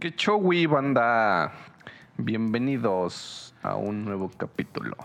[0.00, 1.52] ¿Qué show, banda?
[2.18, 4.96] Bienvenidos a un nuevo capítulo.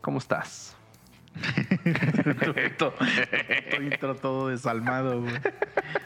[0.00, 0.76] ¿Cómo estás?
[2.78, 2.92] todo,
[3.80, 5.34] intro todo desalmado, güey.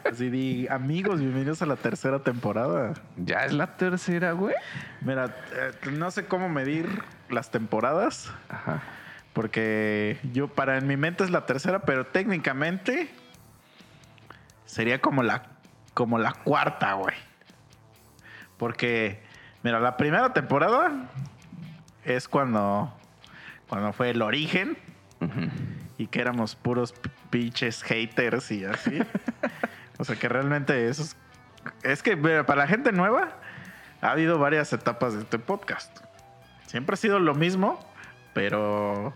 [0.05, 2.93] Así di, amigos, bienvenidos a la tercera temporada.
[3.17, 4.55] Ya es la tercera, güey.
[5.01, 6.87] Mira, eh, no sé cómo medir
[7.31, 8.31] las temporadas.
[8.51, 8.83] Ajá.
[9.33, 13.09] Porque yo, para en mi mente es la tercera, pero técnicamente
[14.67, 15.47] sería como la,
[15.95, 17.28] como la cuarta, güey.
[18.59, 19.23] Porque,
[19.63, 21.09] mira, la primera temporada
[22.05, 22.93] es cuando,
[23.69, 24.77] cuando fue el origen
[25.97, 26.95] y que éramos puros
[27.31, 29.01] pinches haters y así.
[29.99, 31.17] o sea que realmente eso es,
[31.83, 33.37] es que para la gente nueva
[34.01, 35.99] ha habido varias etapas de este podcast.
[36.67, 37.79] Siempre ha sido lo mismo,
[38.35, 39.15] pero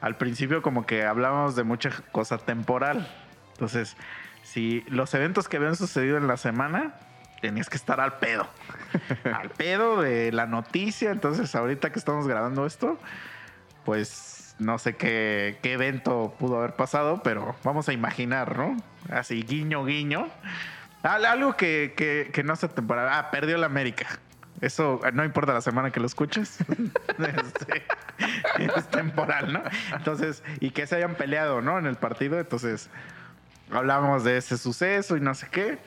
[0.00, 3.08] al principio como que hablábamos de mucha cosa temporal.
[3.52, 3.96] Entonces,
[4.42, 6.94] si los eventos que habían sucedido en la semana,
[7.40, 8.46] tenías que estar al pedo.
[9.24, 11.10] al pedo de la noticia.
[11.10, 12.98] Entonces, ahorita que estamos grabando esto,
[13.84, 18.76] pues no sé qué, evento pudo haber pasado, pero vamos a imaginar, ¿no?
[19.10, 20.28] Así, guiño, guiño.
[21.02, 23.18] Algo que, no hace temporada.
[23.18, 24.06] Ah, perdió la América.
[24.60, 26.58] Eso no importa la semana que lo escuches.
[27.18, 27.84] Este,
[28.58, 29.62] es temporal, ¿no?
[29.94, 31.78] Entonces, y que se hayan peleado, ¿no?
[31.78, 32.38] En el partido.
[32.38, 32.88] Entonces,
[33.70, 35.78] hablamos de ese suceso y no sé qué.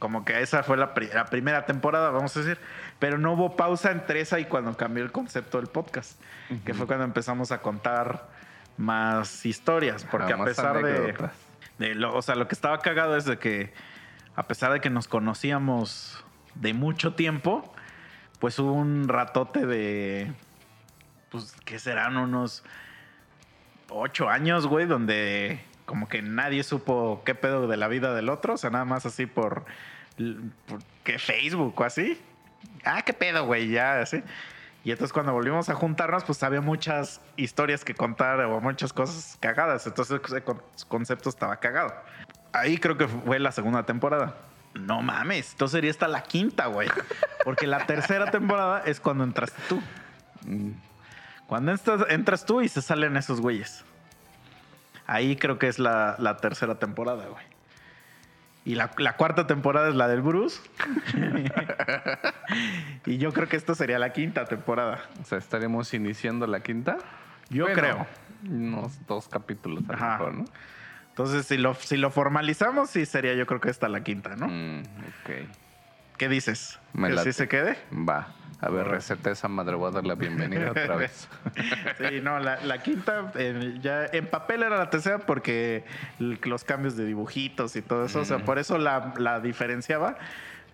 [0.00, 2.58] Como que esa fue la, la primera temporada, vamos a decir
[3.00, 6.20] pero no hubo pausa entre esa y cuando cambió el concepto del podcast,
[6.64, 8.28] que fue cuando empezamos a contar
[8.76, 13.38] más historias, porque a pesar de, lo, o sea, lo que estaba cagado es de
[13.38, 13.72] que
[14.36, 16.22] a pesar de que nos conocíamos
[16.54, 17.72] de mucho tiempo,
[18.38, 20.30] pues hubo un ratote de,
[21.30, 22.18] pues, ¿qué serán?
[22.18, 22.64] Unos
[23.88, 28.54] ocho años, güey, donde como que nadie supo qué pedo de la vida del otro,
[28.54, 29.64] o sea, nada más así por
[31.04, 32.20] que Facebook o así
[32.84, 34.22] ah, qué pedo, güey, ya, así.
[34.82, 39.36] Y entonces cuando volvimos a juntarnos, pues había muchas historias que contar o muchas cosas
[39.38, 39.86] cagadas.
[39.86, 40.42] Entonces ese
[40.88, 41.92] concepto estaba cagado.
[42.52, 44.36] Ahí creo que fue la segunda temporada.
[44.74, 46.88] No mames, entonces sería esta la quinta, güey.
[47.44, 49.82] Porque la tercera temporada es cuando entras tú.
[51.46, 51.74] Cuando
[52.08, 53.84] entras, tú y se salen esos güeyes.
[55.06, 57.49] Ahí creo que es la tercera temporada, güey.
[58.70, 58.86] Y la,
[59.16, 60.60] cuarta temporada es la del Bruce.
[63.04, 65.00] y yo creo que esta sería la quinta temporada.
[65.20, 66.98] O sea, estaremos iniciando la quinta.
[67.48, 68.06] Yo creo.
[68.48, 70.44] Unos dos capítulos a lo mejor, ¿no?
[71.08, 74.46] Entonces, si lo, si lo formalizamos, sí sería yo creo que esta la quinta, ¿no?
[74.46, 75.48] Mm, ok.
[76.16, 76.78] ¿Qué dices?
[76.94, 77.76] ¿Que sí se quede?
[77.92, 78.28] Va.
[78.60, 81.28] A ver, receta esa madre, voy a dar la bienvenida otra vez.
[81.98, 83.32] sí, no, la, quinta,
[83.80, 85.84] ya en papel era la tercera porque
[86.18, 90.16] los cambios de dibujitos y todo eso, o sea, por eso la, diferenciaba.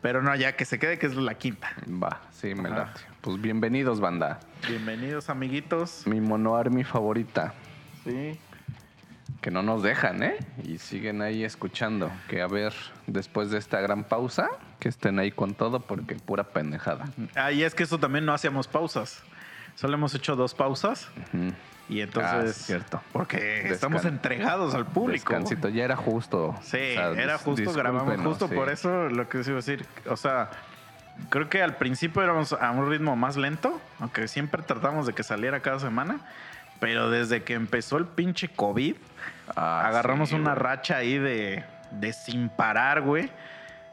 [0.03, 1.69] Pero no, ya que se quede que es la quinta.
[1.91, 2.93] Va, sí, me la.
[3.23, 4.39] Pues bienvenidos, banda.
[4.69, 6.07] Bienvenidos, amiguitos.
[6.07, 7.55] Mi mono army favorita.
[8.05, 8.39] Sí
[9.41, 10.37] que no nos dejan, ¿eh?
[10.65, 12.11] Y siguen ahí escuchando.
[12.29, 12.75] Que a ver,
[13.07, 14.49] después de esta gran pausa,
[14.79, 17.07] que estén ahí con todo porque pura pendejada.
[17.35, 19.23] Ah, y es que eso también no hacíamos pausas.
[19.75, 21.09] Solo hemos hecho dos pausas.
[21.89, 22.57] Y entonces.
[22.59, 23.03] Ah, cierto.
[23.13, 25.33] Porque estamos entregados al público.
[25.33, 26.57] Descansito, ya era justo.
[26.63, 29.87] Sí, era justo, grabamos justo por eso lo que les iba a decir.
[30.09, 30.51] O sea,
[31.29, 35.23] creo que al principio éramos a un ritmo más lento, aunque siempre tratamos de que
[35.23, 36.21] saliera cada semana.
[36.81, 38.97] Pero desde que empezó el pinche COVID,
[39.57, 43.31] ah, agarramos una racha ahí de, de sin parar, güey.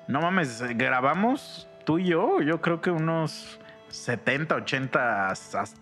[0.07, 5.33] No mames, grabamos tú y yo, yo creo que unos 70, 80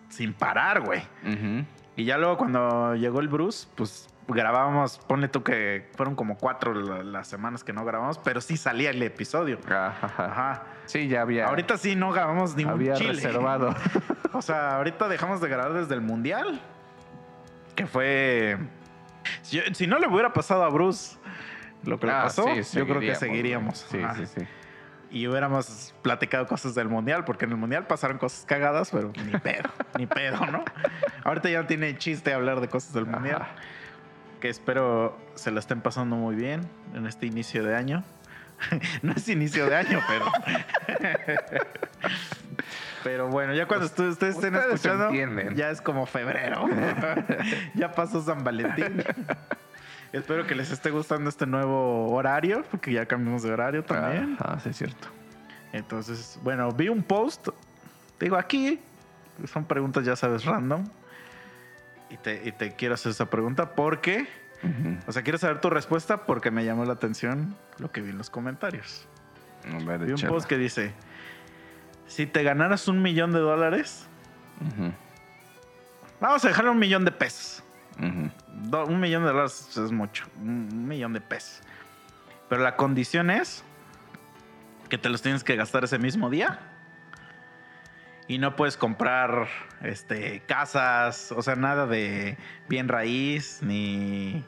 [0.09, 1.01] sin parar, güey.
[1.95, 6.73] Y ya luego cuando llegó el Bruce, pues grabábamos, ponle tú que fueron como cuatro
[7.03, 9.59] las semanas que no grabamos, pero sí salía el episodio.
[9.67, 10.63] Ajá.
[10.85, 11.47] Sí, ya había.
[11.47, 13.73] Ahorita sí no grabamos ni había reservado.
[14.33, 16.61] o sea, ahorita dejamos de grabar desde el mundial
[17.71, 18.57] que fue.
[19.41, 21.17] Si, no le hubiera pasado a Bruce
[21.83, 23.85] lo que le ah, pasó, yo creo que seguiríamos.
[23.89, 24.41] Sí, sí, sí.
[25.11, 29.37] Y hubiéramos platicado cosas del mundial, porque en el mundial pasaron cosas cagadas, pero ni
[29.39, 30.63] pedo, ni pedo, ¿no?
[31.23, 33.45] Ahorita ya no tiene chiste hablar de cosas del mundial.
[34.39, 36.61] Que espero se lo estén pasando muy bien
[36.95, 38.03] en este inicio de año.
[39.01, 40.25] no es inicio de año, pero.
[43.03, 45.11] Pero bueno, ya cuando ustedes estén escuchando,
[45.55, 46.69] ya es como febrero.
[47.73, 49.03] ya pasó San Valentín.
[50.13, 54.37] Espero que les esté gustando este nuevo horario, porque ya cambiamos de horario también.
[54.39, 55.07] Ah, sí, es cierto.
[55.73, 57.47] Entonces, bueno, vi un post.
[58.19, 58.79] digo, aquí
[59.51, 60.85] son preguntas, ya sabes, random.
[62.09, 64.27] Y te, quiero hacer esa pregunta porque,
[65.07, 68.17] o sea, quiero saber tu respuesta porque me llamó la atención lo que vi en
[68.17, 69.07] los comentarios.
[69.85, 70.93] Ver, Vi un post que dice:
[72.07, 74.07] Si te ganaras un millón de dólares,
[76.19, 77.63] vamos a dejarle un millón de pesos.
[78.47, 80.25] Do- un millón de dólares es mucho.
[80.41, 81.61] Un millón de pesos.
[82.49, 83.63] Pero la condición es
[84.89, 86.59] que te los tienes que gastar ese mismo día.
[88.31, 89.49] Y no puedes comprar
[89.83, 92.37] este, casas, o sea, nada de
[92.69, 94.41] bien raíz, ni.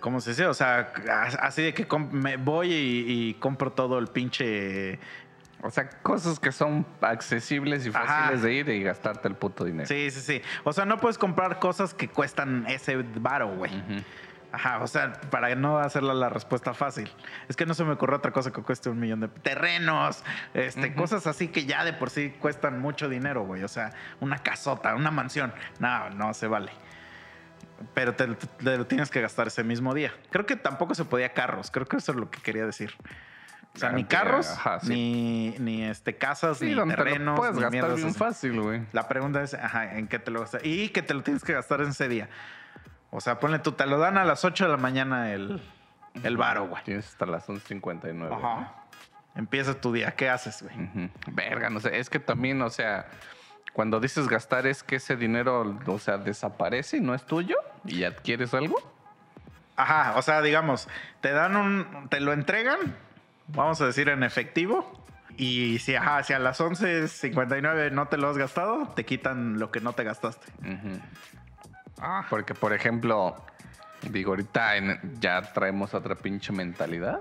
[0.00, 0.46] ¿Cómo se dice?
[0.46, 0.92] O sea,
[1.40, 4.98] así de que me voy y, y compro todo el pinche.
[5.62, 8.04] O sea, cosas que son accesibles y Ajá.
[8.04, 9.86] fáciles de ir y gastarte el puto dinero.
[9.86, 10.42] Sí, sí, sí.
[10.64, 13.76] O sea, no puedes comprar cosas que cuestan ese varo, güey.
[13.76, 14.02] Ujú.
[14.50, 17.10] Ajá, o sea, para no hacerla la respuesta fácil.
[17.48, 20.24] Es que no se me ocurre otra cosa que cueste un millón de terrenos,
[20.54, 23.62] este, cosas así que ya de por sí cuestan mucho dinero, güey.
[23.62, 25.52] O sea, una casota, una mansión.
[25.80, 26.72] No, no se vale.
[27.94, 30.12] Pero te, te- te lo tienes que gastar ese mismo día.
[30.30, 31.70] Creo que tampoco se podía carros.
[31.70, 32.94] Creo que eso es lo que quería decir.
[33.74, 34.88] O sea, Ah, ni carros, ajá, sí.
[34.88, 37.38] ni, ni este, casas, Sí, ni donde te lo terrenos.
[37.38, 38.80] puedes ni gastar bien fácil, güey.
[38.92, 40.62] La pregunta es, ajá, ¿en qué te lo gastas?
[40.64, 42.28] Y que te lo tienes que gastar en ese día.
[43.10, 45.62] O sea, ponle tú, te lo dan a las 8 de la mañana el,
[46.22, 46.82] el varo, güey.
[46.84, 48.36] Tienes hasta las 11.59.
[48.36, 48.74] Ajá.
[49.34, 50.12] Empieza tu día.
[50.14, 50.74] ¿Qué haces, güey?
[50.76, 51.10] Ujú.
[51.32, 51.98] Verga, no sé.
[51.98, 53.06] Es que también, o sea,
[53.72, 58.04] cuando dices gastar es que ese dinero, o sea, desaparece y no es tuyo y
[58.04, 58.76] adquieres algo.
[59.76, 60.88] Ajá, o sea, digamos,
[61.20, 62.78] te dan un, te lo entregan,
[63.46, 64.92] vamos a decir en efectivo.
[65.36, 69.70] Y si, ajá, si a las 11.59 no te lo has gastado, te quitan lo
[69.70, 70.48] que no te gastaste.
[70.62, 71.00] Ujú.
[72.00, 73.36] Ah, porque, por ejemplo,
[74.02, 77.20] digo, ahorita en- ya traemos otra pinche mentalidad.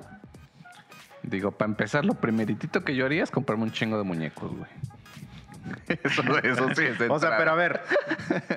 [1.24, 4.70] Digo, para empezar, lo primeritito que yo haría es comprarme un chingo de muñecos, güey.
[6.04, 7.82] Eso, eso sí es O sea, pero a ver,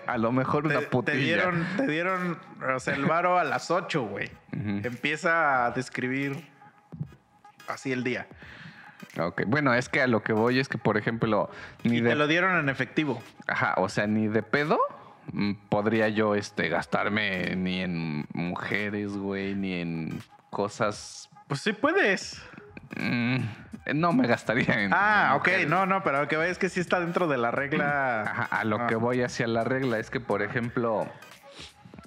[0.06, 1.17] A lo mejor te, una te putilla.
[1.19, 2.38] dieron, te dieron,
[2.75, 4.31] o sea, el varo a las 8, güey.
[4.52, 6.46] Empieza a describir
[7.66, 8.28] así el día.
[9.19, 11.50] Ok, bueno, es que a lo que voy es que, por ejemplo,
[11.82, 13.20] ni Y de te lo dieron en efectivo.
[13.49, 14.78] Ajá, o sea, ni de pedo
[15.69, 21.29] podría yo este, gastarme ni en mujeres, güey, ni en cosas.
[21.49, 22.43] Pues sí puedes.
[22.97, 23.37] mm,
[23.94, 24.91] no me gastaría en.
[24.93, 25.69] Ah, en ok, mujeres.
[25.69, 28.23] no, no, pero lo que vaya es que sí está dentro de la regla.
[28.23, 28.87] Ajá, a lo Ah.
[28.87, 31.06] que voy hacia la regla es que, por ejemplo,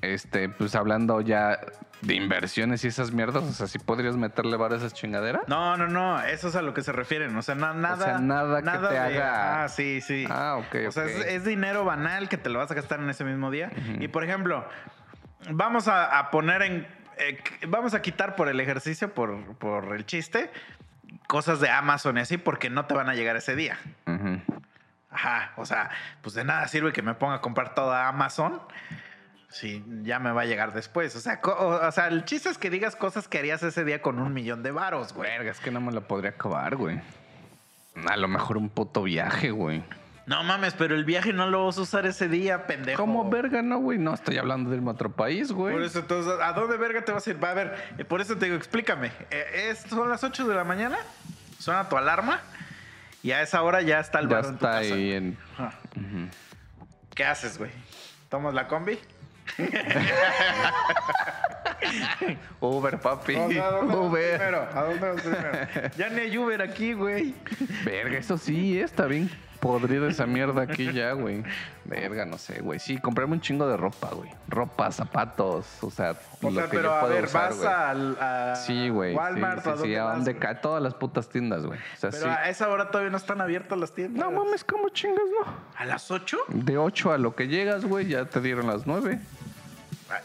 [0.01, 1.59] este, pues hablando ya
[2.05, 5.43] de inversiones y esas mierdas, o sea, si podrías meterle varo a esas chingaderas.
[5.47, 7.35] No, no, no, eso es a lo que se refieren.
[7.37, 8.05] O sea, na- nada.
[8.05, 10.25] sea, nada que te de- haga- Ah, sí, sí.
[10.29, 13.09] Ah, ok, O sea, es, es dinero banal que te lo vas a gastar en
[13.09, 13.71] ese mismo día.
[13.99, 14.67] Y por ejemplo,
[15.49, 16.87] vamos a, a poner en.
[17.17, 20.51] eh, vamos a quitar por el ejercicio, por, por el chiste,
[21.27, 23.77] cosas de Amazon y así, porque no te van a llegar ese día.
[25.09, 25.91] Ajá, o sea,
[26.21, 28.59] pues de nada sirve que me ponga a comprar toda Amazon
[29.53, 31.15] si ya me va a llegar después.
[31.15, 34.01] O sea, o, o sea, el chiste es que digas cosas que harías ese día
[34.01, 35.29] con un millón de varos, güey.
[35.29, 36.99] Verga, es que no me lo podría acabar, güey.
[38.07, 39.83] A lo mejor un puto viaje, güey.
[40.25, 42.99] No mames, pero el viaje no lo vas a usar ese día, pendejo.
[43.03, 43.97] ¿Cómo verga, no, güey?
[43.99, 45.73] No estoy hablando de irme a otro país, güey.
[45.73, 47.43] Por eso, entonces, ¿a dónde verga te vas a ir?
[47.43, 49.11] Va a ver, eh, por eso te digo, explícame.
[49.29, 50.97] Eh, es- son las 8 de la mañana,
[51.59, 52.39] suena tu alarma
[53.21, 54.93] y a esa hora ya está el varo en tu está casa.
[54.95, 55.37] ahí en.
[57.13, 57.71] ¿Qué haces, güey?
[58.29, 58.97] ¿Tomas la combi?
[62.59, 63.35] Uber, papi.
[63.35, 64.37] O sea, ¿a dónde vas Uber.
[64.37, 64.67] primero?
[64.73, 65.91] ¿A dónde vas primero?
[65.97, 67.35] Ya ni hay Uber aquí, güey.
[67.83, 69.29] Verga, eso sí, está bien
[69.63, 71.41] podrido esa mierda aquí ya, güey.
[71.85, 72.79] Verga, no sé, güey.
[72.79, 74.29] Sí, comprarme un chingo de ropa, güey.
[74.49, 77.57] Ropa, zapatos, o sea, O lo sea, que pero yo a puedo ver, usar, vas
[77.57, 77.67] güey.
[77.73, 79.15] al, a Sí, güey.
[79.15, 81.79] Walmart sí, a sí, sí, a vas, donde cae todas las putas tiendas, güey.
[81.79, 82.29] O sea, Pero sí.
[82.29, 84.21] a esa hora todavía no están abiertas las tiendas.
[84.21, 85.53] No mames, ¿cómo chingas, no?
[85.77, 86.37] ¿A las 8?
[86.49, 89.19] De 8 a lo que llegas, güey, ya te dieron las 9.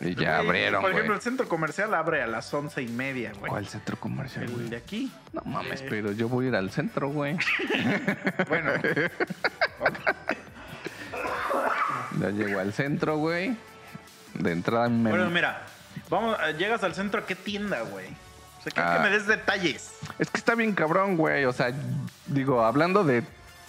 [0.00, 0.94] Y ya abrieron, Por güey.
[0.94, 3.50] ejemplo, el centro comercial abre a las once y media, güey.
[3.50, 4.68] ¿Cuál centro comercial, El güey?
[4.68, 5.12] de aquí.
[5.32, 7.36] No mames, Eh, pero yo voy a ir al centro, güey.
[8.48, 8.70] Bueno,
[12.20, 13.56] Ya llego al centro, güey.
[14.34, 15.10] De entrada me...
[15.10, 15.62] bueno, mira,
[16.08, 18.06] vamos, eh, llegas al centro, ¿a qué tienda, güey?
[18.58, 18.96] O sea, quiero Ah.
[18.96, 19.92] que me des detalles.
[20.18, 21.44] Es que está bien cabrón, güey.
[21.44, 21.72] O sea,
[22.26, 23.22] digo, hablando de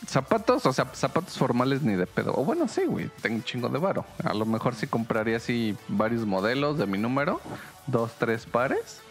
[0.08, 2.34] zapatos, o sea, zapatos formales ni de pedo.
[2.36, 4.06] O bueno, sí, güey, tengo un chingo de varo.
[4.24, 7.42] A lo mejor sí compraría así varios modelos de mi número,
[7.88, 9.02] dos, tres pares.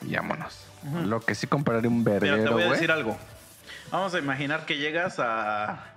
[0.00, 0.66] Y vámonos.
[1.04, 3.16] Lo que sí compraría un Mira, te verguero, voy a decir algo.
[3.90, 5.92] Vamos a imaginar que llegas a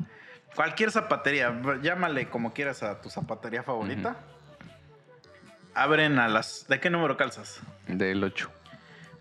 [0.55, 4.17] cualquier zapatería, llámale como quieras a tu zapatería favorita.
[5.74, 6.67] Abren a las...
[6.67, 7.59] ¿De qué número calzas?
[7.88, 8.50] Del 8.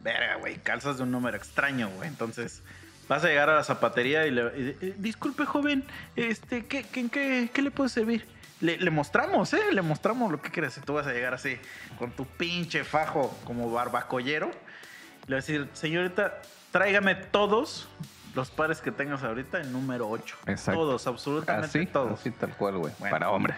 [0.00, 2.08] Verga, güey, calzas de un número extraño, güey.
[2.08, 2.62] Entonces,
[3.08, 4.76] vas a llegar a la zapatería y le...
[4.80, 5.84] y- disculpe, joven,
[6.16, 8.26] este, ¿qué, qué, qué, qué le puedo servir?
[8.60, 9.60] Le, le mostramos, ¿eh?
[9.72, 10.76] Le mostramos lo que quieres.
[10.78, 11.58] Y tú vas a llegar así,
[11.98, 14.46] con tu pinche fajo como barbacollero.
[14.46, 17.88] Le voy a decir, señorita, tráigame todos
[18.34, 20.36] los pares que tengas ahorita en número 8.
[20.46, 20.80] Exacto.
[20.80, 22.20] Todos, absolutamente Así, todos.
[22.20, 22.92] así tal cual, güey.
[22.98, 23.12] Bueno.
[23.14, 23.54] Para hombre.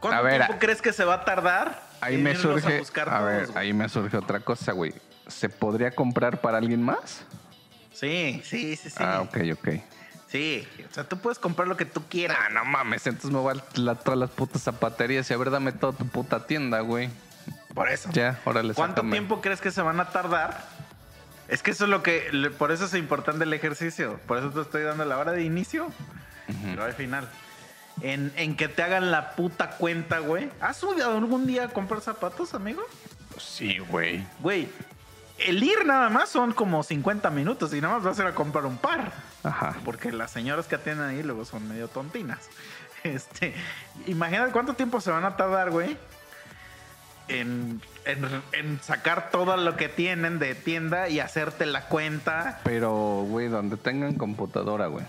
[0.00, 1.82] ¿Cuánto A ver, tiempo a- crees que se va a tardar?
[2.00, 2.76] Ahí me surge.
[2.76, 4.92] A buscar A, todos, ver, ahí me surge otra cosa, güey.
[5.28, 7.24] ¿Se podría comprar para alguien más?
[7.92, 8.96] Sí, sí, sí, sí.
[8.98, 9.68] Ah, ok, ok.
[10.28, 12.38] Sí, o sea, tú puedes comprar lo que tú quieras.
[12.40, 15.50] Ah, no mames, entonces me voy a la- todas las putas zapaterías y a ver,
[15.50, 17.10] dame toda tu puta tienda, güey.
[17.74, 18.08] Por eso.
[18.12, 19.12] Ya, órale, ¿Cuánto sácame.
[19.12, 20.64] tiempo crees que se van a tardar?
[21.48, 22.30] Es que eso es lo que.
[22.58, 24.18] Por eso es importante el ejercicio.
[24.26, 25.88] Por eso te estoy dando la hora de inicio
[26.48, 27.28] y la hora de final.
[28.00, 30.48] En, en que te hagan la puta cuenta, güey.
[30.60, 32.82] ¿Has subido algún día a comprar zapatos, amigo?
[33.38, 34.24] Sí, güey.
[34.40, 34.68] Güey,
[35.46, 38.34] el ir nada más son como 50 minutos y nada más vas a ir a
[38.34, 39.12] comprar un par.
[39.42, 39.76] Ajá.
[39.84, 42.48] Porque las señoras que atienden ahí luego son medio tontinas.
[43.04, 43.52] Este,
[44.06, 45.96] imagínate cuánto tiempo se van a tardar, güey.
[47.26, 52.60] En, en- en sacar todo lo que tienen de tienda y hacerte la cuenta.
[52.64, 55.04] Pero, güey, donde tengan computadora, güey.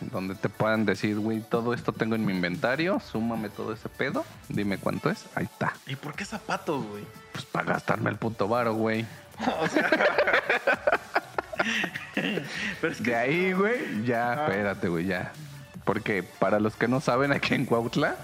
[0.00, 4.24] Donde te puedan decir, güey, todo esto tengo en mi inventario, súmame todo ese pedo,
[4.48, 5.74] dime cuánto es, ahí está.
[5.86, 7.04] ¿Y por qué zapatos, güey?
[7.32, 9.04] Pues para gastarme el puto varo, güey.
[12.80, 14.46] Pero es que De ahí, güey, ya, Ah.
[14.46, 15.32] espérate, güey, ya.
[15.84, 18.16] Porque para los que no saben, aquí en Cuautla,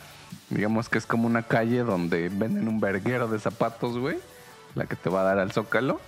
[0.50, 4.18] digamos que es como una calle donde venden un verguero de zapatos, güey.
[4.75, 6.00] La que te va a dar al Zócalo.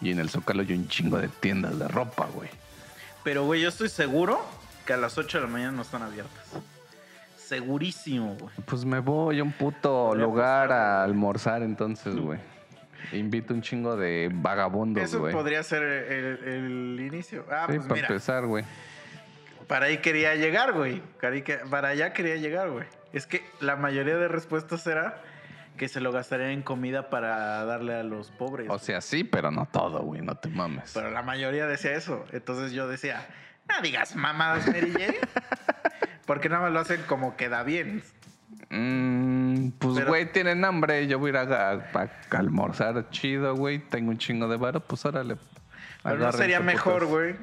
[0.00, 2.48] Y en el Zócalo hay un chingo de tiendas de ropa, güey.
[3.24, 4.40] Pero, güey, yo estoy seguro
[4.86, 6.44] que a las 8 de la mañana no están abiertas.
[7.36, 8.54] Segurísimo, güey.
[8.66, 12.38] Pues me voy a un puto lugar a almorzar entonces, güey.
[13.12, 15.32] Invito un chingo de vagabundos, Eso güey.
[15.32, 17.44] podría ser el, el inicio.
[17.50, 18.06] Ah, Sí, pues para mira.
[18.08, 18.64] empezar, güey.
[19.66, 21.02] Para ahí quería llegar, güey.
[21.70, 22.86] Para allá quería llegar, güey.
[23.12, 25.20] Es que la mayoría de respuestas era
[25.76, 28.66] que se lo gastaría en comida para darle a los pobres.
[28.70, 30.90] O sea, sí, pero no todo, güey, no te mames.
[30.94, 32.24] Pero la mayoría decía eso.
[32.32, 33.26] Entonces yo decía,
[33.68, 35.18] no digas mamadas, Mary Jane.
[36.26, 38.02] Porque nada más lo hacen como queda bien.
[38.70, 41.06] Mm, pues, Pero- güey, tienen hambre.
[41.06, 43.78] Yo voy a ir a, a- a almorzar chido, güey.
[43.78, 45.36] Tengo un chingo de varo, pues órale.
[46.02, 47.34] Pero no sería mejor, güey,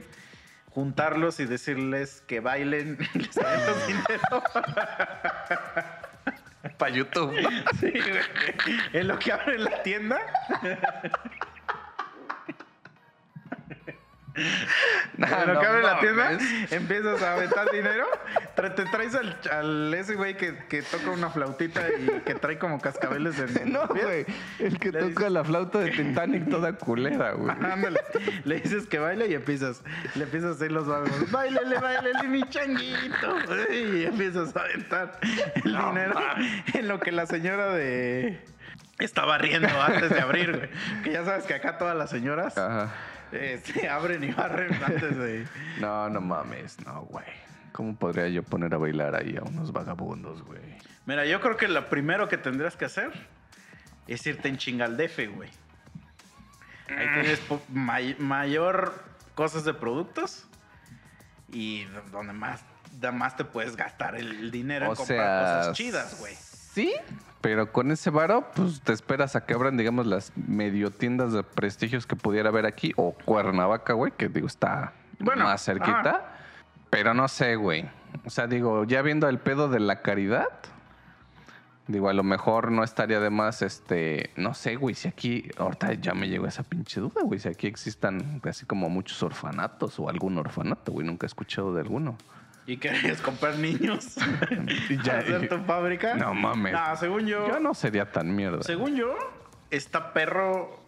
[0.70, 4.44] juntarlos y decirles que bailen y les den los dinero.
[6.78, 7.34] Para YouTube.
[7.80, 8.80] Sí, güey.
[8.94, 10.20] En lo que abren la tienda.
[14.36, 16.38] En lo que abre la tienda,
[16.72, 18.06] empiezas a aventar dinero.
[18.56, 22.58] tra- Te traes al, al ese güey que, que toca una flautita y que trae
[22.60, 24.26] como cascabeles en No, güey.
[24.60, 27.50] El que Le toca dices- la flauta de Titanic toda culera, güey.
[27.50, 28.02] Ándale.
[28.44, 29.82] Le dices que baile y empiezas.
[30.16, 31.32] Le empiezas a hacer los vagos.
[31.32, 33.38] Bailele, bailele, mi changuito.
[33.72, 35.18] Y empiezas a aventar
[35.64, 36.20] el No dinero
[36.74, 38.42] en lo que la señora de.
[39.00, 40.70] Estaba riendo antes de abrir, güey.
[41.04, 42.94] Que ya sabes que acá todas las señoras Ajá.
[43.64, 45.48] Se abren y barren antes de.
[45.80, 47.26] No, no mames, no, güey.
[47.72, 50.62] ¿Cómo podría yo poner a bailar ahí a unos vagabundos, güey?
[51.06, 53.12] Mira, yo creo que lo primero que tendrías que hacer
[54.08, 55.50] es irte en chingaldefe, güey.
[56.88, 60.48] Ahí tienes may- mayor cosas de productos
[61.52, 62.64] y donde más,
[63.00, 66.36] da- más te puedes gastar el, dinero en O comprar sea, cosas chidas, güey.
[66.36, 66.94] Sí,
[67.46, 71.44] pero con ese varo, pues te esperas a que abran, digamos, las medio tiendas de
[71.44, 76.40] prestigios que pudiera haber aquí, o Cuernavaca, güey, que digo, está Bueno, más cerquita.
[76.90, 77.88] Pero no sé, güey.
[78.26, 80.48] O sea, digo, ya viendo el pedo de la caridad,
[81.86, 85.94] digo, a lo mejor no estaría de más, este, no sé, güey, si aquí, ahorita
[85.94, 90.10] ya me llegó esa pinche duda, güey, si aquí existan así como muchos orfanatos o
[90.10, 92.18] algún orfanato, güey, nunca he escuchado de alguno.
[92.68, 94.16] ¿Y querías comprar niños?
[94.90, 96.16] Y ya- ¿Hacer tu fábrica?
[96.16, 96.74] No mames.
[96.74, 97.48] No, según yo...
[97.48, 98.64] Yo no sería tan mierda.
[98.64, 99.16] Según yo,
[99.70, 100.84] está perro...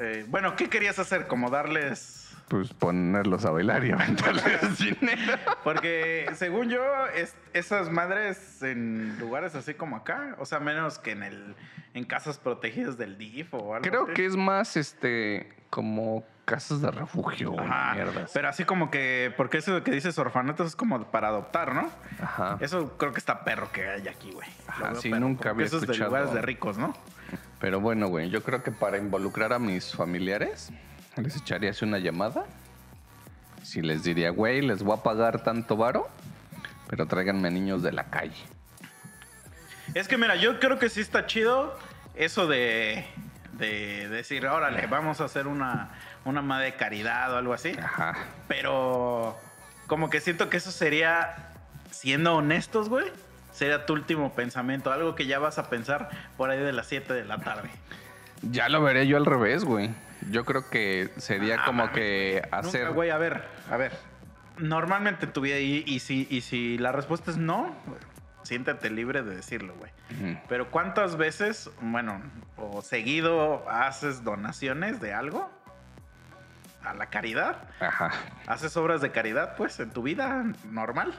[0.00, 1.26] eh, bueno, ¿qué querías hacer?
[1.26, 2.22] Como darles...
[2.48, 5.36] Pues ponerlos a bailar y aventarles dinero.
[5.64, 6.80] Porque según yo,
[7.16, 11.56] es- esas madres en lugares así como acá, o sea, menos que en el
[11.94, 14.12] en casas protegidas del DIF o algo Creo así.
[14.12, 18.30] que es más este como casas de refugio Ajá, mierdas.
[18.32, 21.90] pero así como que, porque eso que dices orfanatos es como para adoptar, ¿no?
[22.22, 22.56] Ajá.
[22.60, 24.48] Eso creo que está perro que hay aquí, güey.
[24.66, 26.10] Ajá, veo sí, perro, nunca había eso es de escuchado.
[26.10, 26.96] lugares de ricos, ¿no?
[27.60, 30.70] Pero bueno, güey, yo creo que para involucrar a mis familiares
[31.16, 32.44] les echaría así una llamada.
[33.62, 36.08] Si les diría, güey, les voy a pagar tanto varo,
[36.88, 38.36] pero tráiganme niños de la calle.
[39.94, 41.76] Es que mira, yo creo que sí está chido
[42.14, 43.04] eso de,
[43.54, 45.90] de decir, órale, vamos a hacer una,
[46.26, 47.74] una madre de caridad o algo así.
[47.82, 48.14] Ajá.
[48.48, 49.38] Pero
[49.86, 51.52] como que siento que eso sería,
[51.90, 53.06] siendo honestos, güey,
[53.52, 54.92] sería tu último pensamiento.
[54.92, 57.70] Algo que ya vas a pensar por ahí de las 7 de la tarde.
[58.42, 59.90] Ya lo veré yo al revés, güey.
[60.30, 62.82] Yo creo que sería como que hacer.
[62.82, 63.92] Nunca, güey, a ver, a ver.
[64.58, 67.74] Normalmente en tu vida, y, y si, y si la respuesta es no,
[68.42, 69.90] siéntate libre de decirlo, güey.
[70.48, 72.22] Pero ¿cuántas veces, bueno,
[72.56, 75.50] o seguido haces donaciones de algo?
[76.86, 77.58] A la caridad.
[77.80, 78.12] Ajá.
[78.46, 81.14] ¿Haces obras de caridad, pues, en tu vida normal?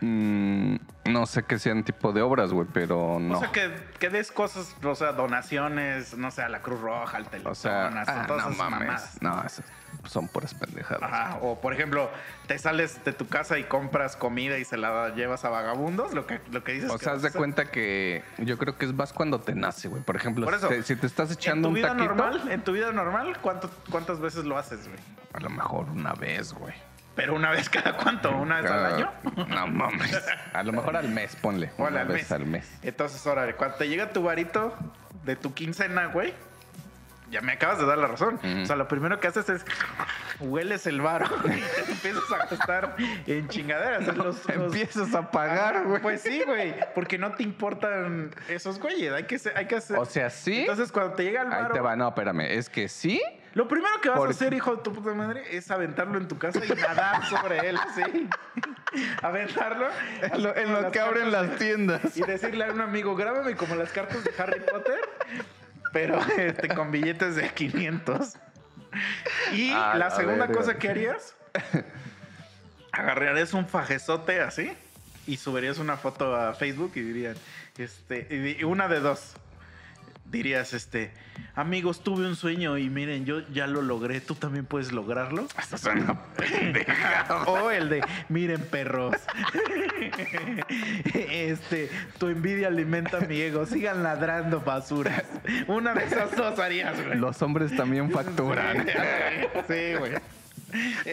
[0.00, 3.36] Mm, no sé qué sean tipo de obras, güey, pero no.
[3.36, 7.18] O sea, que, que des cosas, o sea, donaciones, no sé, a la Cruz Roja,
[7.18, 8.58] al Teletón, O sea, a ah, no mames.
[8.58, 9.18] mamadas.
[9.22, 9.64] No, esas
[10.04, 11.02] son puras pendejadas.
[11.02, 12.10] Ajá, o por ejemplo,
[12.46, 16.26] te sales de tu casa y compras comida y se la llevas a vagabundos, lo
[16.26, 16.90] que, lo que dices.
[16.90, 17.38] O sea, haz vas de hacer.
[17.38, 20.02] cuenta que yo creo que es más cuando te nace, güey.
[20.02, 22.50] Por ejemplo, Por eso, si, te, si te estás echando en un vida taquito, normal,
[22.50, 25.00] en tu vida normal, ¿cuánto, ¿cuántas veces lo haces, güey?
[25.32, 26.74] a lo mejor una vez, güey.
[27.14, 29.10] Pero una vez cada cuánto, una vez al año.
[29.48, 30.18] No mames.
[30.52, 31.68] A lo mejor al mes, ponle.
[31.68, 32.32] Ponle una al vez mes.
[32.32, 32.78] al mes.
[32.82, 34.74] Entonces, órale, cuando te llega tu varito
[35.24, 36.34] de tu quincena, güey,
[37.32, 38.38] ya me acabas de dar la razón.
[38.62, 39.64] O sea, lo primero que haces es
[40.38, 42.94] hueles el varo y te empiezas a gastar
[43.26, 44.06] en chingaderas.
[44.06, 46.00] en los- los- Empiezas a pagar, güey.
[46.00, 49.12] Pues sí, güey, porque no te importan esos güeyes.
[49.12, 49.98] Hay que, ser- hay que hacer.
[49.98, 50.60] O sea, sí.
[50.60, 51.96] Entonces, cuando te llega el Ahí varo, te va.
[51.96, 52.42] No, espérame.
[52.42, 53.20] Es que sí.
[53.54, 56.28] lo primero que vas Porque- a hacer, hijo de tu puta madre, es aventarlo en
[56.28, 58.28] tu casa y nadar sobre él, ¿sí?
[59.22, 59.86] Aventarlo.
[60.20, 62.14] En lo, en lo que abren las tiendas.
[62.16, 65.00] y decirle a un amigo, grábame como las cartas de Harry Potter,
[65.92, 68.34] pero este, con billetes de 500.
[69.52, 71.34] Y la segunda cosa que harías,
[72.90, 74.72] agarrarías un fajezote así
[75.26, 77.36] y subirías una foto a Facebook y dirían,
[77.78, 79.34] este, una de dos.
[80.32, 81.12] Dirías, este,
[81.54, 85.46] amigos, tuve un sueño y miren, yo ya lo logré, tú también puedes lograrlo.
[85.58, 86.18] Esto suena.
[87.46, 89.14] O el de, miren perros.
[91.14, 93.66] Este, tu envidia alimenta mi ego.
[93.66, 95.24] Sigan ladrando basuras.
[95.66, 97.18] Una de esas dos harías, güey.
[97.18, 98.86] Los hombres también facturan.
[99.68, 100.14] Sí, güey.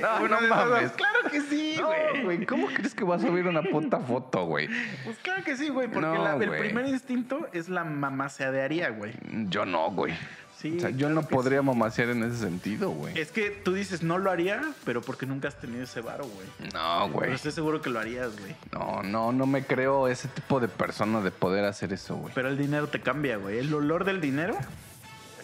[0.01, 0.91] No, Una no mames.
[0.91, 2.23] Claro que sí, güey.
[2.23, 4.69] güey, ¿cómo crees que vas a subir una puta foto, güey?
[5.03, 5.87] Pues claro que sí, güey.
[5.87, 6.59] Porque No, la- el güey.
[6.61, 9.13] primer instinto es la mamaseadearía, güey.
[9.49, 10.13] Yo no, güey.
[10.57, 13.17] Sí, o sea, yo claro no que podría mamasear en ese sentido, güey.
[13.17, 16.47] Es que tú dices, no lo haría, pero porque nunca has tenido ese varo, güey.
[16.73, 17.31] No, Pero güey.
[17.33, 18.53] estoy seguro que lo harías, güey.
[18.73, 22.33] No, no, no me creo ese tipo de persona de poder hacer eso, güey.
[22.35, 23.57] Pero el dinero te cambia, güey.
[23.59, 24.57] El olor del dinero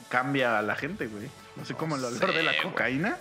[0.09, 1.29] cambia a la gente, güey.
[1.61, 3.17] Así como el olor sé, de la cocaína.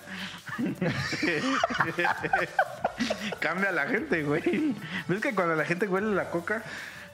[3.41, 4.75] cambia a la gente, güey.
[5.09, 6.63] ¿Ves que cuando la gente huele la coca,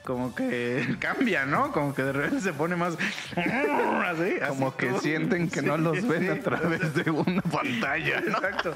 [0.03, 1.71] como que cambia, ¿no?
[1.71, 2.95] Como que de repente se pone más...
[3.35, 6.29] así, Como así que sienten que no los ven sí.
[6.29, 8.37] a través de una pantalla, ¿no?
[8.37, 8.73] Exacto.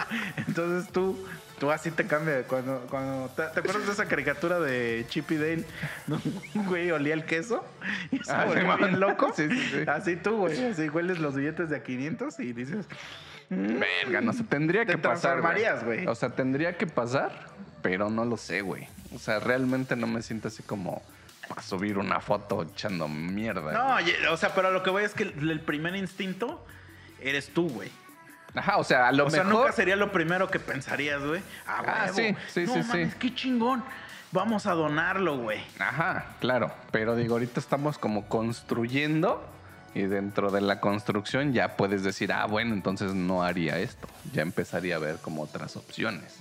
[0.47, 1.27] Entonces tú,
[1.59, 2.43] tú así te cambia.
[2.43, 5.65] Cuando, cuando ¿te, te acuerdas de esa caricatura de Chip y Dale?
[6.55, 7.65] Un güey olía el queso
[8.11, 9.33] y se Ah, volvió sí, bien loco.
[9.35, 9.89] Sí, sí, sí.
[9.89, 10.63] Así tú, güey.
[10.71, 12.85] Así hueles los billetes de a 500 y dices...
[13.49, 15.33] Verga, no sé, tendría Te que pasar.
[15.33, 16.07] transformarías, güey.
[16.07, 17.31] O sea, tendría que pasar,
[17.83, 18.87] pero no lo sé, güey.
[19.13, 21.03] O sea, realmente no me siento así como
[21.47, 23.71] para subir una foto echando mierda.
[23.71, 24.25] No, güey.
[24.31, 26.65] o sea, pero lo que voy es que el primer instinto
[27.21, 27.91] eres tú, güey.
[28.55, 31.41] Ajá, o sea, a lo O sea, nunca sería lo primero que pensarías, güey.
[31.67, 32.15] Ah, Ah, huevo.
[32.15, 32.87] sí, sí, no, sí, sí.
[32.87, 33.83] mames, qué chingón.
[34.31, 35.59] Vamos a donarlo, güey.
[35.79, 36.71] Ajá, claro.
[36.91, 39.45] Pero digo, ahorita estamos como construyendo
[39.93, 44.07] y dentro de la construcción ya puedes decir, ah, bueno, entonces no haría esto.
[44.33, 46.37] Ya empezaría a ver como otras opciones.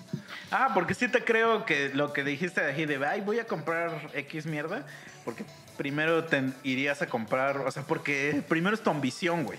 [0.50, 3.46] Ah, porque sí te creo que lo que dijiste de ahí de, ay, voy a
[3.46, 4.84] comprar X mierda,
[5.24, 5.44] porque
[5.76, 9.58] primero te irías a comprar, o sea, porque primero es tu ambición, güey.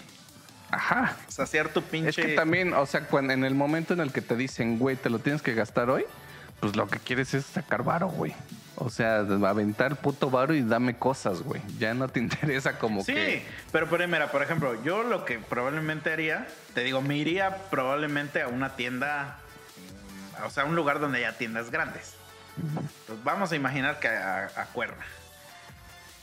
[0.76, 1.16] Ajá.
[1.30, 2.10] Saciar tu pinche...
[2.10, 4.96] Es que también, o sea, cuando, en el momento en el que te dicen, güey,
[4.98, 6.06] te lo tienes que gastar hoy,
[6.60, 8.34] pues lo que quieres es sacar varo, güey.
[8.78, 11.62] O sea, aventar puto varo y dame cosas, güey.
[11.80, 13.46] Ya no te interesa como Sí, que...
[13.72, 18.42] pero, pero mira, por ejemplo, yo lo que probablemente haría, te digo, me iría probablemente
[18.42, 19.38] a una tienda,
[20.46, 22.16] o sea, a un lugar donde haya tiendas grandes.
[23.08, 25.06] Pues vamos a imaginar que a, a Cuerna.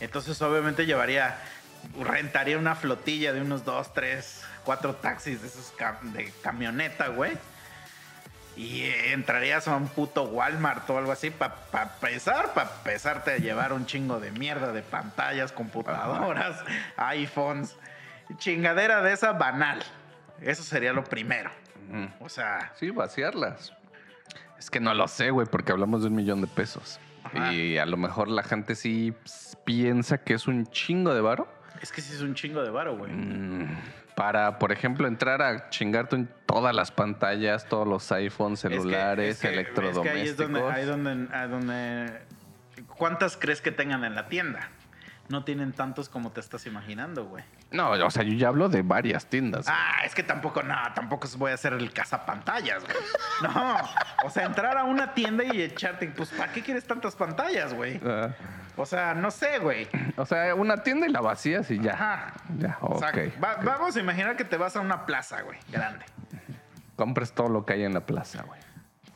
[0.00, 1.38] Entonces, obviamente llevaría,
[2.00, 7.32] rentaría una flotilla de unos dos, tres, cuatro taxis de esos cam- de camioneta, güey.
[8.54, 13.72] Y entrarías a un puto Walmart o algo así para empezar, para empezarte a llevar
[13.72, 16.62] un chingo de mierda de pantallas, computadoras,
[16.98, 17.76] iPhones,
[18.36, 19.82] chingadera de esa banal.
[20.42, 21.50] Eso sería lo primero.
[22.20, 23.72] O sea, Sí, vaciarlas.
[24.58, 27.00] Es que no lo sé, güey, porque hablamos de un millón de pesos.
[27.24, 27.52] Ajá.
[27.52, 31.48] Y a lo mejor la gente sí ps, piensa que es un chingo de varo.
[31.82, 33.12] Es que sí es un chingo de varo, güey.
[33.12, 33.68] Mm,
[34.14, 38.76] Para, por ejemplo, entrar a chingarte en todas las pantallas, todos los iPhones, Es que-
[38.76, 40.06] celulares, es que- electrodomésticos.
[40.06, 42.22] Es que ahí es donde, ahí donde, a donde-
[42.96, 44.68] ¿Cuántas crees que tengan en la tienda?
[45.28, 47.42] No tienen tantos como te estás imaginando, güey.
[47.70, 49.66] No, o sea, yo ya hablo de varias tiendas.
[49.68, 52.96] Ah, es que tampoco, no, tampoco voy a hacer el cazapantallas, güey.
[53.42, 53.76] No,
[54.24, 57.98] o sea, entrar a una tienda y echarte, pues, ¿para qué quieres tantas pantallas, güey?
[58.04, 58.28] Ah,
[58.76, 59.86] O sea, no sé, güey.
[60.16, 61.92] o sea, una tienda y la vacías y ya.
[61.92, 62.32] Ajá.
[62.58, 63.12] Ya, O sea,
[63.62, 66.04] vamos a imaginar que te vas a una plaza, güey, grande.
[66.96, 68.60] Compres todo lo que hay en la plaza, güey.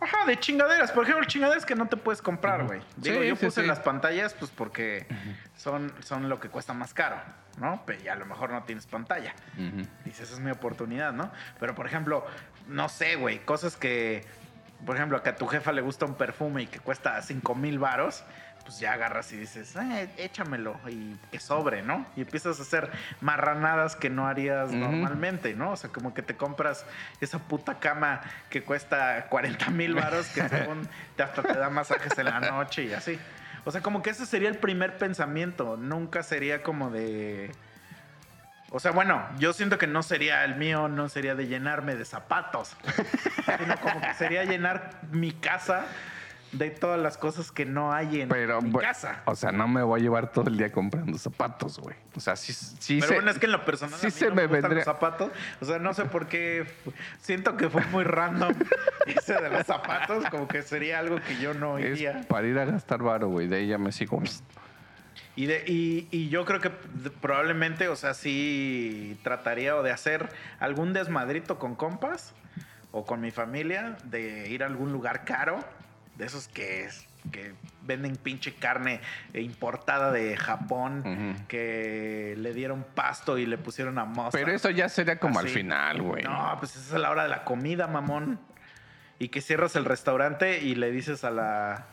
[0.01, 0.93] Ajá, de chingaderas.
[0.93, 2.81] Por ejemplo, chingaderas que no te puedes comprar, güey.
[2.97, 3.67] Digo, Sí, yo sí, puse sí.
[3.67, 5.07] las pantallas, pues porque
[5.57, 7.17] son, son lo que cuesta más caro,
[7.59, 7.83] ¿no?
[7.87, 9.35] Pero ya a lo mejor no tienes pantalla.
[9.55, 9.87] Ujú.
[10.05, 11.31] Dices, esa es mi oportunidad, ¿no?
[11.59, 12.27] Pero, por ejemplo,
[12.69, 14.27] no sé, güey, cosas que,
[14.85, 17.79] por ejemplo, que a tu jefa le gusta un perfume y que cuesta 5 mil
[17.79, 18.23] varos,
[18.67, 22.05] pues ya agarras y dices, eh, échamelo y que sobre, ¿no?
[22.17, 25.71] Y empiezas a hacer marranadas que no harías normalmente, ¿no?
[25.71, 26.85] O sea, como que te compras
[27.21, 32.19] esa puta cama que cuesta 40 mil varos que según te hasta te da masajes
[32.19, 33.19] en la noche y así.
[33.65, 35.77] O sea, como que ese sería el primer pensamiento.
[35.77, 37.53] Nunca sería como de...
[38.71, 42.05] O sea, bueno, yo siento que no sería el mío, no sería de llenarme de
[42.05, 42.77] zapatos,
[43.59, 45.87] sino como que sería llenar mi casa
[46.53, 49.23] de todas las cosas que no hay en Pero, mi bu- casa.
[49.27, 51.97] o sea, no me voy a llevar todo el día comprando zapatos, güey.
[52.15, 54.13] O sea, sí, sí Pero se- bueno, es que en lo personal sí a mí
[54.13, 55.31] se no me me, vendría- los zapatos.
[55.61, 56.67] O sea, no sé por qué.
[57.21, 58.55] Siento que fue muy random
[59.07, 60.25] ese de los zapatos.
[60.31, 62.23] Como que sería algo que yo no es iría.
[62.29, 63.49] para ir a gastar varo, güey.
[63.49, 64.23] De ahí ya me sigo.
[65.35, 70.31] Y, de, y, y yo creo que probablemente, o sea, sí trataría o de hacer
[70.61, 72.33] algún desmadrito con compas
[72.93, 75.59] o con mi familia, de ir a algún lugar caro,
[76.17, 76.89] de esos que,
[77.33, 77.53] que
[77.83, 79.01] venden pinche carne
[79.35, 84.31] importada de Japón, que le dieron pasto y le pusieron a moza.
[84.39, 86.23] Pero eso ya sería como al final, güey.
[86.23, 88.39] No, pues esa es la hora de la comida, mamón.
[89.19, 91.87] Y que cierras el restaurante y le dices a la,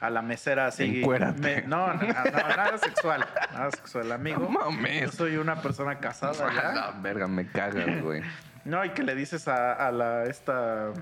[0.00, 1.04] a la mesera así.
[1.38, 3.24] Me- no, no, no, nada sexual.
[3.52, 4.40] Nada sexual, amigo.
[4.40, 5.02] No mames.
[5.02, 6.72] Yo soy una persona casada ya.
[6.72, 8.22] la verga, me cagas, güey.
[8.64, 10.92] No, y que le dices a, a la esta.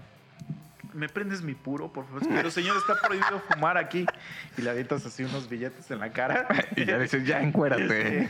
[0.96, 2.22] ¿Me prendes mi puro, por favor?
[2.26, 4.06] Pero señor, está prohibido fumar aquí.
[4.56, 6.48] Y le avientas así unos billetes en la cara.
[6.74, 8.26] Y ya dices, ya encuérate.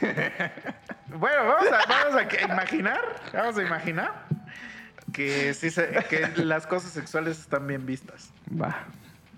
[1.09, 3.00] Bueno, vamos a, vamos a imaginar,
[3.33, 4.26] vamos a imaginar
[5.12, 8.31] que, sí se- que las cosas sexuales están bien vistas.
[8.61, 8.85] Va.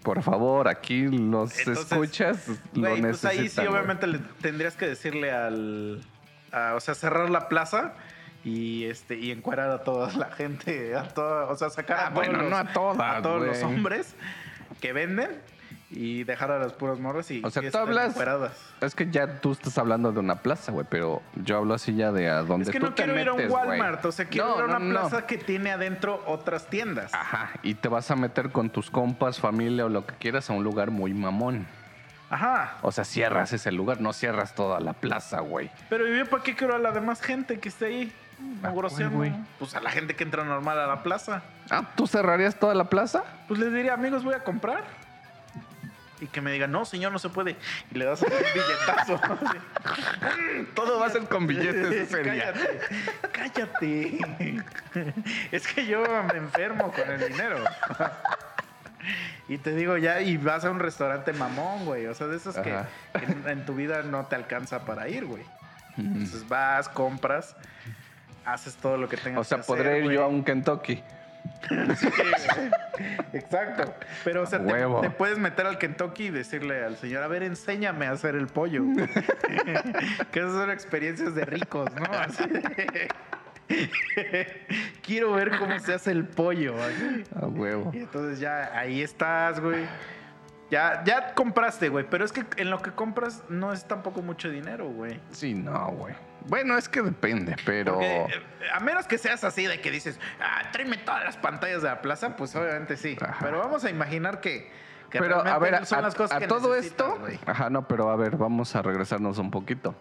[0.02, 4.86] Por favor, aquí los Entonces, escuchas, lo Güey, pues ahí sí, obviamente le tendrías que
[4.86, 6.00] decirle al,
[6.50, 7.92] a- o sea, cerrar la plaza
[8.44, 12.10] y este y encuerar a toda la gente, a toda, o sea, sacar Ah, a
[12.10, 14.14] bueno, los, no a todas, a todos los hombres
[14.80, 15.40] que venden
[15.90, 18.14] y dejar a las puras morras y O sea, tú hablas-.
[18.82, 22.12] Es que ya tú estás hablando de una plaza, güey, pero yo hablo así ya
[22.12, 23.52] de a donde Es que tú no te quiero ir a metes, un.
[23.56, 25.00] Walmart, o sea, quiero No, ir a una no, no.
[25.08, 27.12] plaza que tiene adentro otras tiendas.
[27.14, 30.52] Ajá, y te vas a meter con tus compas, familia o lo que quieras a
[30.52, 31.66] un lugar muy mamón.
[32.30, 32.76] Ajá.
[32.82, 35.70] O sea, cierras ese lugar, no cierras toda la plaza, güey.
[35.88, 38.12] Pero yo para qué quiero a la demás gente que esté ahí
[38.62, 39.18] ¿A groseando?
[39.18, 39.44] cuál, güey?
[39.58, 41.42] Pues a la gente que entra normal a la plaza.
[41.70, 43.24] Ah, ¿tú cerrarías toda la plaza?
[43.46, 44.84] Pues les diría, amigos, voy a comprar.
[46.20, 47.56] Y que me digan, no, señor, no se puede.
[47.92, 49.20] Y le das un billetazo.
[50.74, 52.52] Todo va a ser con billetes ese día.
[53.32, 54.64] cállate, cállate.
[55.52, 57.58] Es que yo me enfermo con el dinero.
[59.48, 62.06] Y te digo ya, y vas a un restaurante mamón, güey.
[62.06, 62.74] O sea, de esos que,
[63.14, 65.44] en, en tu vida no te alcanza para ir, güey.
[65.96, 67.56] Entonces vas, compras,
[68.44, 71.02] haces todo lo que tengas O sea, que hacer, podré ir yo a un Kentucky.
[71.96, 72.08] Sí.
[73.32, 73.94] Exacto.
[74.24, 78.06] Pero, o sea, te, puedes meter al Kentucky y decirle al señor, a ver, enséñame
[78.06, 78.84] a hacer el pollo.
[80.32, 82.04] que esas son experiencias de ricos, ¿no?
[82.12, 83.08] Así de-
[85.02, 86.74] Quiero ver cómo se hace el pollo.
[86.82, 87.24] así.
[87.34, 87.90] A huevo.
[87.94, 89.84] Y entonces ya ahí estás, güey.
[90.70, 92.06] Ya, ya compraste, güey.
[92.08, 95.20] Pero es que en lo que compras no es tampoco mucho dinero, güey.
[95.30, 96.14] Sí, no, güey.
[96.46, 97.94] Bueno, es que depende, pero...
[97.94, 101.82] Porque, eh, a menos que seas así de que dices, ah, tráeme todas las pantallas
[101.82, 103.16] de la plaza, pues obviamente sí.
[103.20, 103.38] Ajá.
[103.40, 104.70] Pero vamos a imaginar que,
[105.10, 107.18] que Pero a ver, son a, las cosas a que todo esto...
[107.46, 109.94] Ajá, no, pero a ver, vamos a regresarnos un poquito.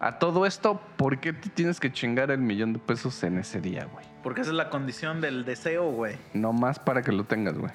[0.00, 3.60] A todo esto, ¿por qué te tienes que chingar el millón de pesos en ese
[3.60, 4.06] día, güey?
[4.22, 6.16] Porque esa es la condición del deseo, güey.
[6.32, 7.72] No más para que lo tengas, güey.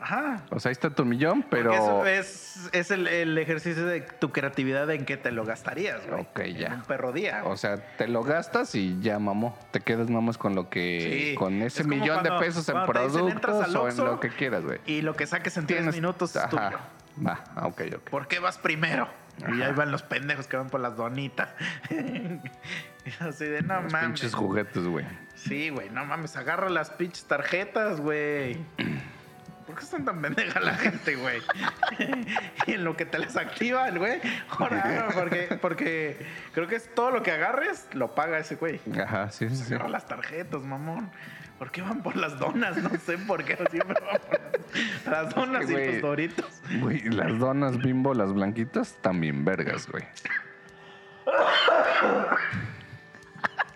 [0.00, 0.42] Ajá.
[0.50, 1.72] O sea, ahí está tu millón, pero...
[1.72, 6.22] Eso es, es el, el ejercicio de tu creatividad en que te lo gastarías, güey.
[6.22, 6.68] Ok, ya.
[6.68, 7.42] En un perro día.
[7.44, 9.58] O sea, te lo gastas y ya, mamó.
[9.72, 11.28] Te quedas nomás con lo que...
[11.30, 11.34] Sí.
[11.36, 14.64] Con ese Es millón cuando- de pesos en dicen, productos o en lo que quieras,
[14.64, 14.80] güey.
[14.86, 16.78] y lo que saques en tres minutos es tuyo.
[17.26, 18.10] Va, ah, ok, ok.
[18.10, 19.08] ¿Por qué vas primero?
[19.54, 21.48] Y ahí van los pendejos que van por las donitas.
[23.20, 24.06] Así de, no Los mames.
[24.20, 25.04] pinches juguetes, güey.
[25.34, 28.58] Sí, güey, no mames, agarra las pinches tarjetas, güey.
[29.70, 31.40] ¿Por qué están tan pendeja la gente, güey?
[32.66, 34.20] y en lo que te las activa el güey.
[34.48, 38.80] Ahora, porque, porque creo que es todo lo que agarres, lo paga ese güey.
[39.00, 39.62] Ajá, sí, sí.
[39.62, 41.08] Cierra las tarjetas, mamón.
[41.56, 42.78] ¿Por qué van por las donas?
[42.78, 45.92] No sé por qué siempre van por las, las donas y güey.
[45.92, 46.62] los doritos.
[46.80, 50.02] Güey, las donas bimbo, las blanquitas, también vergas, güey.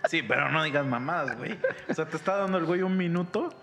[0.09, 1.57] Sí, pero no digas mamadas, güey.
[1.87, 3.57] O sea, te está dando el güey un minuto.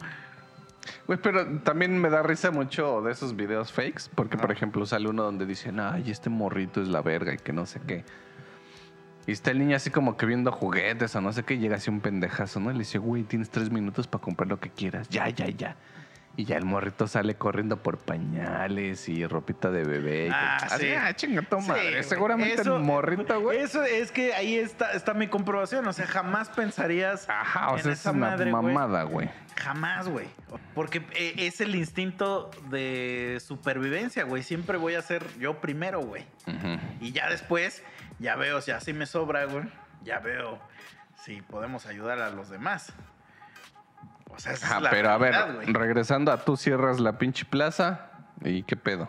[1.07, 5.09] Güey, pero también me da risa mucho de esos videos fakes, porque, por ejemplo, sale
[5.09, 8.05] uno donde dicen, ay, este morrito es la verga y que no sé qué.
[9.27, 11.77] Y está el niño así como que viendo juguetes o no sé qué, y llega
[11.77, 12.71] así un pendejazo, ¿no?
[12.71, 15.09] Y le dice, güey, tienes tres minutos para comprar lo que quieras.
[15.09, 15.77] Ya, ya, ya.
[16.35, 20.29] Y ya el morrito sale corriendo por pañales y ropita de bebé.
[20.29, 20.91] y Ah, sí.
[20.93, 22.03] ah, chinga Sí, güey.
[22.05, 23.59] Seguramente Eso- el morrito, güey.
[23.59, 25.87] Eso es que ahí está, está mi comprobación.
[25.87, 27.29] O sea, jamás pensarías.
[27.29, 29.29] Ajá, o en sea, es una madre, mamada, güey.
[29.57, 30.27] Jamás, güey.
[30.75, 34.43] Porque eh, es el instinto de supervivencia, güey.
[34.43, 36.25] Siempre voy a ser yo primero, güey.
[37.01, 37.83] Y ya después,
[38.19, 39.65] ya veo si así me sobra, güey.
[40.03, 40.59] Ya veo
[41.23, 42.93] si podemos ayudar a los demás.
[44.35, 45.35] O sea, esa es la pero a ver,
[45.67, 48.11] regresando a tú cierras la pinche plaza
[48.43, 49.07] y qué pedo.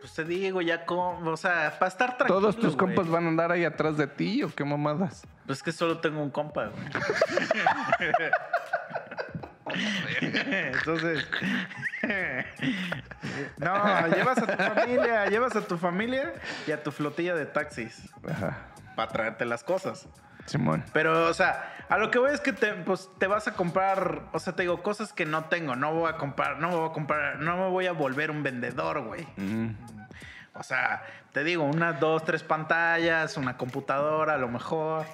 [0.00, 2.40] Pues te digo, ya como, o sea, para estar tranquilo.
[2.40, 5.26] ¿Todos tus compas van a andar ahí atrás de ti o qué mamadas?
[5.46, 6.84] Pues que solo tengo un compa, güey.
[10.20, 11.26] Entonces,
[13.58, 16.34] no, llevas a tu familia, llevas a tu familia
[16.66, 18.58] y a tu flotilla de taxis Ajá.
[18.94, 20.08] para traerte las cosas.
[20.46, 20.84] Simón.
[20.92, 24.22] Pero, o sea, a lo que voy es que te, pues, te vas a comprar,
[24.32, 26.88] o sea, te digo, cosas que no tengo, no voy a comprar, no me voy
[26.90, 29.26] a comprar, no me voy a volver un vendedor, güey.
[30.54, 35.04] O sea, te digo, unas dos, tres pantallas, una computadora a lo mejor,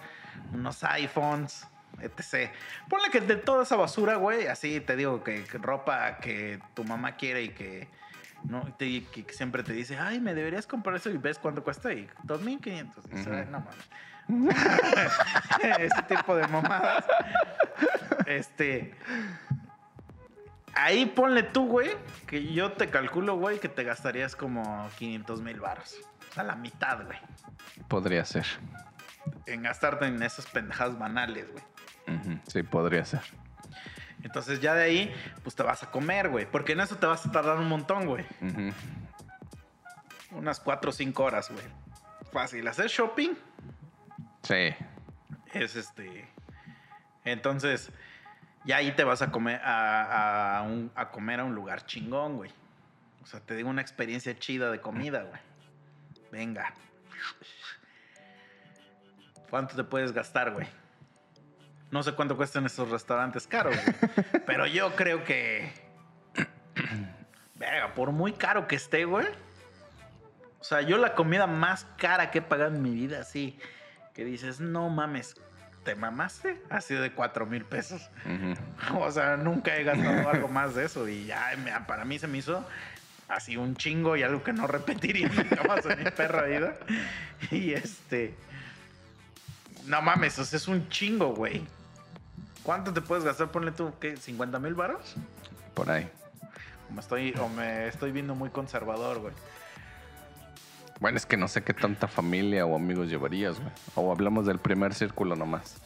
[0.52, 1.66] unos iPhones,
[2.00, 2.50] etc.
[2.88, 6.84] Ponle que de toda esa basura, güey, así te digo que, que ropa que tu
[6.84, 7.88] mamá quiere y que,
[8.44, 11.92] no, te- que siempre te dice, ay, me deberías comprar eso y ves cuánto cuesta
[11.92, 13.04] y 2.500.
[13.06, 13.34] Y dices, Ujú.
[13.36, 13.90] "Ay, no mames.
[15.78, 17.04] Ese tipo de mamadas.
[18.26, 18.94] Este.
[20.74, 21.90] Ahí ponle tú, güey,
[22.26, 25.96] que yo te calculo, güey, que te gastarías como 500 mil baros.
[26.30, 27.18] O sea, la mitad, güey.
[27.88, 28.46] Podría ser.
[29.46, 31.64] En gastarte en esas pendejadas banales, güey.
[32.46, 33.22] Sí, podría ser.
[34.22, 36.46] Entonces ya de ahí, pues te vas a comer, güey.
[36.46, 38.24] Porque en eso te vas a tardar un montón, güey.
[40.30, 41.64] Unas 4 o 5 horas, güey.
[42.32, 42.66] Fácil.
[42.66, 43.34] Hacer shopping
[44.42, 44.74] Sí.
[45.54, 46.28] es este.
[47.24, 47.90] Entonces,
[48.64, 52.36] ya ahí te vas a comer a, a un- a comer a un lugar chingón,
[52.36, 52.50] güey.
[53.22, 55.40] O sea, te digo una experiencia chida de comida, güey.
[56.32, 56.74] Venga.
[59.50, 60.66] ¿Cuánto te puedes gastar, güey?
[61.90, 64.42] No sé cuánto cuestan esos restaurantes caros, güey.
[64.46, 65.70] pero yo creo que.
[67.54, 69.26] Venga, por muy caro que esté, güey.
[70.58, 73.58] O sea, yo la comida más cara que he pagado en mi vida, así.
[74.14, 75.36] Que dices, no mames,
[75.84, 76.60] ¿te mamaste?
[76.70, 78.10] Ha sido de 4 mil pesos.
[78.94, 81.08] O sea, nunca he gastado algo más de eso.
[81.08, 81.52] Y ya
[81.86, 82.64] para mí se me hizo
[83.28, 86.76] así un chingo y algo que no repetiría nunca más en mi perra vida.
[87.50, 88.34] Y este.
[89.86, 91.64] No mames, o sea, es un chingo, güey.
[92.62, 93.50] ¿Cuánto te puedes gastar?
[93.50, 94.14] Ponle tú, ¿qué?
[94.14, 95.16] ¿50 mil varos?
[95.74, 96.08] Por ahí.
[96.88, 99.34] O me estoy, o me estoy viendo muy conservador, güey.
[101.02, 103.72] Bueno, es que no sé qué tanta familia o amigos llevarías, güey.
[103.96, 105.78] O hablamos del primer círculo nomás.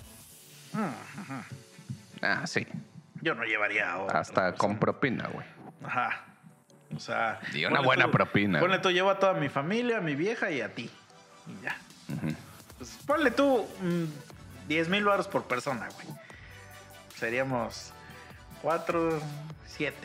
[2.20, 2.66] Ah, sí.
[3.22, 4.58] Yo no llevaría a otra Hasta persona.
[4.58, 5.46] con propina, güey.
[5.82, 6.22] Ajá.
[6.94, 7.40] O sea.
[7.54, 8.60] Y una buena tú- propina.
[8.60, 10.90] Ponle tú, llevo a toda mi familia, a mi vieja y a ti.
[11.46, 11.78] Y ya.
[12.76, 16.06] Pues ponle tú mm, 10 mil baros por persona, güey.
[17.16, 17.94] Seríamos
[18.60, 19.18] 4,
[19.66, 19.96] 7.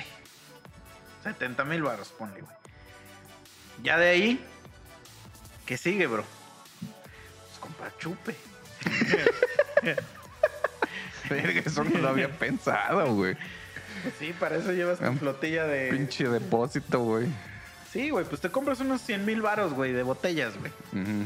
[1.23, 2.55] 70 mil baros, ponle, güey.
[3.83, 4.45] Ya de ahí,
[5.71, 6.25] ¿qué sigue, bro?
[6.81, 8.35] Pues comprar chupe.
[11.65, 13.37] Eso no lo había pensado, güey.
[14.03, 15.91] Pues sí, para eso llevas tu flotilla de...
[15.91, 17.27] Pinche depósito, güey.
[17.89, 20.73] Sí, güey, pues te compras unos 100 mil baros, güey, de botellas, güey.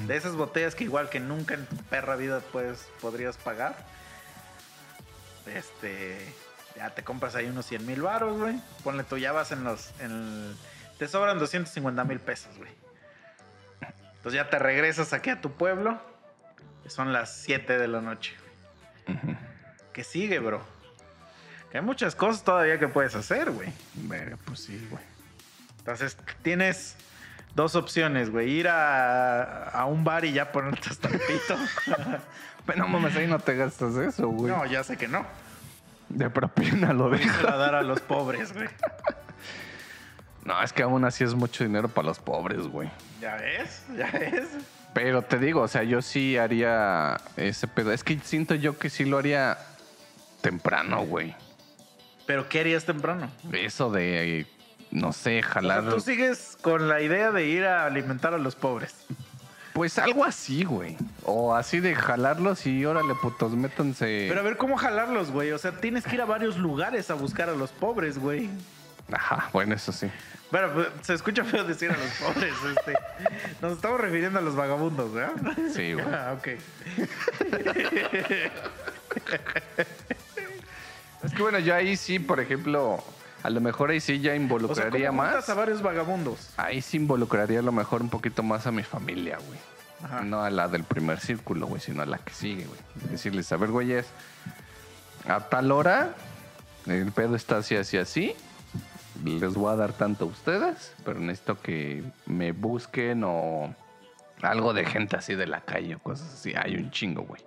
[0.05, 3.75] De esas botellas que igual que nunca en tu perra vida puedes, podrías pagar.
[5.55, 6.19] Este.
[6.75, 8.61] Ya te compras ahí unos 100 mil baros, güey.
[8.83, 9.89] Ponle tú, ya vas en los.
[10.01, 10.55] En el-
[10.99, 12.69] te sobran 250 mil pesos, güey.
[14.25, 16.01] Entonces ya te regresas aquí a tu pueblo.
[16.81, 18.33] que son las 7 de la noche.
[19.07, 19.35] Ujú.
[19.93, 20.63] ¿Qué sigue, bro?
[21.71, 23.71] Que hay muchas cosas todavía que puedes hacer, güey.
[23.93, 25.03] Verga, pues sí, güey.
[25.77, 26.95] Entonces tienes
[27.53, 28.49] dos opciones, güey.
[28.49, 31.55] Ir a, a un bar y ya ponerte hasta el pito.
[32.65, 34.51] Pero no mames, ahí no te gastas eso, güey.
[34.51, 35.23] no, ya sé que no.
[36.09, 37.43] De propina lo Se deja.
[37.43, 38.69] va a dar a los pobres, güey.
[40.43, 42.87] No, es que aún así es mucho dinero para los pobres, güey.
[43.21, 43.83] ¿Ya ves?
[43.97, 44.47] ¿Ya ves?
[44.93, 47.91] Pero te digo, o sea, yo sí haría ese pedo.
[47.91, 49.57] Es que siento yo que sí lo haría
[50.41, 51.35] temprano, güey.
[52.25, 53.29] ¿Pero qué harías temprano?
[53.51, 54.47] Eso de,
[54.91, 55.89] no sé, O sea, jalar.
[55.89, 58.95] tú sigues con la idea de ir a alimentar a los pobres.
[59.73, 60.95] Pues algo así, güey.
[61.23, 64.27] O así de jalarlos y órale, putos, métanse.
[64.29, 65.51] Pero a ver, ¿cómo jalarlos, güey?
[65.51, 68.49] O sea, tienes que ir a varios lugares a buscar a los pobres, güey.
[69.11, 70.09] Ajá, bueno, eso sí.
[70.51, 72.93] Bueno, pues, se escucha feo decir a los pobres, este.
[73.61, 75.33] Nos estamos refiriendo a los vagabundos, ¿verdad?
[75.73, 76.05] Sí, güey.
[76.05, 76.47] Ah, ok.
[81.23, 83.03] Es que bueno, yo ahí sí, por ejemplo,
[83.41, 85.49] a lo mejor ahí sí ya O sea, involucraría ¿cómo juntas más.
[85.49, 86.49] a varios vagabundos?
[86.57, 89.59] Ahí sí involucraría a lo mejor un poquito más a mi familia, güey.
[90.03, 90.21] Ajá.
[90.21, 92.79] No a la del primer círculo, güey, sino a la que sigue, güey.
[93.09, 94.05] Decirles, a ver, güeyes,
[95.27, 96.13] a tal hora,
[96.85, 98.35] el pedo está así, así, así.
[99.23, 103.73] Les voy a dar tanto a ustedes, pero necesito que me busquen o
[104.41, 106.53] algo de gente así de la calle o cosas así.
[106.55, 107.41] Hay un chingo, güey.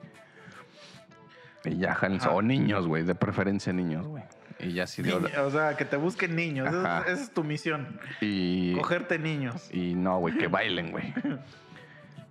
[1.64, 1.92] Y ya.
[1.92, 2.30] Ajá.
[2.30, 4.22] o niños, güey, de preferencia niños, güey.
[4.60, 6.68] Y ya hora- Niño- o sea, que te busquen niños.
[6.68, 8.00] Esa es, esa es tu misión.
[8.20, 9.68] Y, Cogerte niños.
[9.72, 11.12] y no, güey, que bailen, güey.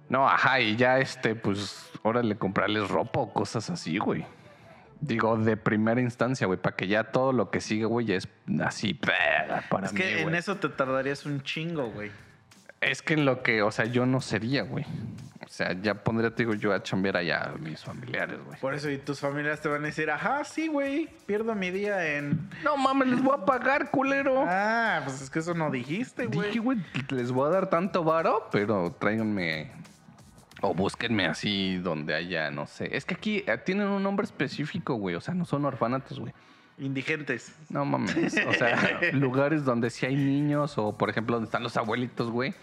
[0.10, 4.26] No, ajá, y ya este, pues, órale, comprarles ropa o cosas así, güey.
[5.00, 8.28] Digo, de primera instancia, güey, para que ya todo lo que sigue, güey, es
[8.64, 12.12] así, para Es mí, que en eso te tardarías un chingo, güey.
[12.82, 14.86] Es que en lo que, o sea, yo no sería, güey.
[15.46, 18.60] O sea, ya pondría, te digo, yo a chambear allá a mis familiares, güey.
[18.60, 22.18] Por eso, y tus familiares te van a decir, ajá, sí, güey, pierdo mi día
[22.18, 22.50] en.
[22.64, 24.44] No mames, les voy a pagar, culero.
[24.46, 26.50] Ah, pues es que eso no dijiste, güey.
[26.50, 26.78] Dije, güey,
[27.10, 29.72] les voy a dar tanto varo, pero tráiganme
[30.62, 32.96] o búsquenme así donde haya, no sé.
[32.96, 35.15] Es que aquí eh, tienen un nombre específico, güey.
[35.15, 36.34] O sea, no son orfanatos, güey.
[36.80, 37.56] Indigentes.
[37.70, 38.36] No mames.
[38.48, 42.54] O sea, lugares donde sí hay niños o, por ejemplo, donde están los abuelitos, güey.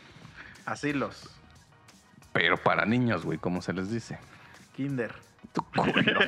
[0.67, 1.29] Asilos.
[2.33, 4.19] Pero para niños, güey, como se les dice.
[4.77, 5.15] Kinder.
[5.53, 5.93] Tu culo.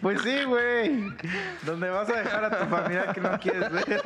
[0.00, 1.12] Pues sí, güey.
[1.66, 4.02] Donde vas a dejar a tu familia que no quieres ver.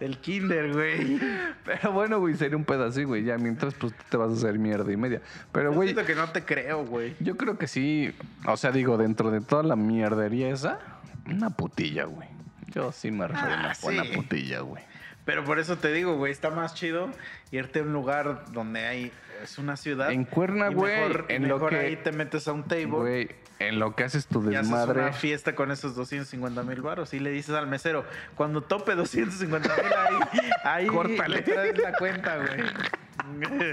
[0.00, 1.18] El kinder, güey.
[1.64, 3.24] Pero bueno, güey, sería un pedacito, güey.
[3.24, 5.20] Ya mientras, pues tú te vas a hacer mierda y media.
[5.52, 7.14] Pero, Yo güey, siento que no te creo, güey.
[7.20, 8.14] yo creo que sí.
[8.46, 10.78] O sea, digo, dentro de toda la mierdería esa,
[11.26, 12.28] una putilla, güey.
[12.68, 14.10] Yo sí me refiero a Ah, una sí.
[14.14, 14.82] putilla, güey.
[15.28, 17.10] Pero por eso te digo, güey, está más chido
[17.50, 19.12] irte a un lugar donde hay.
[19.42, 20.10] Es una ciudad.
[20.10, 22.86] En Cuerna, güey, mejor- en lo mejor que- ahí te metes a un table.
[22.86, 25.02] Güey, en lo que haces tu Y haces desmadre.
[25.02, 29.68] una fiesta con esos 250 mil baros y le dices al mesero, cuando tope 250
[29.76, 30.86] mil ahí, ahí
[31.26, 31.42] Córtale.
[31.42, 33.72] traes la cuenta, güey.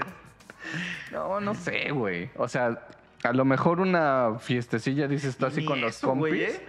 [1.12, 2.30] No, no sé, güey.
[2.36, 2.78] O sea,
[3.22, 6.18] a lo mejor una fiestecilla, dices tú así con los compis.
[6.28, 6.60] Güey, ¿eh?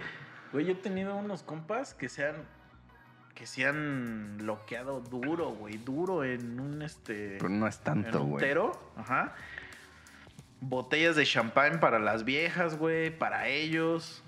[0.52, 2.36] Güey, yo he tenido unos compas que se han
[3.38, 8.44] que se han bloqueado duro, güey, duro en un este Pero no es tanto, güey.
[8.96, 9.32] ajá.
[10.60, 14.24] Botellas de champán para las viejas, güey, para ellos.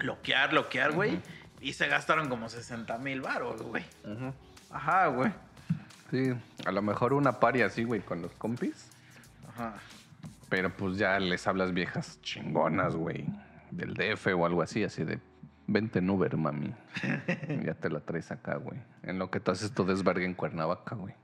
[0.00, 1.18] Loquear, loquear, güey.
[1.62, 3.86] Y se gastaron como 60 mil baros, güey.
[4.04, 4.34] Ujú.
[4.70, 5.32] Ajá, güey.
[6.10, 6.34] Sí,
[6.66, 8.90] a lo mejor una pari así, güey, con los compis.
[9.48, 9.76] Ajá.
[10.50, 13.24] Pero pues ya les hablas viejas chingonas, güey.
[13.70, 15.20] Del DF o algo así, así de.
[15.66, 16.72] Vente en Uber, mami.
[17.64, 18.78] ya te la traes acá, güey.
[19.02, 21.14] En lo que tú haces tu desvergue en Cuernavaca, güey.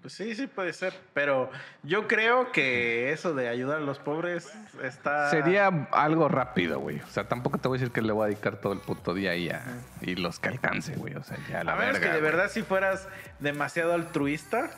[0.00, 0.92] Pues sí, sí puede ser.
[1.14, 1.50] Pero
[1.82, 5.30] yo creo que eso de ayudar a los pobres está.
[5.30, 7.00] Sería algo rápido, güey.
[7.00, 9.14] O sea, tampoco te voy a decir que le voy a dedicar todo el puto
[9.14, 9.62] día ahí a,
[10.02, 11.14] y los que alcance, güey.
[11.14, 12.06] O sea, ya a la A menos verga.
[12.08, 12.32] que de güey.
[12.32, 13.08] verdad si fueras
[13.40, 14.70] demasiado altruista.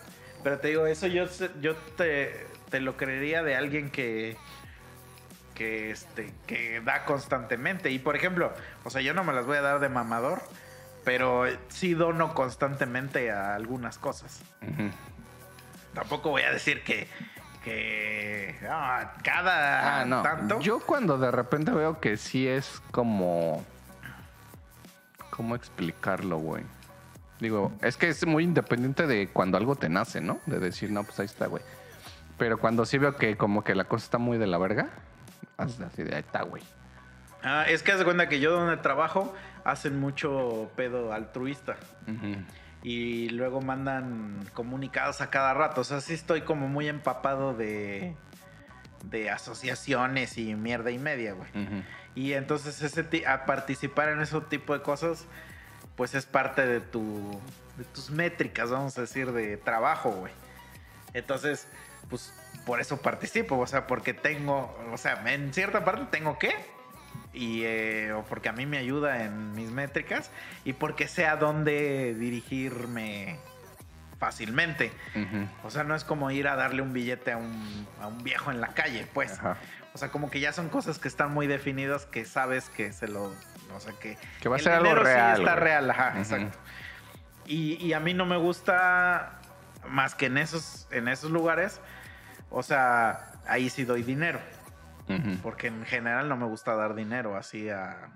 [0.44, 1.24] Pero te digo, eso yo,
[1.60, 4.36] yo te, te lo creería de alguien que.
[5.56, 7.90] Que, este, que da constantemente.
[7.90, 8.52] Y por ejemplo,
[8.84, 10.40] o sea, yo no me las voy a dar de mamador.
[11.04, 14.42] Pero sí dono constantemente a algunas cosas.
[15.94, 17.08] Tampoco voy a decir que.
[17.64, 20.22] que ah, cada Ah, no.
[20.22, 20.60] tanto.
[20.60, 23.64] Yo cuando de repente veo que sí es como.
[25.30, 26.64] ¿Cómo explicarlo, güey?
[27.40, 30.40] Digo, es que es muy independiente de cuando algo te nace, ¿no?
[30.46, 31.62] De decir, no, pues ahí está, güey.
[32.38, 34.88] Pero cuando sí veo que como que la cosa está muy de la verga,
[35.56, 36.62] así de ahí está, güey.
[37.42, 39.34] Ah, es que haz de cuenta que yo donde trabajo
[39.64, 41.76] hacen mucho pedo altruista.
[42.82, 45.80] Y luego mandan comunicados a cada rato.
[45.80, 48.14] O sea, sí estoy como muy empapado de,
[49.04, 51.48] de asociaciones y mierda y media, güey.
[52.14, 55.26] Y entonces ese a participar en ese tipo de cosas,
[55.96, 57.40] pues es parte de tu
[57.76, 60.32] de tus métricas, vamos a decir, de trabajo, güey.
[61.12, 61.68] Entonces,
[62.08, 62.32] pues
[62.66, 66.52] por eso participo, o sea, porque tengo, o sea, en cierta parte tengo que
[67.32, 70.30] y eh, o porque a mí me ayuda en mis métricas
[70.64, 73.38] y porque sé a dónde dirigirme
[74.18, 74.90] fácilmente.
[75.14, 75.46] Ujú.
[75.62, 78.50] O sea, no es como ir a darle un billete a un, a un viejo
[78.50, 79.32] en la calle, pues.
[79.38, 79.56] Ajá.
[79.94, 83.06] O sea, como que ya son cosas que están muy definidas que sabes que se
[83.06, 83.32] lo.
[83.74, 84.18] O sea, que.
[84.40, 86.18] Que va a ser algo dinero sí real, está real, ajá, Ujú.
[86.18, 86.58] exacto.
[87.46, 89.40] Y, y a mí no me gusta
[89.88, 91.80] más que en esos, en esos lugares.
[92.50, 94.40] O sea, ahí sí doy dinero.
[95.42, 98.08] Porque en general no me gusta dar dinero así a,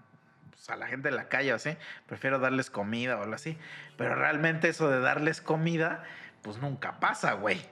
[0.50, 1.76] pues, a la gente de la calle o así.
[2.06, 3.56] Prefiero darles comida o algo así.
[3.96, 6.02] Pero realmente eso de darles comida,
[6.42, 7.64] pues nunca pasa, güey.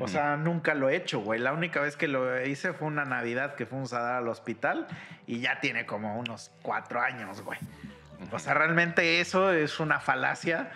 [0.00, 1.40] O sea, nunca lo he hecho, güey.
[1.40, 4.86] La única vez que lo hice fue una Navidad que fuimos a dar al hospital
[5.26, 7.58] y ya tiene como unos cuatro años, güey.
[8.30, 10.70] O sea, realmente eso es una falacia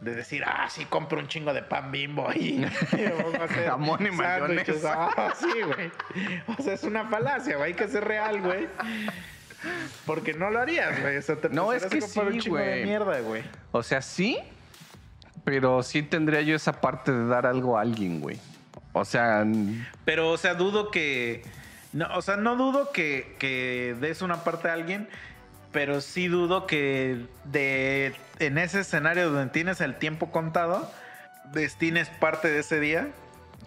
[0.00, 2.64] de decir, ah, sí, compro un chingo de pan bimbo y,
[3.66, 4.82] Jamón y sándwiches".
[4.82, 5.10] mayonesa.
[5.16, 5.90] Ah, sí, güey.
[6.58, 7.68] O sea, es una falacia, güey.
[7.72, 8.66] Hay que ser real, güey.
[10.06, 11.16] Porque no lo harías, güey.
[11.18, 12.84] O sea, te No, es que sí, un chingo de güey.
[12.84, 13.42] mierda, güey.
[13.72, 14.38] O sea, sí,
[15.44, 18.38] pero sí tendría yo esa parte de dar algo a alguien, güey.
[18.92, 19.44] O sea,
[20.04, 21.42] Pero, o sea, dudo que.
[21.92, 25.08] No, o sea, no dudo que, que des una parte a alguien,
[25.72, 30.90] pero sí dudo que de en ese escenario donde tienes el tiempo contado,
[31.52, 33.08] destines parte de ese día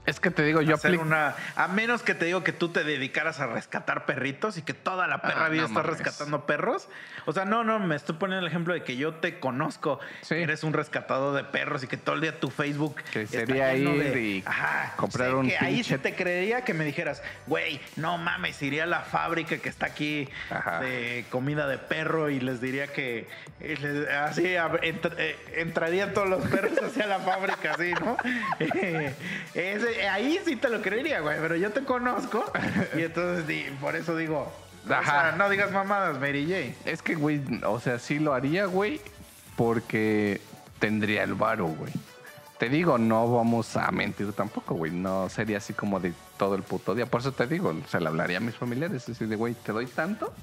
[0.05, 1.03] es que te digo, yo a hacer aplico.
[1.05, 1.35] una.
[1.55, 5.07] A menos que te digo que tú te dedicaras a rescatar perritos y que toda
[5.07, 6.89] la perra Ah, vida no estás rescatando perros.
[7.25, 9.99] O sea, no, no, me estoy poniendo el ejemplo de que yo te conozco.
[10.21, 10.35] Sí.
[10.35, 12.97] que Eres un rescatador de perros y que todo el día tu Facebook.
[13.11, 16.63] Que sería ir de- y Ajá, comprar sé un que Ahí sí pinche- te creería
[16.65, 20.81] que me dijeras, güey, no mames, iría a la fábrica que está aquí Ajá.
[20.81, 23.27] de comida de perro y les diría que
[23.61, 28.17] les- así eh, entrarían todos los perros hacia la fábrica, así, ¿no?
[29.53, 32.43] Ese- ahí sí te lo creería, güey, pero yo te conozco
[32.97, 34.51] y entonces di- por eso digo,
[34.83, 35.31] o sea, Ajá.
[35.37, 36.89] no digas mamadas, Mary J.
[36.89, 38.99] Es que, güey, o sea, sí lo haría, güey,
[39.55, 40.41] porque
[40.79, 41.91] tendría el varo, güey.
[42.57, 44.91] Te digo, no vamos a mentir tampoco, güey.
[44.91, 47.05] No sería así como de todo el puto día.
[47.05, 49.09] Por eso te digo, se le hablaría a mis familiares.
[49.09, 50.33] Así de, güey, te doy tanto.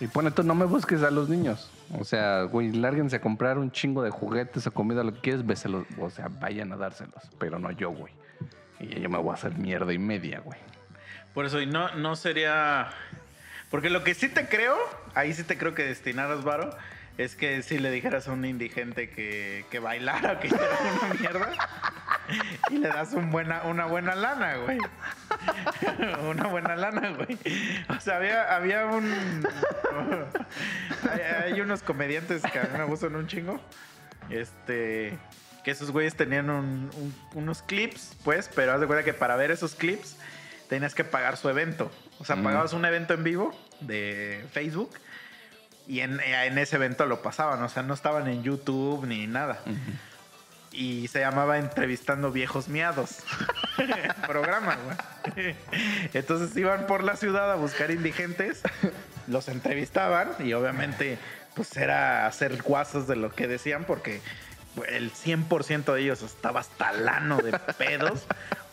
[0.00, 1.70] Y pone tú, no me busques a los niños.
[1.98, 5.44] O sea, güey, lárguense a comprar un chingo de juguetes o comida, lo que quieres,
[5.44, 5.84] béselos.
[6.00, 7.14] O sea, vayan a dárselos.
[7.38, 8.12] Pero no yo, güey.
[8.80, 10.58] Y yo me voy a hacer mierda y media, güey.
[11.34, 12.90] Por eso, y no, no sería.
[13.70, 14.76] Porque lo que sí te creo,
[15.14, 16.70] ahí sí te creo que destinaras varo,
[17.18, 20.66] es que si le dijeras a un indigente que, que bailara que hiciera
[21.02, 21.52] una mierda,
[22.70, 24.78] y le das una buena lana, güey.
[26.30, 27.38] una buena lana, güey.
[27.88, 29.44] O sea, había, había un.
[31.10, 33.60] hay, hay unos comediantes que a mí me gustan un chingo.
[34.30, 35.18] Este.
[35.68, 39.36] Que esos güeyes tenían un- un- unos clips, pues, pero haz de cuenta que para
[39.36, 40.16] ver esos clips
[40.70, 41.92] tenías que pagar su evento.
[42.18, 42.42] O sea, Mm.
[42.42, 44.92] pagabas un evento en vivo de Facebook
[45.86, 47.62] y en, en ese evento lo pasaban.
[47.62, 49.60] O sea, no estaban en YouTube ni nada.
[50.72, 53.18] Y se llamaba Entrevistando Viejos Miados.
[54.26, 54.78] Programa,
[55.34, 55.54] güey.
[56.14, 58.62] Entonces iban por la ciudad a buscar indigentes,
[59.26, 61.18] los entrevistaban y obviamente
[61.54, 64.22] pues era hacer guasas de lo que decían porque
[64.88, 68.26] el 100% de ellos estaba hasta lano de pedos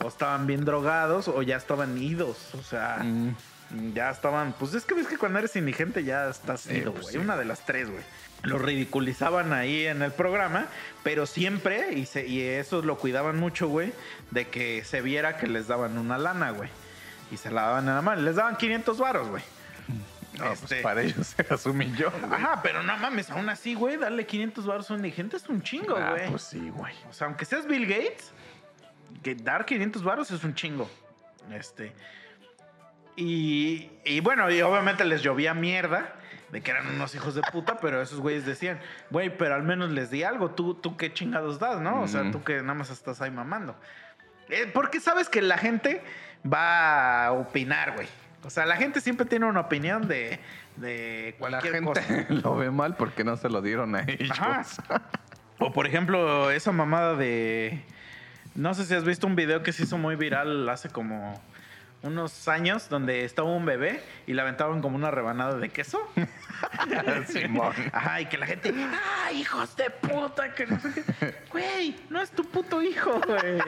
[0.04, 3.94] o estaban bien drogados o ya estaban idos, o sea, Mm.
[3.96, 7.04] ya estaban, pues es que ves que cuando eres indigente ya estás Eh, ido, pues
[7.06, 7.18] güey, sí.
[7.20, 8.04] una de las tres, güey.
[8.44, 10.68] Lo ridiculizaban ahí en el programa,
[11.04, 13.92] pero siempre, y, se, y eso lo cuidaban mucho, güey,
[14.30, 16.70] de que se viera que les daban una lana, güey.
[17.32, 18.20] Y se la daban nada más.
[18.20, 19.42] Les daban 500 varos, güey.
[20.40, 22.14] No, Este- pues para ellos era su millón.
[22.22, 22.34] güey.
[22.34, 25.62] Ajá, pero no mames, aún así, güey, darle 500 varos a un indigente es un
[25.62, 26.30] chingo, Ah, güey.
[26.30, 26.94] pues sí, güey.
[27.10, 28.32] O sea, aunque seas Bill Gates,
[29.24, 30.90] que dar 500 varos es un chingo.
[31.52, 31.94] Este.
[33.16, 36.16] Y, y bueno, y obviamente les llovía mierda
[36.52, 38.80] de que eran unos hijos de puta, pero esos güeyes decían,
[39.10, 40.52] güey, pero al menos les di algo.
[40.52, 42.02] Tú, tú qué chingados das, ¿no?
[42.02, 43.76] O sea, tú que nada más estás ahí mamando.
[44.50, 46.04] Eh, porque sabes que la gente
[46.46, 48.08] va a opinar, güey.
[48.46, 50.40] O sea, la gente siempre tiene una opinión de,
[50.76, 52.26] de La cualquier gente cosa.
[52.30, 54.32] lo ve mal porque no se lo dieron a ellos.
[54.32, 54.66] Ajá.
[55.58, 57.82] O por ejemplo, esa mamada de.
[58.56, 61.42] No sé si has visto un video que se hizo muy viral hace como
[62.06, 66.00] unos años donde estaba un bebé y le aventaban como una rebanada de queso.
[67.28, 67.74] Simón.
[67.92, 70.54] Ajá, y que la gente, ¡ah, hijos de puta!
[70.54, 71.36] Que no sé qué.
[71.52, 73.60] Güey, no es tu puto hijo, güey.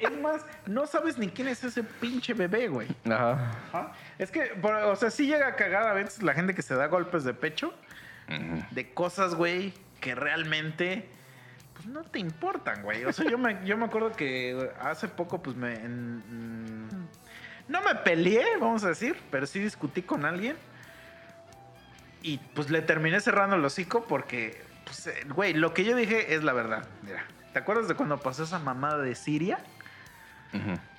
[0.00, 2.88] Es más, no sabes ni quién es ese pinche bebé, güey.
[3.04, 3.50] Ajá.
[3.68, 3.92] Ajá.
[4.18, 6.86] Es que, o sea, sí llega a cagar a veces la gente que se da
[6.86, 7.74] golpes de pecho
[8.70, 11.08] de cosas, güey, que realmente
[11.74, 13.04] pues no te importan, güey.
[13.04, 15.74] O sea, yo me, yo me acuerdo que hace poco, pues me.
[15.74, 16.99] en-
[17.70, 20.56] no me peleé, vamos a decir, pero sí discutí con alguien.
[22.20, 26.34] Y pues le terminé cerrando el hocico porque, pues, eh, güey, lo que yo dije
[26.34, 26.86] es la verdad.
[27.02, 29.60] Mira, ¿te acuerdas de cuando pasó esa mamada de Siria?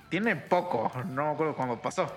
[0.08, 2.10] Tiene poco, no me acuerdo cuándo pasó.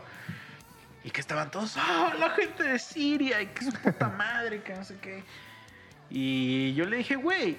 [1.03, 4.74] Y que estaban todos, ah, la gente de Siria, y que su puta madre, que
[4.74, 5.24] no sé qué.
[6.10, 7.58] Y yo le dije, güey,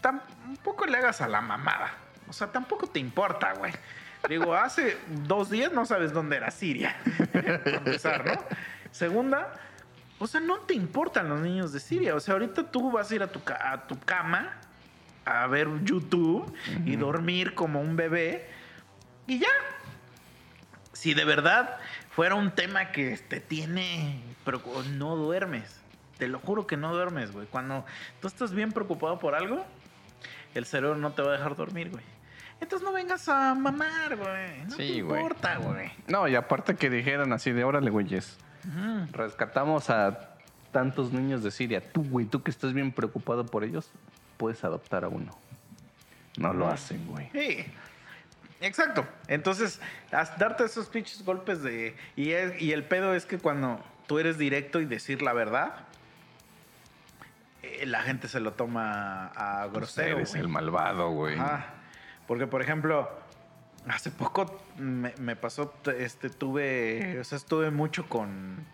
[0.00, 1.94] tampoco le hagas a la mamada.
[2.28, 3.72] O sea, tampoco te importa, güey.
[4.28, 4.96] Digo, hace
[5.26, 6.96] dos días no sabes dónde era Siria.
[7.32, 8.32] Para empezar, ¿no?
[8.90, 9.52] Segunda,
[10.18, 12.14] o sea, no te importan los niños de Siria.
[12.14, 14.58] O sea, ahorita tú vas a ir a tu, a tu cama
[15.24, 16.52] a ver YouTube
[16.84, 18.48] y dormir como un bebé
[19.26, 19.48] y ya.
[20.92, 21.78] Si de verdad
[22.10, 24.62] fuera un tema que te tiene, pero
[24.92, 25.80] no duermes.
[26.18, 27.46] Te lo juro que no duermes, güey.
[27.46, 27.84] Cuando
[28.20, 29.64] tú estás bien preocupado por algo,
[30.54, 32.04] el cerebro no te va a dejar dormir, güey.
[32.62, 34.64] Entonces no vengas a mamar, güey.
[34.64, 35.90] No Sí, te importa, güey.
[36.06, 38.38] No, y aparte que dijeran así de órale, güeyes.
[38.66, 39.06] Ujú.
[39.12, 40.30] Rescatamos a
[40.70, 41.82] tantos niños de Siria.
[41.92, 43.90] Tú, güey, tú que estás bien preocupado por ellos,
[44.36, 45.36] puedes adoptar a uno.
[46.38, 47.28] No lo hacen, güey.
[47.32, 47.66] Sí.
[48.60, 49.04] Exacto.
[49.26, 49.80] Entonces,
[50.12, 51.96] darte esos pinches golpes de.
[52.14, 55.74] Y, es- y el pedo es que cuando tú eres directo y decir la verdad,
[57.62, 60.16] eh, la gente se lo toma a grosero.
[60.18, 60.42] Eres güey.
[60.42, 61.38] el malvado, güey.
[61.38, 61.66] Ajá.
[62.32, 63.10] Porque, por ejemplo,
[63.86, 68.66] hace poco me, pasó, este, tuve, o sea, estuve mucho con,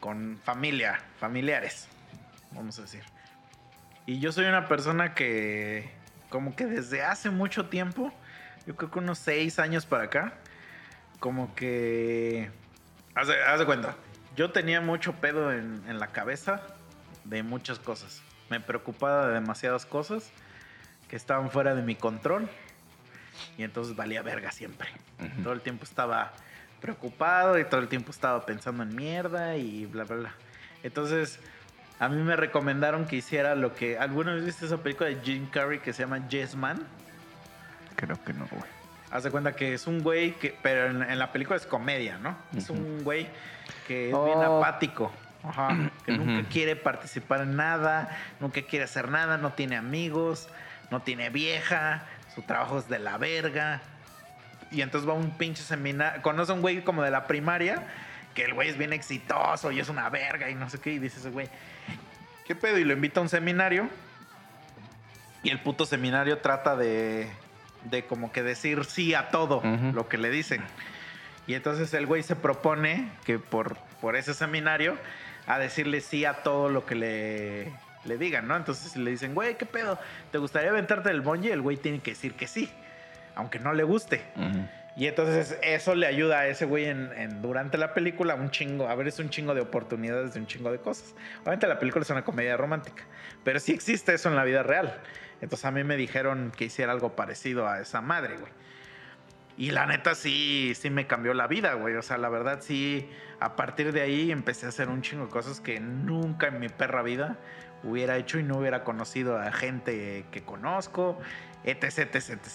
[0.00, 1.88] con familia, familiares,
[2.52, 3.02] vamos a decir.
[4.04, 5.90] Y yo soy una persona que,
[6.28, 8.12] como que desde hace mucho tiempo,
[8.66, 10.34] yo creo que unos seis años para acá,
[11.20, 12.50] como que,
[13.14, 13.96] haz de, cuenta,
[14.36, 16.60] yo tenía mucho pedo en la cabeza
[17.24, 18.20] de muchas cosas.
[18.50, 20.30] Me preocupaba de demasiadas cosas
[21.08, 22.50] que estaban fuera de mi control.
[23.58, 24.88] Y entonces valía verga siempre.
[25.20, 25.42] Ujú.
[25.42, 26.32] Todo el tiempo estaba
[26.80, 30.34] preocupado y todo el tiempo estaba pensando en mierda y bla, bla, bla.
[30.82, 31.40] Entonces,
[31.98, 33.98] a mí me recomendaron que hiciera lo que...
[33.98, 36.84] ¿Alguna vez viste esa película de Jim Carrey que se llama Yes Man?
[37.96, 38.64] Creo que no, güey.
[39.10, 40.56] Haz de cuenta que es un güey que...
[40.62, 42.36] Pero en, en la película es comedia, ¿no?
[42.56, 42.78] Es Ujú.
[42.80, 43.28] un güey
[43.86, 44.24] que es Oh.
[44.26, 45.12] bien apático.
[45.42, 45.90] Ajá.
[46.04, 46.48] Que nunca Ujú.
[46.50, 48.10] quiere participar en nada,
[48.40, 50.48] nunca quiere hacer nada, no tiene amigos,
[50.90, 52.02] no tiene vieja,
[52.34, 53.80] su trabajo es de la verga.
[54.70, 56.22] Y entonces va a un pinche seminario.
[56.22, 57.86] Conoce a un güey como de la primaria,
[58.34, 60.92] que el güey es bien exitoso y es una verga y no sé qué.
[60.92, 61.48] Y dice ese güey,
[62.46, 62.78] ¿qué pedo?
[62.78, 63.88] Y lo invita a un seminario.
[65.42, 67.30] Y el puto seminario trata de,
[67.84, 69.62] de como que decir sí a todo
[69.92, 70.62] lo que le dicen.
[71.46, 74.96] Y entonces el güey se propone que por, por ese seminario
[75.46, 77.72] a decirle sí a todo lo que le,
[78.04, 78.56] le digan, ¿no?
[78.56, 79.98] Entonces le dicen, güey, ¿qué pedo?
[80.30, 81.52] ¿Te gustaría aventarte del bungee?
[81.52, 82.70] El güey tiene que decir que sí,
[83.34, 84.22] aunque no le guste.
[84.96, 88.88] Y entonces eso le ayuda a ese güey en, en- durante la película un chingo,
[88.88, 91.14] a ver, es un chingo de oportunidades de un chingo de cosas.
[91.42, 93.02] Obviamente la película es una comedia romántica,
[93.42, 95.00] pero sí existe eso en la vida real.
[95.40, 98.52] Entonces a mí me dijeron que hiciera algo parecido a esa madre, güey.
[99.56, 101.94] Y la neta sí, sí me cambió la vida, güey.
[101.96, 103.08] O sea, la verdad sí,
[103.40, 106.68] a partir de ahí empecé a hacer un chingo de cosas que nunca en mi
[106.68, 107.38] perra vida
[107.84, 111.18] hubiera hecho y no hubiera conocido a gente que conozco,
[111.64, 112.48] etc, etc, etc.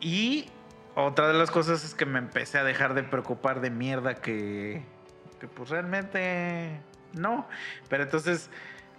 [0.00, 0.50] Y
[0.94, 4.82] otra de las cosas es que me empecé a dejar de preocupar de mierda que,
[5.40, 6.80] que pues realmente
[7.14, 7.48] no.
[7.88, 8.50] Pero entonces,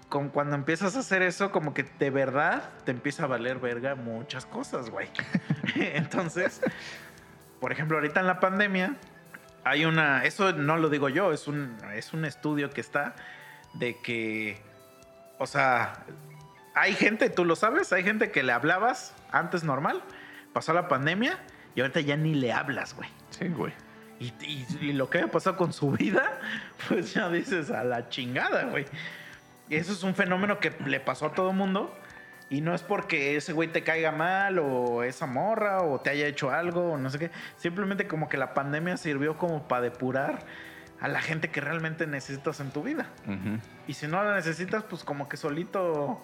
[0.09, 3.95] con, cuando empiezas a hacer eso, como que de verdad te empieza a valer verga
[3.95, 5.09] muchas cosas, güey.
[5.75, 6.61] entonces,
[7.59, 8.95] por ejemplo, ahorita en la pandemia,
[9.63, 13.15] hay una, eso no lo digo yo, es un, es un estudio que está
[13.73, 14.61] de que,
[15.39, 15.93] o sea,
[16.75, 20.01] hay gente, tú lo sabes, hay gente que le hablabas antes normal,
[20.53, 21.39] pasó la pandemia
[21.75, 23.09] y ahorita ya ni le hablas, güey.
[23.31, 23.73] Sí, güey.
[24.19, 26.39] Y, y- y lo que haya pasado con su vida,
[26.87, 28.85] pues ya dices a la chingada, güey.
[29.69, 31.95] Eso es un fenómeno que le pasó a todo el mundo.
[32.49, 36.27] Y no es porque ese güey te caiga mal o esa morra o te haya
[36.27, 37.31] hecho algo o no sé qué.
[37.57, 40.45] Simplemente como que la pandemia sirvió como para depurar
[41.03, 43.07] a la gente que realmente necesitas en tu vida.
[43.87, 46.23] Y si no la necesitas, pues como que solito.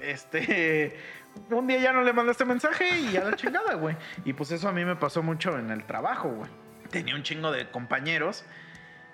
[0.00, 0.98] Este.
[1.50, 3.94] Un día ya no le mandaste mensaje y a la chingada, güey.
[4.24, 6.50] Y pues eso a mí me pasó mucho en el trabajo, güey.
[6.90, 8.46] Tenía un chingo de compañeros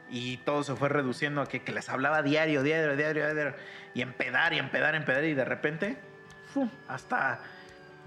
[0.09, 3.55] y todo se fue reduciendo a que, que les hablaba diario, diario, diario, diario.
[3.92, 5.24] Y empedar, y empedar, empedar.
[5.24, 5.98] Y de repente,
[6.55, 6.70] ¡fum!
[6.86, 7.40] hasta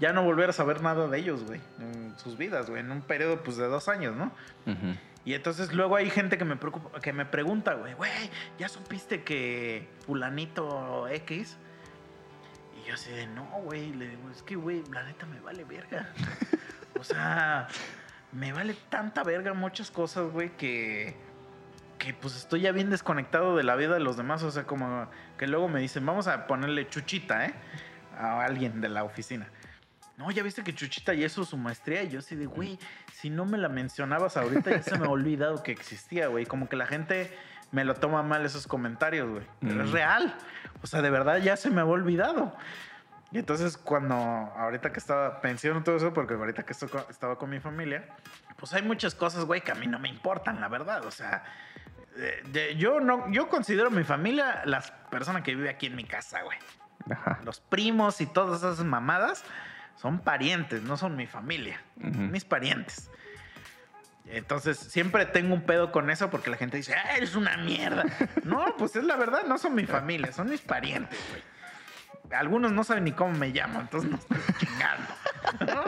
[0.00, 1.60] ya no volver a saber nada de ellos, güey.
[1.78, 2.80] En sus vidas, güey.
[2.80, 4.32] En un periodo, pues, de dos años, ¿no?
[4.66, 4.96] Ujú.
[5.28, 8.10] Y entonces luego hay gente que me preocupa, que me pregunta, güey, güey,
[8.58, 11.58] ¿ya supiste que fulanito X?
[12.80, 15.64] Y yo así de, no, güey, le digo, es que, güey, la neta me vale
[15.64, 16.14] verga.
[16.98, 17.68] o sea,
[18.32, 21.14] me vale tanta verga muchas cosas, güey, que,
[21.98, 24.42] que pues estoy ya bien desconectado de la vida de los demás.
[24.44, 27.54] O sea, como que luego me dicen, vamos a ponerle chuchita, ¿eh?
[28.16, 29.50] A alguien de la oficina.
[30.18, 32.02] No, ya viste que Chuchita y eso su maestría.
[32.02, 32.78] Y yo así de, güey,
[33.12, 36.44] si no me la mencionabas ahorita, ya se me ha olvidado que existía, güey.
[36.44, 37.32] Como que la gente
[37.70, 39.46] me lo toma mal esos comentarios, güey.
[39.60, 39.92] Pero es Mm.
[39.92, 40.34] real.
[40.82, 42.54] O sea, de verdad ya se me había olvidado.
[43.30, 47.60] Y entonces cuando, ahorita que estaba pensando todo eso, porque ahorita que estaba con mi
[47.60, 48.06] familia,
[48.56, 51.04] pues hay muchas cosas, güey, que a mí no me importan, la verdad.
[51.04, 51.44] O sea,
[52.16, 56.04] eh, de- yo no, yo considero mi familia las personas que vive aquí en mi
[56.04, 56.58] casa, güey.
[57.10, 57.38] Ajá.
[57.44, 59.44] Los primos y todas esas mamadas
[60.00, 63.10] son parientes, no son mi familia, son mis parientes.
[64.26, 68.04] Entonces, siempre tengo un pedo con eso porque la gente dice, ah, eres una mierda.
[68.44, 71.42] No, pues es la verdad, no son mi familia, son mis parientes, güey.
[72.30, 75.14] Algunos no saben ni cómo me llamo, entonces no estoy chingando.
[75.60, 75.84] ¿no?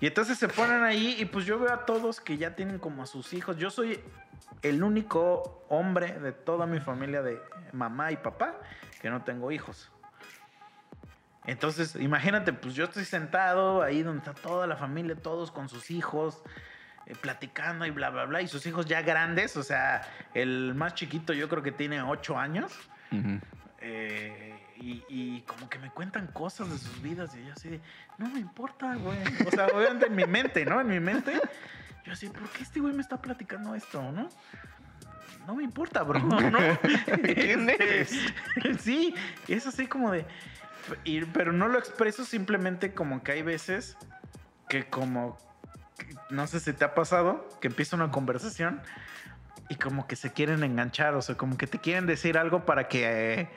[0.00, 3.02] Y entonces se ponen ahí y pues yo veo a todos que ya tienen como
[3.02, 3.56] a sus hijos.
[3.56, 4.00] Yo soy
[4.60, 7.40] el único hombre de toda mi familia de
[7.72, 8.54] mamá y papá
[9.00, 9.90] que no tengo hijos.
[11.44, 15.90] Entonces, imagínate, pues yo estoy sentado ahí donde está toda la familia, todos con sus
[15.90, 16.40] hijos,
[17.06, 20.02] eh, platicando y bla, bla, bla, y sus hijos ya grandes, o sea,
[20.34, 22.72] el más chiquito yo creo que tiene ocho años,
[23.10, 23.40] Ujú.
[23.80, 27.80] eh, y, y como que me cuentan cosas de sus vidas, y yo así de,
[28.18, 29.18] no me importa, güey.
[29.46, 30.80] O sea, obviamente en mi mente, ¿no?
[30.80, 31.40] En mi mente,
[32.04, 34.28] yo así, ¿por qué este güey me está platicando esto, no?
[35.46, 36.58] No me importa, bro, ¿no?
[37.24, 38.16] ¿Quién Este, eres?
[38.80, 39.12] Sí,
[39.48, 40.24] es así como de.
[41.04, 43.96] Y- pero no lo expreso simplemente como que hay veces
[44.68, 45.36] que como.
[46.30, 48.80] No sé si te ha pasado que empieza una conversación
[49.68, 52.88] y como que se quieren enganchar, o sea, como que te quieren decir algo para
[52.88, 53.48] que.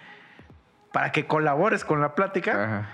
[0.93, 2.89] para que colabores con la plática, Ajá.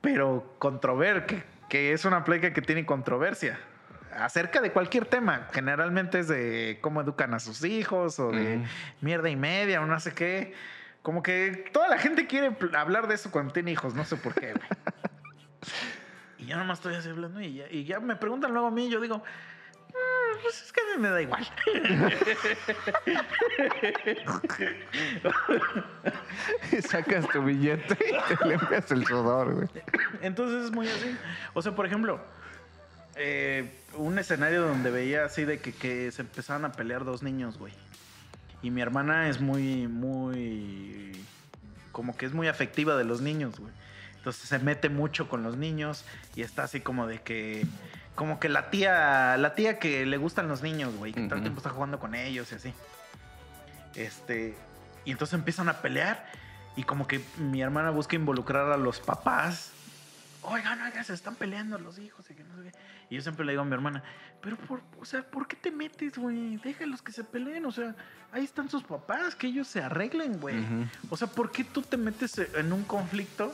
[0.00, 3.58] pero controver, que, que es una plática que tiene controversia.
[4.14, 5.48] Acerca de cualquier tema.
[5.52, 8.66] Generalmente es de cómo educan a sus hijos o de Ujú.
[9.00, 10.54] mierda y media o no sé qué.
[11.02, 14.34] Como que toda la gente quiere hablar de eso cuando tiene hijos, no sé por
[14.34, 14.68] qué, güey.
[16.38, 18.86] Y yo nomás estoy así hablando y ya, y ya me preguntan luego a mí
[18.86, 21.46] y yo digo, "Mm, pues es que a mí me da igual.
[26.72, 29.68] Y sacas tu billete y te limpias el sudor, güey.
[30.20, 31.16] Entonces es muy así.
[31.54, 32.20] O sea, por ejemplo,
[33.14, 37.56] eh, un escenario donde veía así de que, que se empezaban a pelear dos niños,
[37.58, 37.72] güey.
[38.62, 41.12] Y mi hermana es muy, muy.
[41.90, 43.72] Como que es muy afectiva de los niños, güey.
[44.16, 46.04] Entonces se mete mucho con los niños
[46.36, 47.66] y está así como de que.
[48.14, 49.36] Como que la tía.
[49.36, 51.12] La tía que le gustan los niños, güey.
[51.12, 52.74] Que todo el tiempo está jugando con ellos y así.
[53.96, 54.56] Este.
[55.04, 56.30] Y entonces empiezan a pelear.
[56.76, 59.72] Y como que mi hermana busca involucrar a los papás.
[60.42, 62.78] Oigan, oigan, se están peleando los hijos y que no sé qué.
[63.12, 64.02] Y yo siempre le digo a mi hermana,
[64.40, 66.56] pero por, o sea, ¿por qué te metes, güey?
[66.56, 67.94] Déjalos que se peleen, o sea,
[68.32, 70.56] ahí están sus papás, que ellos se arreglen, güey.
[71.10, 73.52] O sea, ¿por qué tú te metes en un conflicto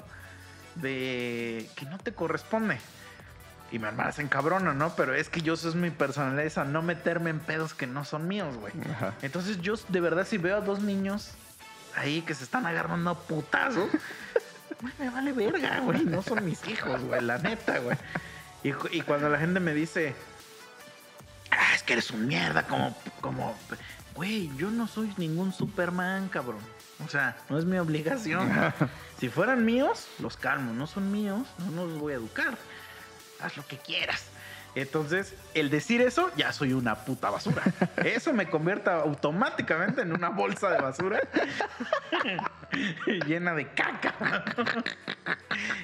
[0.76, 2.78] de que no te corresponde?
[3.72, 4.94] Y mi hermana se encabrona, ¿no?
[4.94, 8.04] Pero es que yo, eso es mi personalidad, esa, no meterme en pedos que no
[8.04, 8.72] son míos, güey.
[9.22, 11.32] Entonces yo de verdad si veo a dos niños
[11.96, 13.90] ahí que se están agarrando a putazos,
[14.80, 16.04] güey, me vale verga, güey.
[16.04, 17.98] No son mis hijos, güey, la neta, güey.
[18.62, 20.14] Y, y cuando la gente me dice,
[21.50, 23.56] ah, es que eres un mierda, como, como,
[24.14, 26.60] güey, yo no soy ningún Superman, cabrón.
[27.04, 28.50] O sea, no es mi obligación.
[29.18, 30.72] Si fueran míos, los calmo.
[30.72, 32.56] No son míos, no los voy a educar.
[33.40, 34.26] Haz lo que quieras.
[34.80, 37.62] Entonces, el decir eso, ya soy una puta basura.
[38.04, 41.18] Eso me convierte automáticamente en una bolsa de basura
[43.26, 44.44] llena de caca.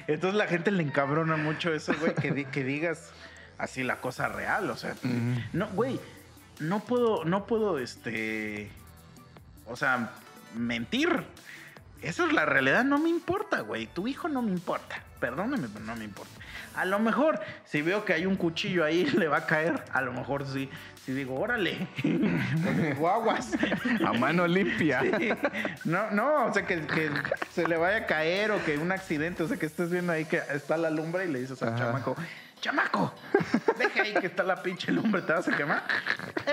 [0.07, 3.11] Entonces, la gente le encabrona mucho eso, güey, que, di- que digas
[3.57, 4.69] así la cosa real.
[4.69, 4.95] O sea,
[5.53, 5.99] no, güey,
[6.59, 8.69] no puedo, no puedo, este,
[9.65, 10.11] o sea,
[10.53, 11.23] mentir.
[12.01, 13.87] Esa es la realidad, no me importa, güey.
[13.87, 15.01] Tu hijo no me importa.
[15.19, 16.31] Perdóname, pero no me importa.
[16.75, 19.83] A lo mejor, si veo que hay un cuchillo ahí, le va a caer.
[19.91, 20.69] A lo mejor sí.
[21.05, 23.51] Si digo, órale, pues digo, aguas.
[24.03, 25.01] A mano limpia.
[25.01, 25.29] Sí.
[25.83, 27.11] No, no, o sea, que, que
[27.51, 30.25] se le vaya a caer o que un accidente, o sea, que estés viendo ahí
[30.25, 31.77] que está la lumbre y le dices al Ajá.
[31.77, 32.15] chamaco,
[32.61, 33.13] chamaco,
[33.77, 35.83] deja ahí que está la pinche lumbre, te vas a quemar.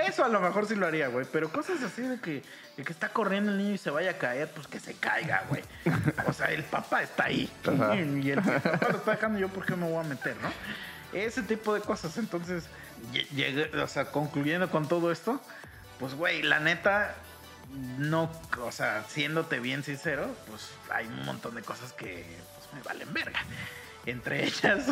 [0.06, 2.42] Eso a lo mejor sí lo haría, güey, pero cosas así de que,
[2.76, 5.44] de que está corriendo el niño y se vaya a caer, pues que se caiga,
[5.48, 5.62] güey.
[6.26, 7.96] O sea, el papá está ahí Ajá.
[7.96, 10.50] y el papá lo está dejando, yo por qué me voy a meter, ¿no?
[11.12, 12.64] Ese tipo de cosas, entonces,
[13.12, 15.40] lle- llegué, o sea, concluyendo con todo esto,
[15.98, 17.14] pues, güey, la neta,
[17.98, 18.30] no,
[18.60, 22.26] o sea, siéndote bien sincero, pues hay un montón de cosas que
[22.56, 23.40] pues, me valen verga.
[24.04, 24.86] Entre ellas,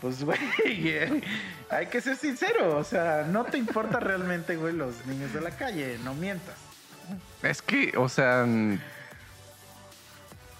[0.00, 1.20] Pues, güey, eh,
[1.68, 2.76] hay que ser sincero.
[2.76, 5.98] O sea, no te importa realmente, güey, los niños de la calle.
[6.04, 6.56] No mientas.
[7.42, 8.46] Es que, o sea.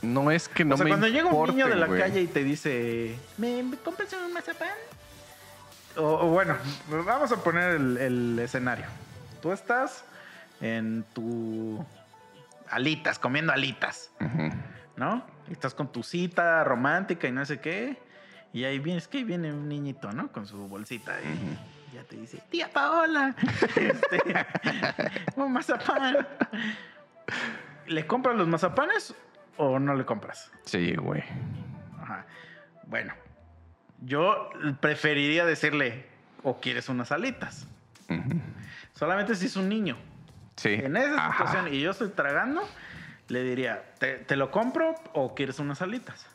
[0.02, 2.26] No es que no o sea, me cuando llega un niño de la calle y
[2.26, 4.70] te dice, ¿me, compras un mazapán?
[5.94, 6.56] O, o bueno,
[6.88, 8.86] vamos a poner el, el escenario.
[9.42, 10.04] Tú estás
[10.62, 11.84] en tu
[12.70, 14.50] alitas, comiendo alitas, Ujú.
[14.96, 15.22] ¿no?
[15.48, 17.98] Y estás con tu cita romántica y no sé qué.
[18.52, 20.30] Y ahí viene, es que ahí viene un niñito, ¿no?
[20.32, 21.16] Con su bolsita.
[21.20, 23.34] Y ya te dice, tía Paola,
[23.76, 24.46] este,
[25.36, 26.26] un mazapán.
[27.86, 29.14] ¿Le compras los mazapanes
[29.56, 30.50] o no le compras?
[30.64, 31.22] Sí, güey.
[32.00, 32.26] Ajá.
[32.86, 33.14] Bueno,
[34.00, 36.06] yo preferiría decirle,
[36.42, 37.66] o quieres unas alitas.
[38.94, 39.96] Solamente si es un niño.
[40.56, 40.74] Sí.
[40.74, 41.32] En esa Ajá.
[41.32, 42.68] situación y yo estoy tragando,
[43.28, 46.26] le diría, ¿te, te lo compro o quieres unas alitas?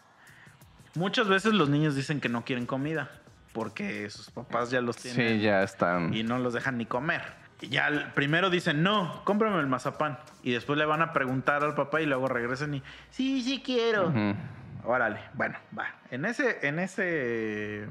[0.95, 3.09] Muchas veces los niños dicen que no quieren comida
[3.53, 6.13] porque sus papás ya los tienen Sí, ya están.
[6.13, 7.21] y no los dejan ni comer.
[7.61, 10.19] Y ya primero dicen, no, cómprame el mazapán.
[10.43, 14.07] Y después le van a preguntar al papá y luego regresan y, sí, sí quiero.
[14.09, 14.35] Ujú.
[14.83, 15.95] Órale, bueno, va.
[16.11, 17.87] En ese, en ese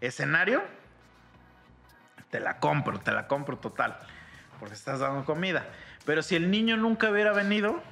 [0.00, 0.62] escenario,
[2.30, 3.98] te la compro, te la compro total.
[4.60, 5.66] Porque estás dando comida.
[6.06, 7.82] Pero si el niño nunca hubiera venido,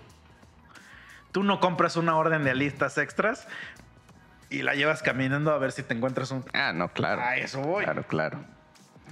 [1.33, 3.49] tú no compras una orden de alistas extras
[4.51, 6.45] y la llevas caminando a ver si te encuentras un.
[6.53, 7.23] Ah, no, claro.
[7.23, 7.85] A eso voy.
[7.85, 8.39] Claro, claro.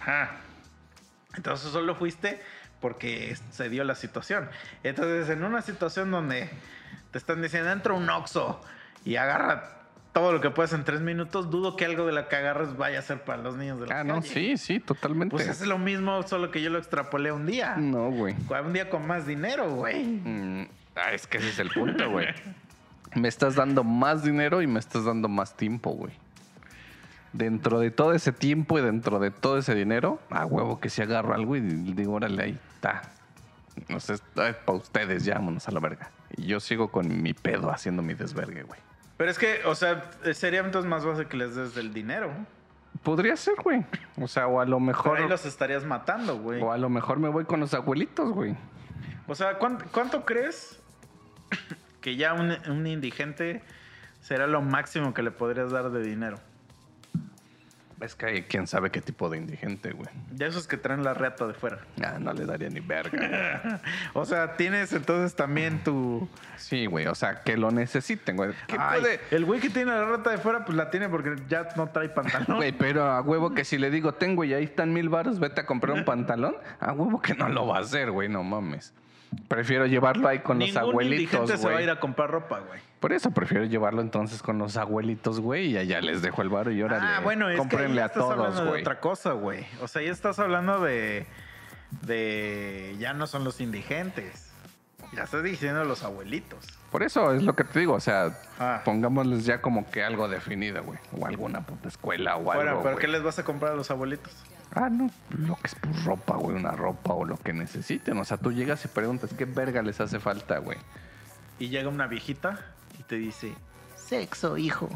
[0.00, 0.32] Ajá.
[1.36, 2.40] Entonces solo fuiste
[2.80, 4.48] porque se dio la situación.
[4.82, 6.50] Entonces, en una situación donde
[7.10, 8.60] te están diciendo, entra un Oxxo
[9.04, 9.74] y agarra
[10.12, 12.98] todo lo que puedas en tres minutos, dudo que algo de lo que agarres vaya
[12.98, 14.28] a ser para los niños de la Ah, no, calle.
[14.28, 15.32] sí, sí, totalmente.
[15.32, 17.76] Pues es lo mismo, solo que yo lo extrapolé un día.
[17.76, 18.34] No, güey.
[18.64, 20.04] Un día con más dinero, güey.
[20.04, 22.26] Mm, ah, es que ese es el punto, güey.
[23.14, 26.12] Me estás dando más dinero y me estás dando más tiempo, güey.
[27.32, 31.02] Dentro de todo ese tiempo y dentro de todo ese dinero, a huevo que si
[31.02, 33.02] agarro algo y digo, órale, ahí está.
[33.88, 36.10] No sé, para ustedes, ya, vámonos a la verga.
[36.36, 38.80] Y yo sigo con mi pedo haciendo mi desvergue, güey.
[39.16, 42.30] Pero es que, o sea, sería entonces más fácil que les des el dinero.
[43.02, 43.84] Podría ser, güey.
[44.20, 45.18] O sea, o a lo Pero mejor.
[45.18, 46.62] ahí los estarías matando, güey.
[46.62, 48.56] O a lo mejor me voy con los abuelitos, güey.
[49.26, 50.80] O sea, ¿cuánto, cuánto crees
[52.00, 53.62] que ya un, un indigente
[54.20, 56.38] será lo máximo que le podrías dar de dinero?
[58.00, 60.08] Es que hay quién sabe qué tipo de indigente, güey.
[60.30, 61.78] De esos que traen la reata de fuera.
[62.04, 63.80] Ah, no le daría ni verga.
[64.14, 66.28] O sea, tienes entonces también tu...
[66.56, 67.06] Sí, güey.
[67.06, 68.52] O sea, que lo necesiten, güey.
[68.66, 69.20] ¿Qué Ay, puede?
[69.30, 72.08] El güey que tiene la reata de fuera, pues la tiene porque ya no trae
[72.08, 72.56] pantalón.
[72.56, 75.60] Güey, pero a huevo que si le digo, tengo y ahí están mil baros, vete
[75.60, 78.94] a comprar un pantalón, a huevo que no lo va a hacer, güey, no mames.
[79.48, 81.84] Prefiero llevarlo ahí con los abuelitos, indigente se va a güey.
[81.84, 82.80] ir a comprar ropa, güey.
[83.00, 86.70] Por eso prefiero llevarlo entonces con los abuelitos, güey, y allá les dejo el baro
[86.72, 87.06] y órale.
[87.06, 88.80] ah, bueno, es que cómprenle a estás todos, hablando de güey.
[88.82, 89.66] otra cosa, güey.
[89.82, 91.26] O sea, ya estás hablando de...
[92.02, 92.96] De...
[92.98, 94.50] Ya no son los indigentes.
[95.14, 96.66] Ya estás diciendo los abuelitos.
[96.90, 98.82] Por eso es lo que te digo, o sea, Ah.
[98.84, 100.98] pongámosles ya como que algo definido, güey.
[101.18, 103.06] O alguna puta escuela o Bueno, algo, pero güey.
[103.06, 104.32] ¿qué les vas a comprar a los abuelitos?
[104.74, 108.18] Ah, no, lo que es pues, ropa, güey, una ropa o lo que necesiten.
[108.18, 110.78] O sea, tú llegas y preguntas, ¿qué verga les hace falta, güey?
[111.58, 112.60] Y llega una viejita
[112.98, 113.54] y te dice,
[113.96, 114.88] sexo, hijo.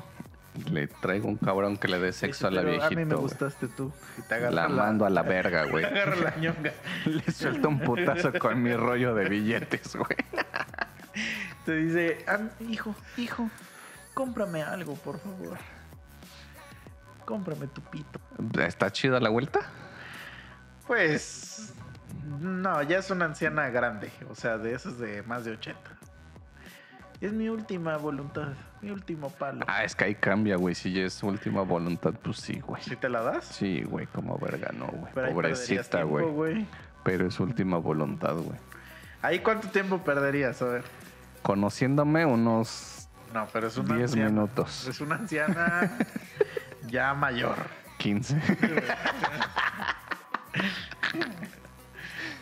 [0.71, 2.87] Le traigo un cabrón que le dé sexo a la Pero viejita.
[2.89, 3.91] A mí me gustaste tú.
[4.19, 5.83] Y te agarra La mando a la verga, güey.
[5.89, 6.73] Te agarra la ñonga.
[7.07, 10.17] Le suelto un putazo con mi rollo de billetes, güey.
[11.65, 13.49] Te dice, "Ah, hijo, hijo,
[14.15, 15.57] cómprame algo, por favor.
[17.25, 18.21] Cómprame tu pito.
[18.61, 19.61] ¿Está chida la vuelta?
[20.87, 21.73] Pues,
[22.41, 24.11] no, ya es una anciana grande.
[24.31, 25.79] O sea, de esas de más de 80.
[27.21, 28.49] Es mi última voluntad,
[28.81, 29.65] mi último palo.
[29.69, 30.75] Ah, es que ahí cambia, güey.
[30.75, 32.83] Si ya es su última voluntad, pues sí, güey.
[32.83, 33.45] ¿Sí te la das?
[33.45, 35.13] Sí, güey, como verga, no, güey.
[35.33, 36.67] Pobrecita, güey.
[37.05, 38.59] Pero es última voluntad, güey.
[39.23, 40.61] ¿Ahí cuánto tiempo perderías?
[40.63, 40.85] A ver.
[41.43, 44.31] Conociéndome unos No, pero es una 10 anciana.
[44.31, 44.89] minutos.
[44.89, 45.97] Es una anciana
[46.89, 47.57] ya mayor.
[47.99, 48.41] 15.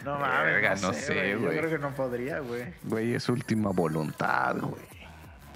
[0.04, 1.54] No mames, Verga, no, no sé, güey.
[1.54, 2.64] Yo creo que no podría, güey.
[2.84, 4.82] Güey, es última voluntad, güey.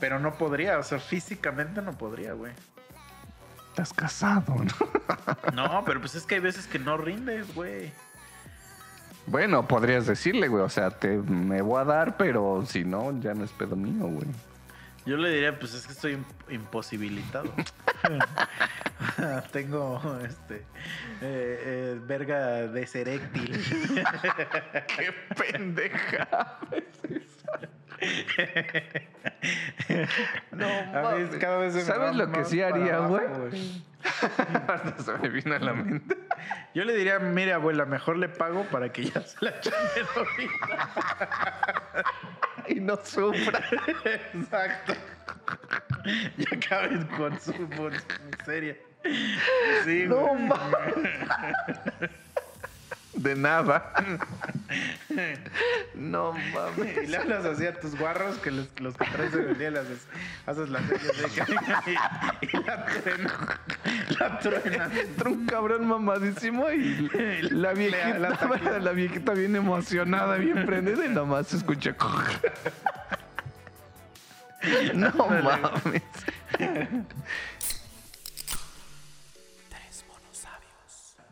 [0.01, 2.53] Pero no podría, o sea, físicamente no podría, güey.
[3.71, 5.55] Estás casado, ¿no?
[5.55, 7.93] No, pero pues es que hay veces que no rindes, güey.
[9.27, 13.35] Bueno, podrías decirle, güey, o sea, te me voy a dar, pero si no, ya
[13.35, 14.27] no es pedo mío, güey.
[15.07, 17.53] Yo le diría, pues es que estoy imp- imposibilitado.
[19.53, 20.65] Tengo, este, eh,
[21.21, 23.53] eh, verga deseréctil.
[24.97, 26.59] Qué pendeja.
[30.53, 32.97] no A mí cada vez se me ¿Sabes va lo que más sí para haría,
[32.97, 33.85] abajo, güey?
[34.69, 36.17] Hasta se me vino a la mente.
[36.75, 40.89] Yo le diría, mire, abuela, mejor le pago para que ya se la chinguen ahorita.
[42.69, 43.63] Y no sufra.
[44.05, 44.95] Exacto.
[46.37, 48.77] Ya acaben con su, con su miseria.
[49.85, 52.11] Sí, No mames.
[53.17, 53.93] De nada.
[55.95, 57.05] No mames.
[57.05, 59.71] Y le hablas así a tus guarros que los, los que traes en el día
[59.71, 60.07] les haces,
[60.47, 61.43] haces las señas de que
[62.43, 64.93] y, y la truenan.
[64.93, 65.01] La.
[65.01, 67.09] Entra un cabrón mamadísimo y
[67.51, 68.79] la viejita, la taclea.
[68.81, 71.95] la viejita bien emocionada, bien prendida y nomás se escucha.
[74.95, 76.03] No mames.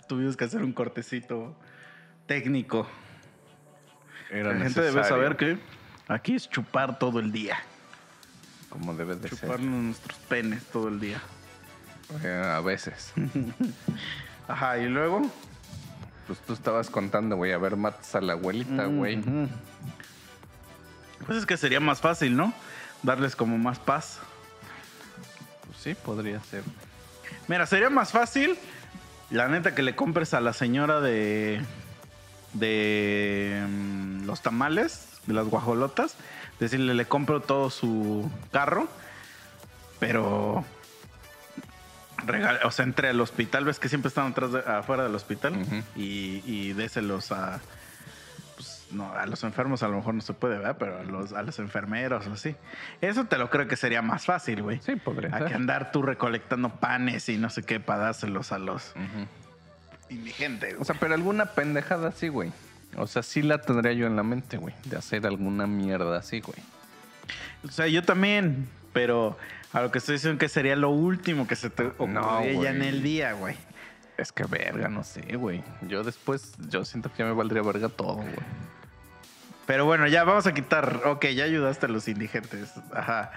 [0.06, 1.56] Tuvimos que hacer un cortecito
[2.32, 2.86] técnico.
[4.30, 5.58] Era la gente debe saber que
[6.08, 7.58] aquí es chupar todo el día.
[8.70, 11.20] Como debe de Chuparnos nuestros penes todo el día.
[12.08, 12.24] ser.
[12.24, 13.12] Eh, a veces.
[14.48, 15.30] Ajá, y luego.
[16.26, 19.20] Pues tú estabas contando, güey, a ver, matas a la abuelita, güey.
[21.26, 22.54] Pues es que sería más fácil, ¿no?
[23.02, 24.20] Darles como más paz.
[25.66, 26.62] Pues sí, podría ser.
[27.48, 28.56] Mira, sería más fácil,
[29.30, 31.60] la neta, que le compres a la señora de.
[32.54, 33.64] De.
[33.68, 36.16] mm, los tamales, de las guajolotas.
[36.60, 38.88] Decirle, le compro todo su carro,
[39.98, 40.64] pero.
[42.64, 45.54] o sea, entre al hospital, ves que siempre están atrás de- afuera del hospital
[45.96, 47.60] y, y déselos a.
[48.54, 50.76] pues, no, a los enfermos a lo mejor no se puede, ¿verdad?
[50.78, 52.54] Pero a los, a los enfermeros o así.
[53.00, 54.80] Eso te lo creo que sería más fácil, güey.
[54.84, 58.58] Sí, podría A que andar tú recolectando panes y no sé qué para dárselos a
[58.58, 58.92] los.
[60.12, 60.76] Indigentes.
[60.78, 62.52] O sea, pero alguna pendejada así, güey.
[62.96, 64.74] O sea, sí la tendría yo en la mente, güey.
[64.84, 66.58] De hacer alguna mierda así, güey.
[67.64, 69.36] O sea, yo también, pero
[69.72, 72.82] a lo que estoy diciendo que sería lo último que se te ocurriría ya en
[72.82, 73.56] el día, güey.
[74.18, 75.64] Es que verga, no sé, güey.
[75.82, 78.36] Yo después, yo siento que ya me valdría verga todo, güey.
[79.66, 81.02] Pero bueno, ya vamos a quitar.
[81.06, 82.74] Ok, ya ayudaste a los indigentes.
[82.92, 83.32] Ajá.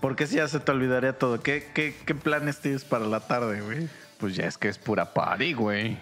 [0.00, 1.40] Porque si ya se te olvidaría todo.
[1.40, 3.88] ¿Qué, qué, qué planes tienes para la tarde, güey?
[4.20, 5.96] Pues ya es que es pura party, güey.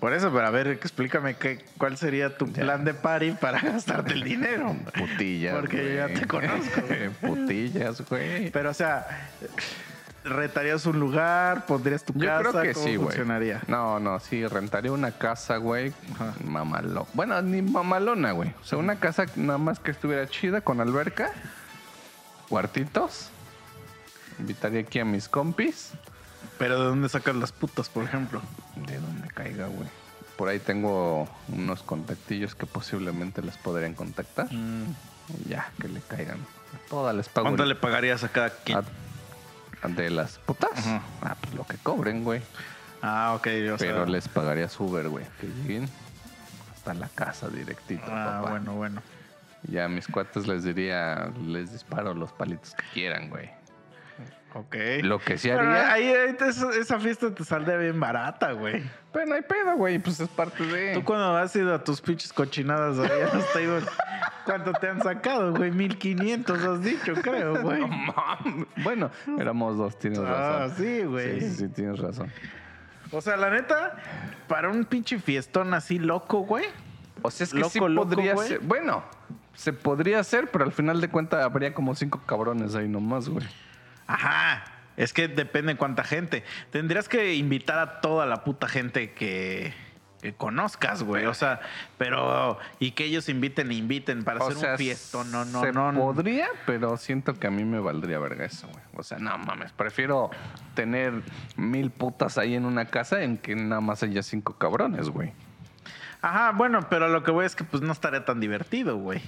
[0.00, 2.62] Por eso, pero a ver, explícame qué, cuál sería tu Ya.
[2.64, 4.76] plan de party para gastarte el dinero.
[4.96, 5.56] Putillas.
[5.56, 6.20] Porque yo ya güey.
[6.20, 7.08] te conozco, güey.
[7.20, 8.50] Putillas, güey.
[8.50, 9.06] Pero, o sea,
[10.22, 11.64] ¿rentarías un lugar?
[11.66, 12.50] ¿Pondrías tu Yo casa?
[12.50, 13.06] creo que ¿Cómo sí, güey.
[13.08, 13.62] funcionaría?
[13.68, 15.92] No, no, sí, rentaría una casa, güey.
[16.44, 17.06] Mamalona.
[17.14, 18.50] Bueno, ni mamalona, güey.
[18.60, 21.32] O sea, una casa nada más que estuviera chida con alberca,
[22.48, 23.30] cuartitos.
[24.38, 25.92] Invitaría aquí a mis compis.
[26.58, 28.40] Pero ¿de dónde sacas las putas, por ejemplo?
[28.76, 29.88] De donde caiga, güey.
[30.36, 34.48] Por ahí tengo unos contactillos que posiblemente les podrían contactar.
[34.52, 36.38] Y Ya, que le caigan.
[36.88, 37.46] Todas les pago.
[37.46, 38.78] ¿Cuánto le pagarías a cada quien?
[38.78, 40.70] a- de las putas?
[41.22, 42.40] Ah, pues lo que cobren, güey.
[43.02, 43.46] Ah, ok.
[43.74, 45.24] O sea, Pero les pagaría su Uber, güey.
[45.40, 45.88] Que lleguen
[46.74, 48.50] hasta la casa directito, Ah, papá.
[48.50, 49.02] bueno, bueno.
[49.68, 53.48] Ya a mis cuates les diría, les disparo los palitos que quieran, güey.
[54.54, 54.74] Ok.
[55.02, 55.92] Lo que sí Pero haría.
[55.92, 58.82] ahí, ahí te- esa, fiesta te saldría bien barata, güey.
[59.12, 59.98] Pero no hay pedo, güey.
[59.98, 60.94] Pues es parte de.
[60.94, 63.84] Tú cuando has ido a tus pinches cochinadas los tables,
[64.46, 65.70] ¿cuánto te han sacado, güey?
[65.72, 67.80] 1500 has dicho, creo, güey.
[67.80, 68.66] No mames.
[68.82, 70.76] Bueno, éramos dos, tienes Ah, razón.
[70.78, 71.40] sí, güey.
[71.40, 72.30] Sí, sí, sí, tienes razón.
[73.12, 73.96] O sea, la neta,
[74.48, 76.64] para un pinche fiestón así loco, güey.
[77.22, 78.48] O sea, es que Loco, sí loco, podría güey.
[78.48, 78.60] ser.
[78.60, 79.04] Bueno,
[79.54, 83.46] se podría hacer, pero al final de cuentas habría como cinco cabrones ahí nomás, güey.
[84.06, 84.64] Ajá.
[84.96, 86.42] Es que depende cuánta gente.
[86.70, 89.74] Tendrías que invitar a toda la puta gente que,
[90.22, 91.26] que conozcas, güey.
[91.26, 91.60] O sea,
[91.98, 92.58] pero.
[92.78, 95.30] Y que ellos inviten e inviten para O hacer sea, un fiestón.
[95.30, 95.92] No, no, se no.
[95.92, 96.00] no.
[96.00, 98.84] podría, pero siento que a mí me valdría verga eso, güey.
[98.96, 100.30] O sea, no mames, prefiero
[100.74, 101.22] tener
[101.56, 105.32] mil putas ahí en una casa en que nada más haya cinco cabrones, güey.
[106.22, 109.22] Ajá, bueno, pero lo que voy es que pues no estaría tan divertido, güey.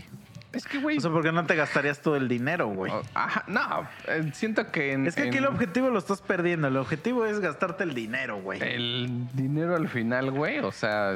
[0.53, 0.97] Es que, güey.
[0.97, 2.91] O sea, porque no te gastarías todo el dinero, güey.
[3.15, 6.69] Ajá, no, eh, siento que en, Es que aquí en- el objetivo lo estás perdiendo.
[6.69, 8.61] El objetivo es gastarte el dinero, güey.
[8.63, 11.13] El dinero al final, güey, o sea,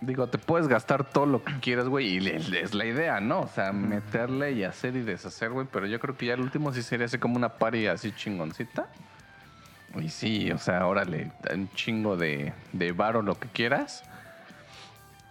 [0.00, 3.40] digo, te puedes gastar todo lo que quieras, güey, y es la idea, ¿no?
[3.40, 6.72] O sea, meterle y hacer y deshacer, güey, pero yo creo que ya el último
[6.72, 8.86] sí sería así como una party así chingoncita.
[10.00, 14.04] Y sí, o sea, órale, un chingo de, de bar o lo que quieras.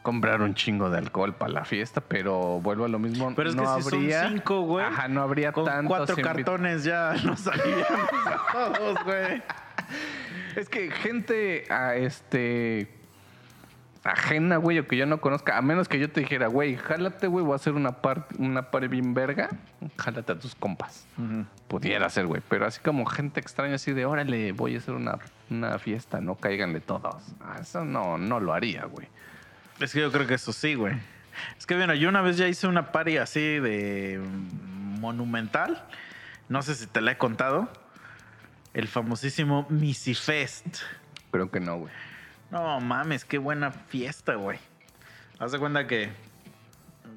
[0.03, 3.33] Comprar un chingo de alcohol para la fiesta, pero vuelvo a lo mismo.
[3.35, 4.85] Pero es no que si habría, son cinco, güey.
[4.85, 9.41] Ajá, no habría Con tantos cuatro cartones ya nos aliviamos a todos, güey.
[10.55, 12.87] Es que gente a este
[14.03, 17.27] ajena, güey, o que yo no conozca, a menos que yo te dijera, güey, jálate,
[17.27, 19.49] güey, voy a hacer una par, una par bien verga,
[19.97, 21.07] jálate a tus compas.
[21.67, 25.19] Pudiera ser, güey, pero así como gente extraña, así de, órale, voy a hacer una,
[25.49, 27.23] una fiesta, no cáiganle todos.
[27.41, 29.07] Ah, Eso no, no lo haría, güey.
[29.79, 30.95] Es que yo creo que eso sí, güey.
[31.57, 34.21] Es que, bueno, yo una vez ya hice una party así de
[34.99, 35.83] monumental.
[36.49, 37.71] No sé si te la he contado.
[38.73, 40.79] El famosísimo Missy Fest.
[41.31, 41.93] Creo que no, güey.
[42.51, 44.59] No mames, qué buena fiesta, güey.
[45.39, 46.11] Haz de cuenta que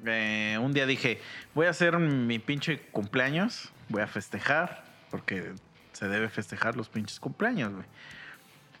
[0.05, 1.21] eh, un día dije,
[1.53, 5.53] voy a hacer mi pinche cumpleaños, voy a festejar, porque
[5.93, 7.85] se debe festejar los pinches cumpleaños, güey.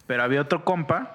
[0.07, 1.13] Pero había otro compa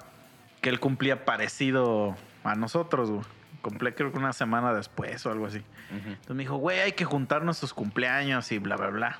[0.60, 3.24] que él cumplía parecido a nosotros, güey.
[3.62, 5.62] Cumplía creo que una semana después o algo así.
[5.90, 9.18] Entonces me dijo, güey, hay que juntar nuestros cumpleaños y bla, bla, bla.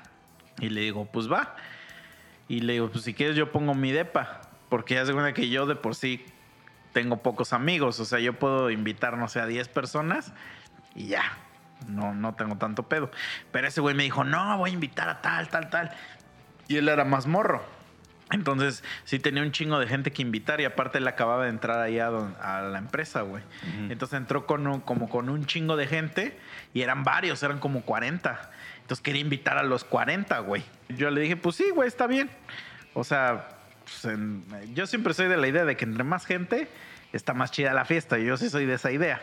[0.59, 1.55] Y le digo, pues va.
[2.49, 4.41] Y le digo, pues si quieres yo pongo mi depa.
[4.67, 6.25] Porque ya se cuenta que yo de por sí
[6.91, 7.99] tengo pocos amigos.
[8.01, 10.33] O sea, yo puedo invitar, no sé, a 10 personas
[10.93, 11.23] y ya.
[11.87, 13.11] No, no tengo tanto pedo.
[13.51, 15.91] Pero ese güey me dijo, no, voy a invitar a tal, tal, tal.
[16.67, 17.63] Y él era más morro.
[18.33, 21.79] Entonces, sí tenía un chingo de gente que invitar y aparte él acababa de entrar
[21.79, 23.43] ahí a, don- a la empresa, güey.
[23.89, 26.37] Entonces entró con un- como con un chingo de gente
[26.73, 28.51] y eran varios, eran como 40.
[28.81, 30.63] Entonces quería invitar a los 40, güey.
[30.89, 32.29] Yo le dije, pues sí, güey, está bien.
[32.93, 33.47] O sea,
[33.85, 36.67] pues, en- yo siempre soy de la idea de que entre más gente
[37.13, 38.17] está más chida la fiesta.
[38.19, 39.21] Y yo sí soy de esa idea.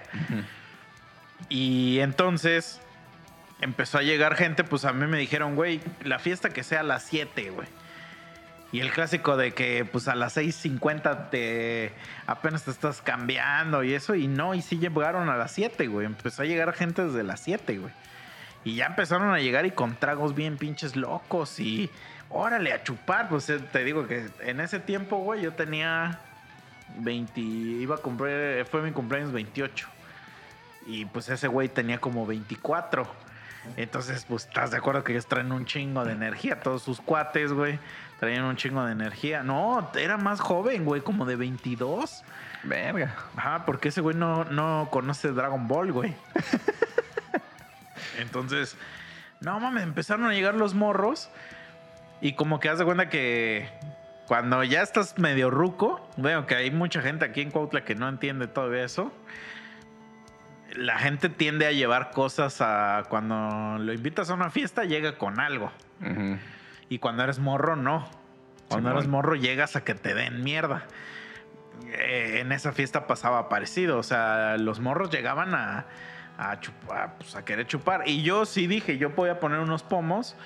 [1.48, 2.80] Y entonces
[3.60, 6.84] empezó a llegar gente, pues a mí me dijeron, güey, la fiesta que sea a
[6.84, 7.68] las 7, güey.
[8.72, 11.92] Y el clásico de que pues a las 6.50 te
[12.26, 16.06] apenas te estás cambiando y eso, y no, y sí llegaron a las 7, güey.
[16.06, 17.92] Empezó a llegar gente desde las 7, güey.
[18.64, 21.90] Y ya empezaron a llegar y con tragos bien pinches locos y
[22.28, 23.28] órale a chupar.
[23.28, 26.20] Pues eh, te digo que en ese tiempo, güey, yo tenía
[26.98, 29.88] 20, iba a cumplir, fue mi cumpleaños 28.
[30.86, 33.06] Y pues ese güey tenía como 24.
[33.76, 36.60] Entonces, pues estás de acuerdo que ellos traen un chingo de energía.
[36.60, 37.78] Todos sus cuates, güey,
[38.20, 39.42] traían un chingo de energía.
[39.42, 42.22] No, era más joven, güey, como de 22.
[42.64, 43.14] Verga.
[43.34, 46.14] Ajá, porque ese güey no, no conoce Dragon Ball, güey.
[48.18, 48.76] Entonces,
[49.40, 51.30] no mames, empezaron a llegar los morros.
[52.20, 53.70] Y como que haz de cuenta que
[54.26, 58.06] cuando ya estás medio ruco, veo que hay mucha gente aquí en Cuautla que no
[58.06, 59.10] entiende todo eso.
[60.74, 63.04] La gente tiende a llevar cosas a.
[63.08, 65.72] Cuando lo invitas a una fiesta, llega con algo.
[66.02, 66.36] Ujú.
[66.90, 68.06] Y cuando eres morro, no.
[68.68, 70.82] Cuando eres morro, llegas a que te den mierda.
[71.86, 73.96] Eh, en esa fiesta pasaba parecido.
[73.96, 75.86] O sea, los morros llegaban a,
[76.36, 78.02] a, chupar, pues, a querer chupar.
[78.06, 80.36] Y yo sí dije, yo voy a poner unos pomos.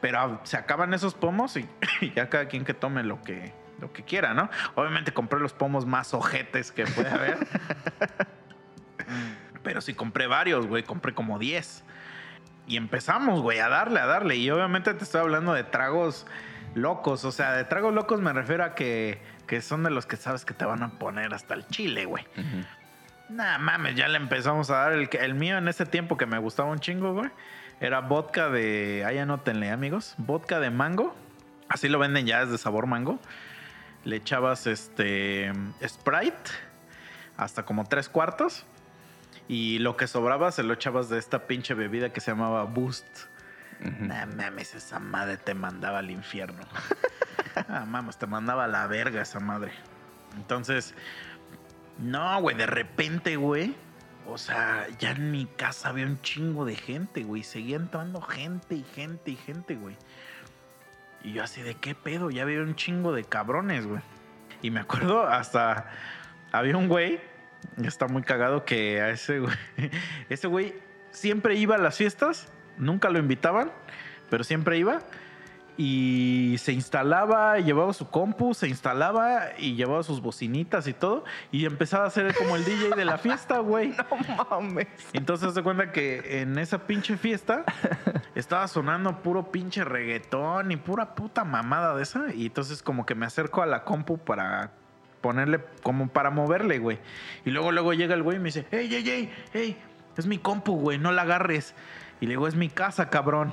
[0.00, 1.68] Pero se acaban esos pomos y,
[2.00, 4.50] y ya cada quien que tome lo que, lo que quiera, ¿no?
[4.74, 7.38] Obviamente compré los pomos más ojetes que puede haber.
[9.62, 10.82] Pero sí compré varios, güey.
[10.82, 11.84] Compré como 10.
[12.66, 14.36] Y empezamos, güey, a darle, a darle.
[14.36, 16.26] Y obviamente te estoy hablando de tragos
[16.74, 17.24] locos.
[17.24, 20.44] O sea, de tragos locos me refiero a que, que son de los que sabes
[20.44, 22.24] que te van a poner hasta el chile, güey.
[23.28, 26.38] Nah, mames, ya le empezamos a dar el, el mío en ese tiempo que me
[26.38, 27.30] gustaba un chingo, güey.
[27.80, 29.04] Era vodka de.
[29.06, 30.14] Ahí anótenle, amigos.
[30.18, 31.14] Vodka de mango.
[31.68, 33.18] Así lo venden ya, es de sabor mango.
[34.04, 35.52] Le echabas este.
[35.86, 36.50] Sprite.
[37.36, 38.64] Hasta como tres cuartos.
[39.48, 43.06] Y lo que sobraba se lo echabas de esta pinche bebida que se llamaba Boost.
[43.80, 46.62] Nah, mames, esa madre te mandaba al infierno.
[47.68, 49.72] ah, mames, te mandaba a la verga esa madre.
[50.36, 50.94] Entonces,
[51.98, 53.74] no, güey, de repente, güey.
[54.28, 57.44] O sea, ya en mi casa había un chingo de gente, güey.
[57.44, 59.96] Seguía entrando gente y gente y gente, güey.
[61.22, 64.00] Y yo así de qué pedo, ya había un chingo de cabrones, güey.
[64.62, 65.90] Y me acuerdo hasta
[66.52, 67.20] había un güey,
[67.82, 69.56] está muy cagado que a ese güey,
[70.28, 70.74] ese güey
[71.10, 72.48] siempre iba a las fiestas,
[72.78, 73.70] nunca lo invitaban,
[74.30, 75.02] pero siempre iba
[75.78, 81.66] y se instalaba, llevaba su compu, se instalaba y llevaba sus bocinitas y todo y
[81.66, 83.90] empezaba a ser como el DJ de la fiesta, güey.
[83.90, 84.86] No mames.
[85.12, 87.64] Entonces se cuenta que en esa pinche fiesta
[88.34, 92.32] estaba sonando puro pinche reggaetón y pura puta mamada de esa.
[92.34, 94.72] Y entonces como que me acerco a la compu para
[95.26, 96.98] ponerle, como para moverle, güey.
[97.44, 99.76] Y luego, luego llega el güey y me dice, hey, hey, hey, hey,
[100.16, 101.74] es mi compu, güey, no la agarres.
[102.20, 103.52] Y le digo, es mi casa, cabrón.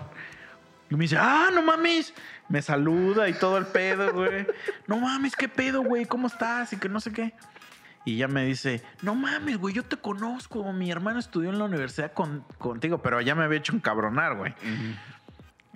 [0.89, 2.13] Y me dice, ah, no mames.
[2.47, 4.45] Me saluda y todo el pedo, güey.
[4.87, 6.71] No mames, qué pedo, güey, ¿cómo estás?
[6.73, 7.33] Y que no sé qué.
[8.05, 10.71] Y ya me dice, no mames, güey, yo te conozco.
[10.73, 14.53] Mi hermano estudió en la universidad con- contigo, pero ya me había hecho encabronar, güey.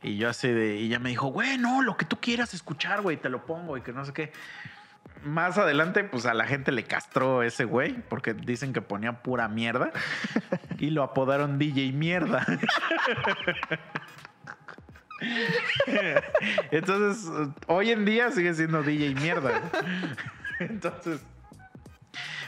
[0.04, 3.02] Y yo así de, y ya me dijo, güey, no, lo que tú quieras escuchar,
[3.02, 4.32] güey, te lo pongo y que no sé qué.
[5.24, 9.47] Más adelante, pues a la gente le castró ese güey, porque dicen que ponía pura
[9.47, 9.91] mierda.
[10.80, 12.45] Y lo apodaron DJ Mierda.
[16.70, 17.32] Entonces,
[17.65, 19.59] hoy en día sigue siendo DJ Mierda.
[20.59, 21.26] Entonces,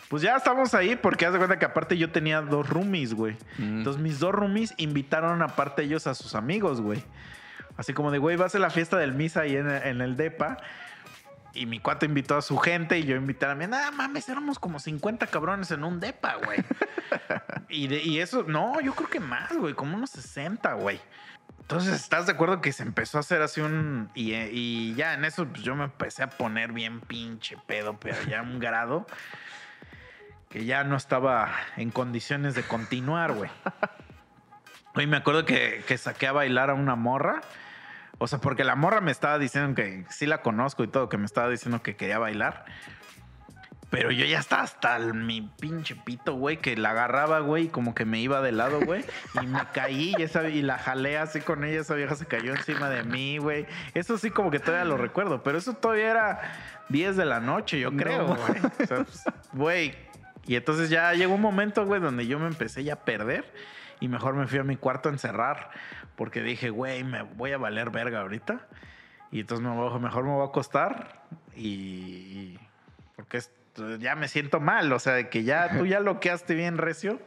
[0.10, 3.34] pues ya estamos ahí porque haz de cuenta que aparte yo tenía dos roomies, güey.
[3.58, 3.80] Mm.
[3.80, 7.04] Entonces mis dos roomies invitaron aparte ellos a sus amigos, güey.
[7.78, 10.58] Así como de, güey, vas a la fiesta del misa ahí en, en el DEPA.
[11.54, 13.68] Y mi cuate invitó a su gente y yo invité a la mía.
[13.68, 16.64] Nada mames, éramos como 50 cabrones en un DEPA, güey.
[17.70, 21.00] y, de- y eso, no, yo creo que más, güey, como unos 60, güey.
[21.62, 24.10] Entonces, ¿estás de acuerdo que se empezó a hacer así un...
[24.16, 28.18] Y, y ya en eso pues, yo me empecé a poner bien pinche pedo, pero
[28.24, 29.06] ya un grado
[30.50, 33.52] que ya no estaba en condiciones de continuar, güey.
[34.96, 37.42] Hoy me acuerdo que, que saqué a bailar a una morra.
[38.20, 41.18] O sea, porque la morra me estaba diciendo que sí la conozco y todo, que
[41.18, 42.66] me estaba diciendo que quería bailar.
[43.90, 47.68] Pero yo ya estaba hasta el- mi pinche pito, güey, que la agarraba, güey, y
[47.70, 49.04] como que me iba de lado, güey.
[49.42, 51.82] Y me caí y, esa, y la jalé así con ella.
[51.82, 53.66] Esa vieja se cayó encima de mí, güey.
[53.96, 55.42] Eso sí como que todavía lo recuerdo.
[55.42, 56.42] Pero eso todavía era
[56.90, 58.60] 10 de la noche, yo creo, güey.
[58.84, 59.96] O sea, pues, güey.
[60.46, 63.52] Y entonces ya llegó un momento, güey, donde yo me empecé ya a perder.
[64.02, 65.72] Y mejor me fui a mi cuarto a encerrar.
[66.20, 68.68] Porque dije, güey, me voy a valer verga ahorita.
[69.32, 71.24] Y entonces me voy- mejor me voy a acostar.
[71.56, 72.60] Y.
[73.16, 73.40] Porque
[74.00, 74.92] ya me siento mal.
[74.92, 77.22] O sea, que ya tú ya loqueaste bien recio.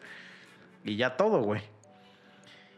[0.85, 1.63] Y ya todo, güey.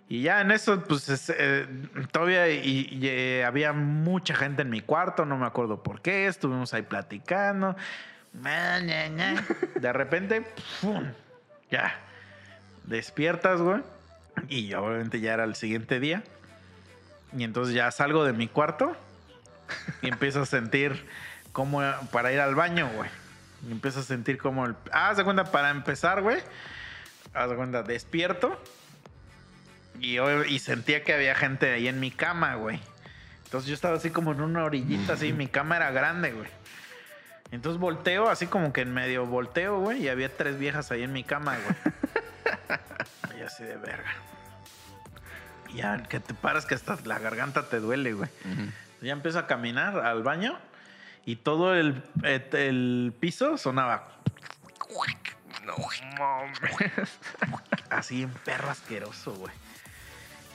[0.08, 1.66] Y ya en eso, pues es, eh,
[2.12, 6.74] todavía y, eh, había mucha gente en mi cuarto, no me acuerdo por qué, estuvimos
[6.74, 7.74] ahí platicando.
[9.80, 10.44] De repente,
[10.80, 11.02] ¡pum!
[11.70, 11.98] ya,
[12.84, 13.80] despiertas, güey.
[14.48, 16.22] Y obviamente ya era el siguiente día.
[17.36, 18.96] Y entonces ya salgo de mi cuarto
[20.02, 21.06] y empiezo a sentir
[21.52, 21.80] como
[22.12, 23.10] para ir al baño, güey.
[23.68, 24.74] Y empiezo a sentir como el...
[24.92, 26.38] Ah, haz de cuenta, para empezar, güey.
[27.32, 28.60] Haz de cuenta, despierto.
[30.00, 32.80] Y, yo- y sentía que había gente ahí en mi cama, güey.
[33.44, 35.32] Entonces yo estaba así como en una orillita, así.
[35.32, 36.48] Mi cama era grande, güey.
[37.52, 40.02] Entonces volteo, así como que en medio volteo, güey.
[40.02, 41.94] Y había tres viejas ahí en mi cama, güey.
[43.44, 44.10] Y así de verga.
[45.68, 48.30] Y ya que te paras que hasta la garganta te duele, güey.
[49.02, 50.58] Ya empiezo a caminar al baño
[51.26, 54.08] y todo el, el- piso sonaba
[55.66, 55.74] No
[57.90, 59.52] así en perro asqueroso, güey.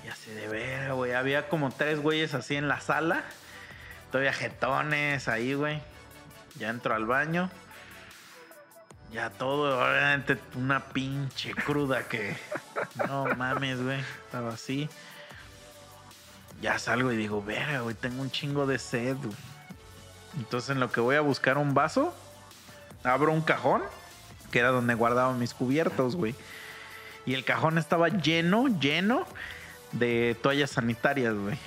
[0.04, 1.14] Y así de ver, güey.
[1.14, 3.24] Había como tres güeyes así en la sala.
[4.12, 5.80] Todavía jetones ahí, güey.
[6.56, 7.52] Ya entro al baño.
[9.12, 12.38] Ya todo, obviamente, una pinche cruda que.
[13.07, 13.99] No mames, güey.
[14.26, 14.89] Estaba así.
[16.62, 19.18] Ya salgo y digo, verga, güey, tengo un chingo de sed.
[19.18, 19.36] güey".
[20.38, 22.14] Entonces, en lo que voy a buscar un vaso,
[23.03, 23.82] abro un cajón,
[24.51, 26.36] que era donde guardaba mis cubiertos, güey.
[27.26, 29.26] Y el cajón estaba lleno, lleno
[29.91, 31.57] de toallas sanitarias, güey.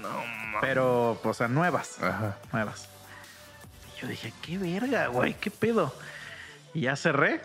[0.00, 0.60] No mames.
[0.60, 2.00] Pero, pues, o sea, nuevas.
[2.02, 2.36] Ajá.
[2.52, 2.88] Nuevas.
[3.96, 5.92] Y yo dije, qué verga, güey, qué pedo.
[6.74, 7.40] Y ya cerré.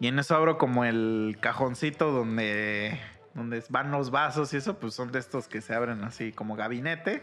[0.00, 3.00] Y en eso abro como el cajoncito donde,
[3.34, 6.56] donde van los vasos y eso, pues son de estos que se abren así como
[6.56, 7.22] gabinete.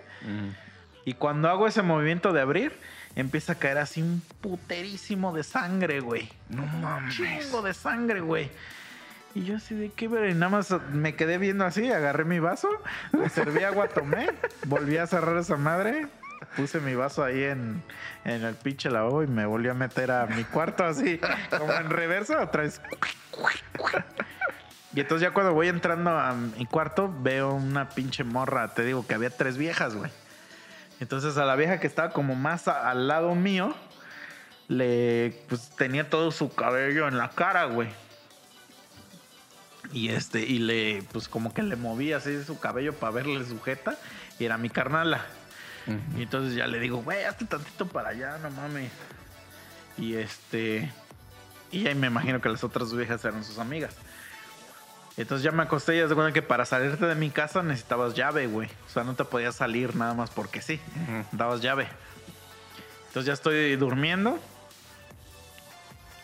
[1.04, 2.72] Y cuando hago ese movimiento de abrir,
[3.16, 6.30] empieza a caer así un puterísimo de sangre, güey.
[6.50, 7.16] No mames.
[7.16, 8.50] Chingo de sangre, güey.
[9.36, 12.40] Y yo así de qué ver, y nada más me quedé viendo así, agarré mi
[12.40, 12.70] vaso,
[13.12, 14.32] me serví agua, tomé,
[14.66, 16.08] volví a cerrar esa madre,
[16.56, 17.84] puse mi vaso ahí en,
[18.26, 21.20] en el pinche lavabo y me volví a meter a mi cuarto así,
[21.58, 22.82] como en reversa, otra vez.
[24.94, 29.06] Y entonces ya cuando voy entrando a mi cuarto, veo una pinche morra, te digo
[29.06, 30.12] que había tres viejas, güey.
[31.00, 33.76] Entonces a la vieja que estaba como más al lado mío,
[34.68, 37.90] le pues tenía todo su cabello en la cara, güey.
[39.92, 43.98] Y este, y le, pues como que le movía así su cabello para verle sujeta.
[44.38, 45.26] Y era mi carnala.
[46.18, 48.92] Y entonces ya le digo, güey, hazte tantito para allá, no mames.
[49.98, 50.92] Y este.
[51.72, 53.96] Y ahí me imagino que las otras viejas eran sus amigas.
[55.18, 58.48] Entonces ya me acosté y de cuenta que para salirte de mi casa necesitabas llave,
[58.48, 58.70] güey.
[58.88, 60.80] O sea, no te podías salir nada más porque sí.
[61.04, 61.26] Ujú.
[61.34, 61.88] Dabas llave.
[63.08, 64.40] Entonces ya estoy durmiendo.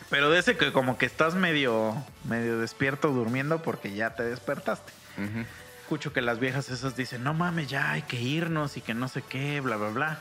[0.08, 4.92] Pero de ese que como que estás medio, medio despierto durmiendo porque ya te despertaste.
[5.18, 5.44] Ujú.
[5.86, 9.06] Escucho que las viejas esas dicen, no mames, ya hay que irnos y que no
[9.06, 10.18] sé qué, bla, bla, bla.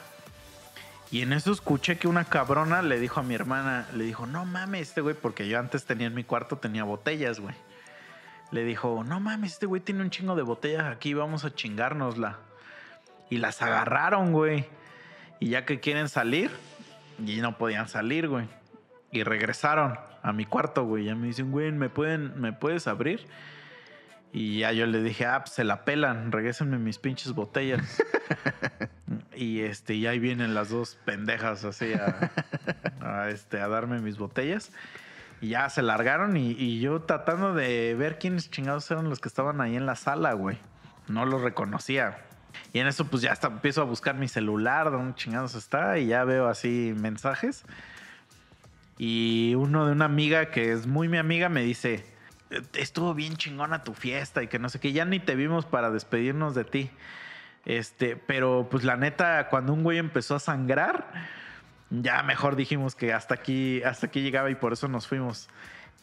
[1.10, 4.46] Y en eso escuché que una cabrona le dijo a mi hermana, le dijo, no
[4.46, 7.56] mames, este güey, porque yo antes tenía en mi cuarto, tenía botellas, güey.
[8.52, 12.38] Le dijo, no mames, este güey tiene un chingo de botellas aquí, vamos a chingárnosla.
[13.32, 14.68] Y las agarraron, güey.
[15.40, 16.52] Y ya que quieren salir,
[17.26, 18.48] Y no podían salir, güey.
[19.10, 21.06] Y regresaron a mi cuarto, güey.
[21.06, 23.26] Ya me dicen, güey, ¿me, pueden, ¿me puedes abrir?
[24.36, 28.03] Y ya yo le dije, ah, pues se la pelan, regrésenme mis pinches botellas.
[29.34, 32.32] y este, y ahí vienen las dos pendejas así a,
[32.99, 34.74] a, este, a darme mis botellas.
[35.40, 39.30] Y ya se largaron y, y yo tratando de ver quiénes chingados eran los que
[39.30, 40.57] estaban ahí en la sala, güey.
[41.07, 42.18] No los reconocía.
[42.74, 46.07] Y en eso pues ya hasta empiezo a buscar mi celular, dónde chingados está, y
[46.07, 47.64] ya veo así mensajes.
[48.98, 52.15] Y uno de una amiga que es muy mi amiga me dice,
[52.73, 55.91] estuvo bien chingona tu fiesta y que no sé qué, ya ni te vimos para
[55.91, 56.90] despedirnos de ti.
[57.65, 61.11] Este, pero pues la neta, cuando un güey empezó a sangrar,
[61.90, 65.49] ya mejor dijimos que hasta aquí, hasta aquí llegaba y por eso nos fuimos.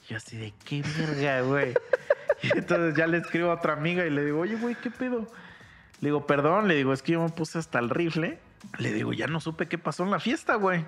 [0.04, 1.74] Y yo así de qué verga, güey.
[2.42, 5.26] y entonces ya le escribo a otra amiga y le digo, oye, güey, ¿qué pedo?
[6.00, 8.40] Le digo, perdón, le digo, es que yo me puse hasta el rifle.
[8.78, 10.84] Le digo, ya no supe qué pasó en la fiesta, güey.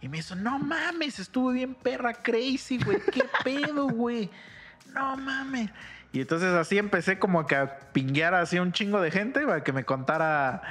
[0.00, 3.00] Y me dijo, no mames, estuvo bien perra crazy, güey.
[3.12, 4.30] ¿Qué pedo, güey?
[4.94, 5.70] No mames.
[6.12, 9.72] Y entonces así empecé como que a pinguear así un chingo de gente para que
[9.72, 10.62] me contara,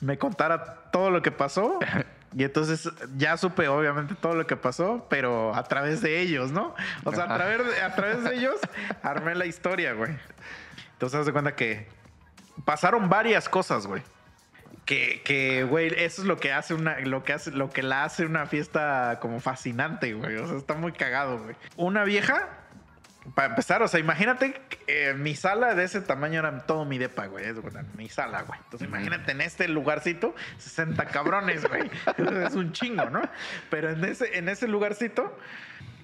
[0.00, 1.78] me contara todo lo que pasó.
[2.34, 6.74] Y entonces ya supe obviamente todo lo que pasó, pero a través de ellos, ¿no?
[7.04, 8.56] O sea, a través de, a través de ellos
[9.02, 10.12] armé la historia, güey.
[10.92, 11.88] Entonces haz de cuenta que
[12.66, 14.02] pasaron varias cosas, güey.
[14.84, 18.04] Que, que, güey, eso es lo que hace una, lo que hace, lo que la
[18.04, 20.36] hace una fiesta como fascinante, güey.
[20.36, 21.56] O sea, está muy cagado, güey.
[21.76, 22.50] Una vieja,
[23.34, 27.26] para empezar, o sea, imagínate eh, mi sala de ese tamaño era todo mi depa,
[27.26, 27.44] güey.
[27.44, 27.56] Es
[27.96, 28.58] mi sala, güey.
[28.64, 31.90] Entonces, imagínate en este lugarcito, 60 cabrones, güey.
[32.46, 33.22] es un chingo, ¿no?
[33.70, 35.36] Pero en ese, en ese lugarcito,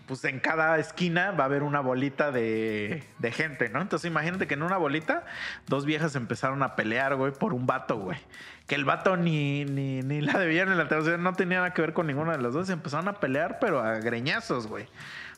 [0.06, 3.80] pues en cada esquina va a haber una bolita de, de, gente, ¿no?
[3.80, 5.24] Entonces imagínate que en una bolita
[5.68, 8.18] dos viejas empezaron a pelear, güey, por un vato, güey.
[8.66, 11.82] Que el vato ni, ni, ni la debían en la televisión, no tenía nada que
[11.82, 12.68] ver con ninguna de las dos.
[12.68, 14.88] Empezaron a pelear, pero a greñazos, güey.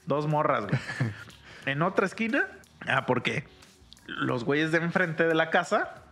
[0.06, 0.81] Dos morras, güey.
[1.66, 2.46] en otra esquina,
[2.86, 3.44] ah, porque
[4.06, 6.02] los güeyes de enfrente de la casa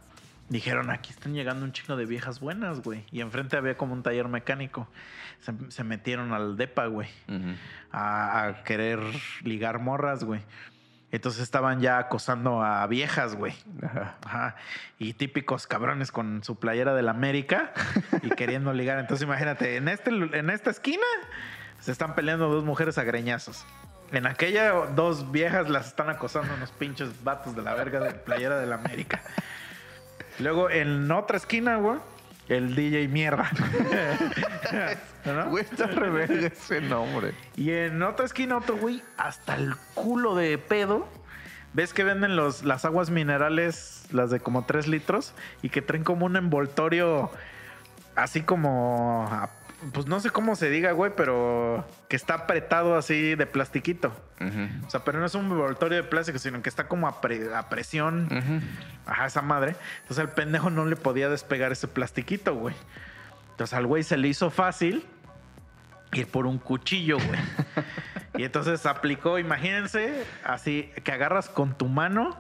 [0.48, 3.04] dijeron, aquí están llegando un chingo de viejas buenas, güey.
[3.10, 4.88] Y enfrente había como un taller mecánico.
[5.40, 7.08] Se, se metieron al DEPA, güey.
[7.28, 7.56] Uh -huh.
[7.90, 9.00] a, a, querer
[9.42, 10.42] ligar morras, güey.
[11.10, 13.54] Entonces estaban ya acosando a viejas, güey.
[13.82, 14.16] Ajá.
[14.24, 14.56] Ajá.
[14.98, 17.72] Y típicos cabrones con su playera del América
[18.22, 18.98] y queriendo ligar.
[18.98, 21.04] Entonces imagínate, en, este, en esta esquina
[21.80, 23.66] se están peleando dos mujeres a greñazos.
[24.12, 28.58] En aquella, dos viejas las están acosando unos pinches vatos de la verga de playera
[28.58, 29.22] del América.
[30.38, 31.98] Luego en otra esquina, güey,
[32.48, 33.50] el DJ mierda.
[35.24, 35.48] ¿No?
[35.50, 37.32] Güey, está rebelde ese nombre.
[37.56, 41.08] Y en otra esquina, otro güey, hasta el culo de pedo.
[41.72, 45.32] ¿Ves que venden los, las aguas minerales, las de como 3 litros?
[45.62, 47.30] Y que traen como un envoltorio
[48.14, 49.26] así como.
[49.92, 54.12] Pues no sé cómo se diga, güey, pero que está apretado así de plastiquito.
[54.40, 54.86] Uh -huh.
[54.86, 57.52] O sea, pero no es un envoltorio de plástico, sino que está como a, pre,
[57.54, 58.28] a presión.
[58.30, 58.62] Uh -huh.
[59.06, 59.74] Ajá, esa madre.
[60.02, 62.76] Entonces el pendejo no le podía despegar ese plastiquito, güey.
[63.50, 65.04] Entonces al güey se le hizo fácil
[66.12, 67.40] ir por un cuchillo, güey.
[68.36, 72.36] y entonces aplicó, imagínense, así que agarras con tu mano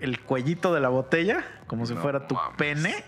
[0.00, 2.56] el cuellito de la botella, como si no, fuera tu mames.
[2.56, 3.04] pene.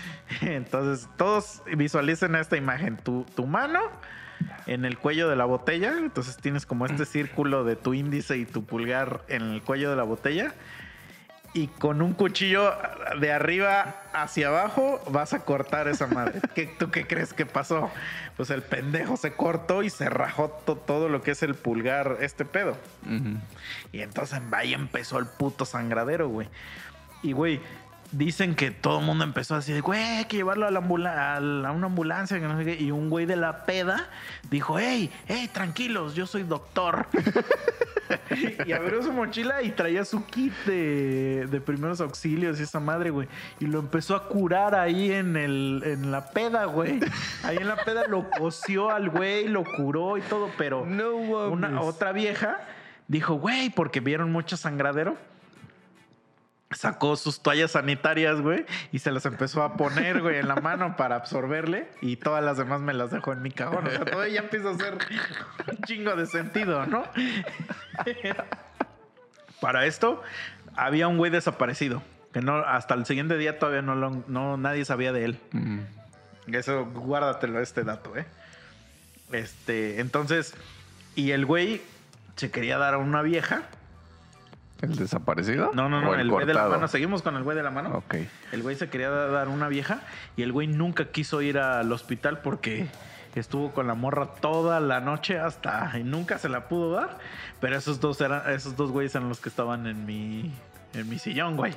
[0.40, 2.96] Entonces, todos visualicen esta imagen.
[2.96, 3.80] Tu, tu, mano
[4.66, 5.98] en el cuello de la botella.
[5.98, 9.96] Entonces tienes como este círculo de tu índice y tu pulgar en el cuello de
[9.96, 10.54] la botella
[11.54, 12.74] y con un cuchillo
[13.20, 16.40] de arriba hacia abajo vas a cortar esa madre.
[16.54, 17.90] ¿Qué, ¿Tú qué crees que pasó?
[18.36, 22.18] Pues el pendejo se cortó y se rajó to, todo lo que es el pulgar,
[22.20, 22.76] este pedo.
[23.06, 23.40] Uh -huh.
[23.92, 26.48] Y entonces ahí empezó el puto sangradero, güey.
[27.22, 27.60] Y, güey,
[28.12, 31.36] dicen que todo el mundo empezó así de, güey, hay que llevarlo a, la ambula
[31.36, 32.38] a, la, a una ambulancia.
[32.38, 32.80] Que no sé qué.
[32.80, 34.08] Y un güey de la peda
[34.50, 37.06] dijo, hey, hey, tranquilos, yo soy doctor.
[38.66, 43.10] y abrió su mochila y traía su kit de, de, primeros auxilios y esa madre,
[43.10, 43.28] güey.
[43.60, 47.00] Y lo empezó a curar ahí en, el, en la peda, güey.
[47.42, 51.80] Ahí en la peda lo cosió al güey, lo curó y todo, pero no, una
[51.80, 52.58] otra vieja
[53.08, 55.16] dijo, güey, porque vieron mucho sangradero
[56.74, 60.96] sacó sus toallas sanitarias, güey, y se las empezó a poner, güey, en la mano
[60.96, 63.86] para absorberle y todas las demás me las dejó en mi cajón.
[63.86, 64.98] O sea, todo ya empieza a hacer
[65.68, 67.04] un chingo de sentido, ¿no?
[69.60, 70.22] para esto,
[70.74, 74.84] había un güey desaparecido, que no, hasta el siguiente día todavía no, lo, no nadie
[74.84, 75.40] sabía de él.
[75.52, 75.80] Mm.
[76.52, 78.26] Eso, guárdatelo este dato, ¿eh?
[79.30, 80.54] Este, entonces,
[81.14, 81.80] y el güey
[82.36, 83.62] se quería dar a una vieja
[84.82, 85.70] ¿El desaparecido?
[85.74, 86.86] No, no, no, el, el güey de la mano.
[86.88, 87.90] Seguimos con el güey de la mano.
[87.96, 88.16] Ok.
[88.52, 90.00] El güey se quería dar una vieja
[90.36, 92.88] y el güey nunca quiso ir al hospital porque
[93.34, 97.18] Estuvo con la morra toda la noche hasta y nunca se la pudo dar.
[97.60, 100.52] Pero esos dos eran, esos dos güeyes eran los que estaban en mi,
[100.92, 101.72] en mi sillón, güey.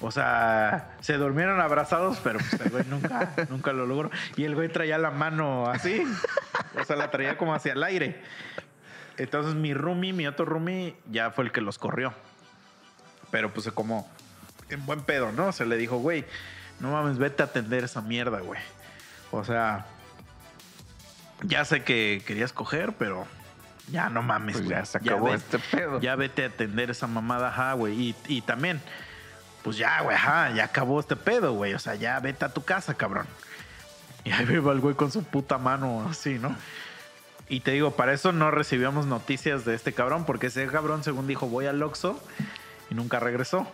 [0.00, 4.10] O sea, se durmieron abrazados, pero pues el güey nunca, nunca lo logró.
[4.36, 6.02] Y el güey traía la mano así.
[6.80, 8.20] O sea, la traía como hacia el aire.
[9.18, 12.14] Entonces mi roomie, mi otro roomie, ya fue el que los corrió.
[13.30, 14.08] Pero pues como
[14.70, 15.52] en buen pedo, ¿no?
[15.52, 16.24] Se le dijo, güey,
[16.80, 18.60] no mames, vete a atender esa mierda, güey.
[19.30, 19.86] O sea,
[21.42, 23.26] ya sé que querías coger, pero
[23.90, 24.78] ya no mames, Pues güey.
[24.78, 26.00] ya se acabó este pedo.
[26.00, 27.94] Ya vete a atender esa mamada, ajá, güey.
[28.00, 28.80] Y, y también,
[29.62, 31.74] pues ya, güey, ajá, ya acabó este pedo, güey.
[31.74, 33.26] O sea, ya vete a tu casa, cabrón.
[34.24, 36.54] Y ahí va el güey con su puta mano así, ¿no?
[37.48, 41.26] Y te digo, para eso no recibíamos noticias de este cabrón, porque ese cabrón, según
[41.26, 42.20] dijo, voy al Oxxo
[42.90, 43.66] y nunca regresó,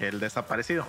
[0.00, 0.86] el desaparecido.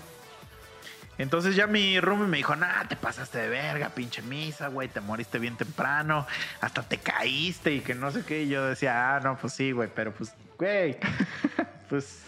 [1.17, 5.01] Entonces ya mi roomie me dijo, nah, te pasaste de verga, pinche misa, güey, te
[5.01, 6.25] moriste bien temprano,
[6.61, 8.43] hasta te caíste y que no sé qué.
[8.43, 10.97] Y yo decía, ah, no, pues sí, güey, pero pues, güey,
[11.89, 12.23] pues,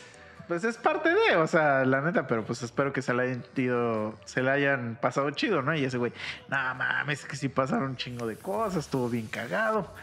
[0.47, 3.45] pues es parte de, o sea, la neta, pero pues espero que se le hayan
[3.55, 5.75] ido, se le hayan pasado chido, ¿no?
[5.75, 6.11] Y ese güey,
[6.49, 9.93] no mames, es que sí pasaron un chingo de cosas, estuvo bien cagado,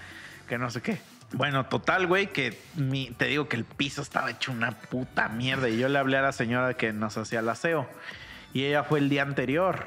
[0.48, 1.00] que no sé qué.
[1.32, 5.68] Bueno, total, güey, que mi- te digo que el piso estaba hecho una puta mierda.
[5.68, 7.88] Y yo le hablé a la señora que nos hacía el aseo.
[8.52, 9.84] Y ella fue el día anterior.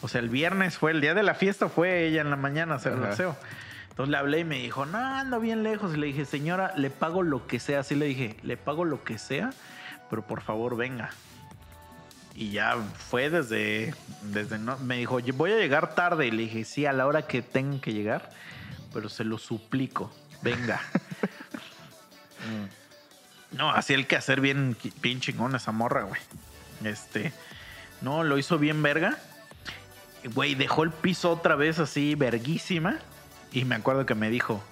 [0.00, 2.74] O sea, el viernes fue el día de la fiesta, fue ella en la mañana
[2.74, 3.36] a hacer el aseo.
[3.90, 5.94] Entonces le hablé y me dijo, no, ando bien lejos.
[5.94, 7.80] Y le dije, señora, le pago lo que sea.
[7.80, 9.50] Así le dije, le pago lo que sea,
[10.08, 11.10] pero por favor venga.
[12.34, 16.26] Y ya fue desde, desde no, me dijo, "Yo voy a llegar tarde.
[16.26, 18.30] Y le dije, sí, a la hora que tengan que llegar,
[18.94, 20.12] pero se lo suplico,
[20.42, 20.80] venga.
[22.40, 23.58] Mm.
[23.58, 26.18] no, así el que hacer bien, bien chingón esa morra, güey.
[26.82, 27.34] Este,
[28.00, 29.18] no, lo hizo bien verga.
[30.34, 32.98] Güey, dejó el piso otra vez así, verguísima.
[33.52, 34.62] Y me acuerdo que me dijo,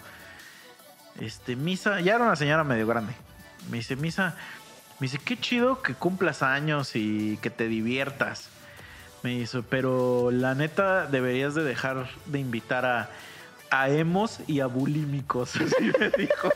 [1.21, 3.13] este, Misa, ya era una señora medio grande.
[3.71, 4.37] Me dice, Misa,
[5.01, 8.51] me dice, qué chido que cumplas años y que te diviertas.
[9.23, 13.11] Me dice, pero la neta deberías de dejar de invitar a,
[13.71, 15.57] a emos y a bulímicos.
[15.57, 16.51] Así me dijo.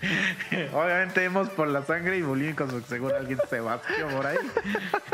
[0.72, 4.38] Obviamente hemos por la sangre y bulímicos porque seguro alguien se batió por ahí.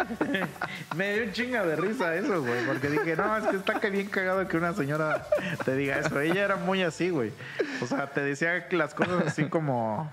[0.97, 3.91] me dio un chinga de risa eso, güey, porque dije, no, es que está que
[3.91, 5.27] bien cagado que una señora
[5.65, 6.21] te diga eso.
[6.21, 7.33] Ella era muy así, güey.
[7.81, 10.11] O sea, te decía las cosas así como...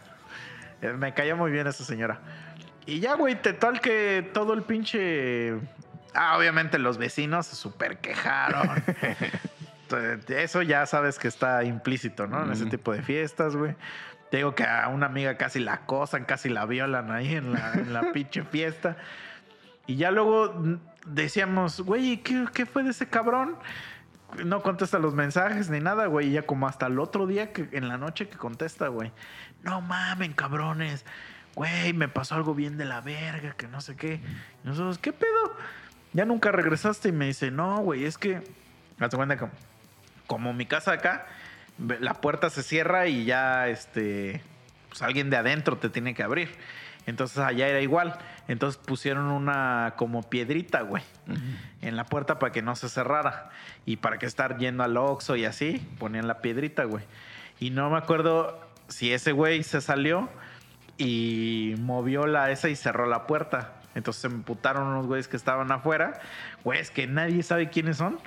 [0.82, 2.20] Eh, Me caía muy bien esa señora.
[2.86, 5.54] Y ya, güey, te- tal que todo el pinche...
[6.14, 8.70] Ah, obviamente los vecinos se super quejaron.
[10.30, 12.44] Eso ya sabes que está implícito, ¿no?
[12.46, 13.76] En ese tipo de fiestas, güey.
[14.32, 17.74] Te digo que a una amiga casi la acosan, casi la violan ahí en la,
[17.74, 18.96] en la pinche fiesta.
[19.88, 23.58] Y ya luego decíamos, güey, ¿qué, ¿qué fue de ese cabrón?
[24.46, 26.30] No contesta los mensajes ni nada, güey.
[26.30, 29.12] Y ya como hasta el otro día que en la noche que contesta, güey.
[29.64, 31.06] No mamen, cabrones.
[31.56, 34.22] Güey, me pasó algo bien de la verga, que no sé qué.
[34.64, 35.58] Y nosotros, ¿qué pedo?
[36.14, 38.42] Ya nunca regresaste y me dice, no, güey, es que...
[38.98, 39.48] Hazte cuenta que
[40.28, 41.26] como mi casa acá,
[41.78, 44.42] la puerta se cierra y ya, este,
[44.90, 46.50] pues alguien de adentro te tiene que abrir.
[47.06, 48.18] Entonces allá era igual.
[48.48, 51.04] Entonces pusieron una como piedrita, güey,
[51.82, 53.50] en la puerta para que no se cerrara.
[53.86, 57.04] Y para que estar yendo al Oxxo y así, ponían la piedrita, güey.
[57.60, 60.30] Y no me acuerdo si ese güey se salió
[60.98, 63.74] y movió la esa y cerró la puerta.
[63.96, 66.20] Entonces se me putaron unos güeyes que estaban afuera.
[66.64, 68.20] Güeyes que nadie sabe quiénes son.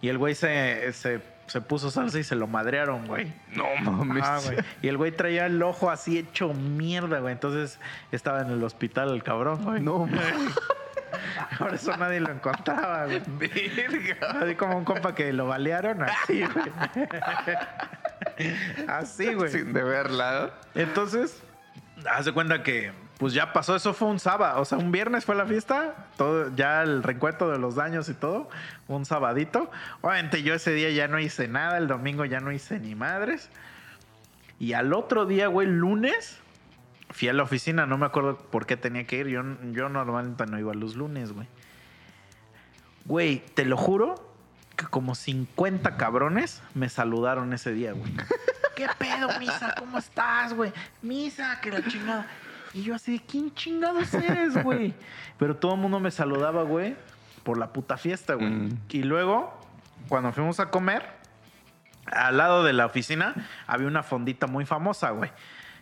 [0.00, 3.32] Y el güey se, se, se puso salsa y se lo madrearon, güey.
[3.54, 4.22] No mames.
[4.24, 4.58] Ah, güey.
[4.82, 7.32] Y el güey traía el ojo así hecho mierda, güey.
[7.32, 7.80] Entonces
[8.12, 9.80] estaba en el hospital el cabrón, güey.
[9.80, 10.54] No mames.
[11.58, 13.22] Por eso nadie lo encontraba, güey.
[13.26, 14.42] Verga.
[14.42, 17.08] Así como un compa que lo balearon, así, güey.
[18.88, 19.50] Así, güey.
[19.50, 20.50] Sin de verla.
[20.74, 21.42] Entonces,
[22.08, 25.24] haz de cuenta que, pues ya pasó, eso fue un sábado, o sea, un viernes
[25.24, 28.48] fue la fiesta, todo, ya el recuento de los daños y todo,
[28.86, 29.70] un sabadito.
[30.02, 33.50] Obviamente yo ese día ya no hice nada, el domingo ya no hice ni madres.
[34.60, 36.38] Y al otro día, güey, lunes,
[37.10, 39.42] fui a la oficina, no me acuerdo por qué tenía que ir, yo,
[39.72, 41.48] yo normalmente no iba los lunes, güey.
[43.04, 44.32] Güey, te lo juro
[44.76, 48.12] que como 50 cabrones me saludaron ese día, güey.
[48.76, 49.74] ¿Qué pedo, Misa?
[49.76, 50.72] ¿Cómo estás, güey?
[51.02, 52.28] Misa, que la chingada.
[52.78, 54.94] Y yo así, ¿quién chingados eres, güey?
[55.38, 56.94] Pero todo el mundo me saludaba, güey,
[57.42, 58.50] por la puta fiesta, güey.
[58.50, 58.78] Mm.
[58.90, 59.52] Y luego,
[60.08, 61.04] cuando fuimos a comer,
[62.06, 63.34] al lado de la oficina
[63.66, 65.32] había una fondita muy famosa, güey.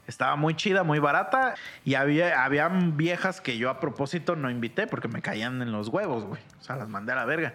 [0.07, 1.55] Estaba muy chida, muy barata.
[1.85, 5.89] Y había, habían viejas que yo a propósito no invité porque me caían en los
[5.89, 6.41] huevos, güey.
[6.59, 7.53] O sea, las mandé a la verga.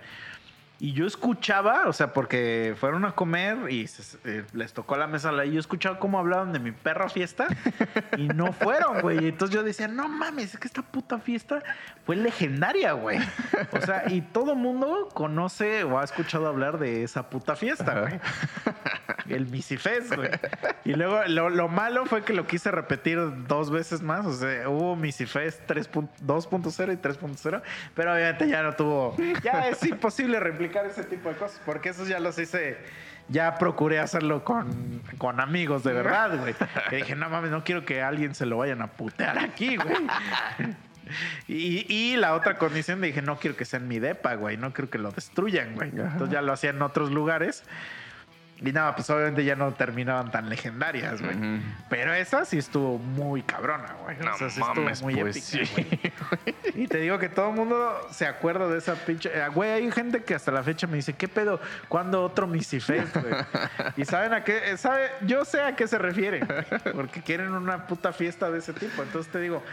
[0.83, 5.05] Y yo escuchaba, o sea, porque fueron a comer y se- eh, les tocó la
[5.05, 7.45] mesa y yo escuchaba cómo hablaban de mi perra fiesta
[8.17, 9.27] y no fueron, güey.
[9.27, 11.61] Entonces yo decía, no mames, es que esta puta fiesta
[12.03, 13.19] fue legendaria, güey.
[13.73, 18.19] O sea, y todo mundo conoce o ha escuchado hablar de esa puta fiesta, güey.
[19.29, 20.31] El Misifest, güey.
[20.83, 24.25] Y luego lo, lo malo fue que lo quise repetir dos veces más.
[24.25, 27.61] O sea, hubo Misifest 3.0 2.0 y 3.0,
[27.93, 29.15] pero obviamente ya no tuvo.
[29.43, 32.77] Ya es imposible replicar ese tipo de cosas, porque eso ya los hice.
[33.27, 36.53] Ya procuré hacerlo con, con amigos de verdad, güey.
[36.89, 39.77] Que dije, no mames, no quiero que a alguien se lo vayan a putear aquí,
[39.77, 39.95] güey.
[41.47, 44.55] Y, y la otra condición dije, no quiero que sea en mi depa, güey.
[44.55, 45.89] No quiero que lo destruyan, güey.
[45.89, 47.65] Entonces ya lo hacía en otros lugares.
[48.63, 51.35] Y nada, pues obviamente ya no terminaban tan legendarias, güey.
[51.89, 54.17] Pero esa sí estuvo muy cabrona, güey.
[54.19, 56.11] No o sea, sí mames, estuvo muy pues épica, sí.
[56.75, 59.31] Y te digo que todo el mundo se acuerda de esa pinche.
[59.33, 61.59] eh, Güey, hay gente que hasta la fecha me dice, ¿qué pedo?
[61.87, 63.33] ¿Cuándo otro Misifest, güey?
[63.97, 66.47] Y saben a qué, eh, sabe, yo sé a qué se refieren,
[66.93, 69.01] porque quieren una puta fiesta de ese tipo.
[69.01, 69.63] Entonces te digo,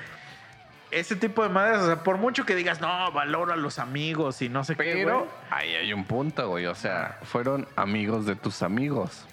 [0.90, 4.43] ese tipo de madres, o sea, por mucho que digas, no, valoro a los amigos
[4.43, 6.66] y no sé qué, Pero ahí hay un punto, güey.
[6.66, 9.27] O sea, fueron amigos de tus amigos.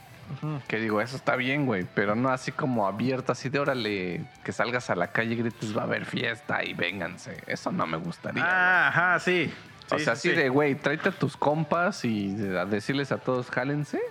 [0.68, 1.86] Que digo, eso está bien, güey.
[1.94, 5.77] Pero no así como abierto, así de órale, que salgas a la calle y grites,
[5.77, 7.44] va a haber fiesta y vénganse.
[7.48, 8.44] Eso no me gustaría.
[8.44, 9.53] Ah, ajá, sí.
[9.86, 10.36] o sea, sí, así sí.
[10.36, 14.02] de, güey, tráete a tus compas y a decirles a todos, jálense.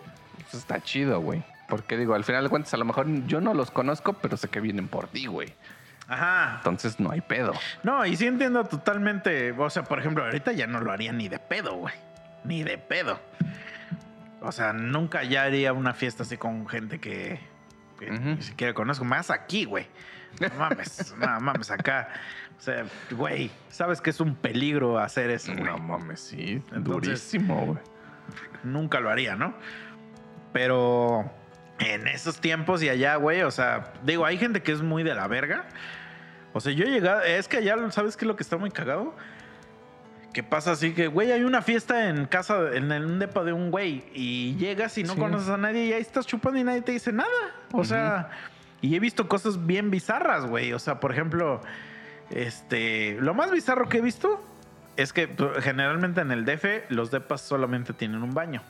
[0.47, 1.43] Eso está chido, güey.
[1.69, 4.49] Porque digo, al final de cuentas, a lo mejor yo no los conozco, pero sé
[4.49, 5.53] que vienen por ti, güey.
[6.09, 6.57] Ajá.
[6.59, 7.53] Entonces no hay pedo.
[7.83, 9.53] No, y sí entiendo totalmente.
[9.53, 11.95] O sea, por ejemplo, ahorita ya no lo haría ni de pedo, güey.
[12.45, 13.19] Ni de pedo.
[14.41, 17.41] O sea, nunca ya haría una fiesta así con gente que,
[18.01, 19.05] ni siquiera conozco.
[19.05, 19.87] Más aquí, güey.
[20.41, 22.09] No mames, no mames, acá.
[22.59, 25.65] O sea, güey, sabes que es un peligro hacer eso, güey.
[25.65, 26.63] No mames, sí.
[26.73, 26.83] Entonces-
[27.31, 27.79] durísimo, güey.
[28.63, 29.55] nunca lo haría, ¿no?
[30.53, 31.31] Pero
[31.79, 35.15] en esos tiempos y allá, güey, o sea, digo, hay gente que es muy de
[35.15, 35.67] la verga.
[36.55, 38.71] O sea, yo he llegado, es que allá, ¿sabes qué es lo que está muy
[38.71, 39.15] cagado?
[40.33, 43.53] Que pasa así que, güey, hay una fiesta en casa, en el un depa de
[43.53, 45.19] un güey, y llegas y no Sí.
[45.21, 47.29] conoces a nadie y ahí estás chupando y nadie te dice nada.
[47.73, 48.31] O sea,
[48.81, 50.73] y he visto cosas bien bizarras, güey.
[50.73, 51.61] O sea, por ejemplo,
[52.31, 54.43] este, lo más bizarro que he visto
[54.97, 58.63] es que pues, generalmente en el DF los depas solamente tienen un baño.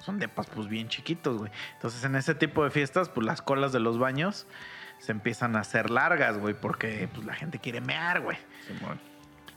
[0.00, 1.52] Son depas pues bien chiquitos, güey.
[1.74, 4.46] Entonces en ese tipo de fiestas, pues las colas de los baños
[4.98, 8.38] se empiezan a hacer largas, güey, porque pues la gente quiere mear, güey.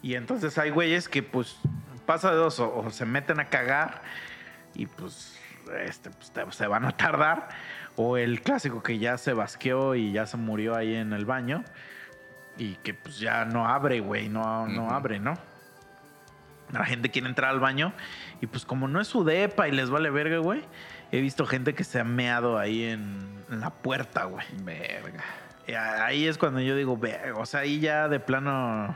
[0.02, 1.58] Y entonces hay güeyes que pues
[2.06, 4.02] pasa de dos, o, o se meten a cagar
[4.76, 5.40] y pues,
[5.84, 7.50] este, pues te- se van a tardar,
[7.96, 11.64] o el clásico que ya se basqueó y ya se murió ahí en el baño
[12.58, 14.44] y que pues ya no abre, güey, no,
[14.90, 15.34] abre, ¿no?
[16.72, 17.94] La gente quiere entrar al baño
[18.42, 20.64] y pues como no es su depa y les vale verga, güey,
[21.12, 24.46] he visto gente que se ha meado ahí en, en la puerta, güey.
[24.64, 25.24] Verga.
[25.68, 28.96] Y Ahí es cuando yo digo, "Verga", o sea, ahí ya de plano.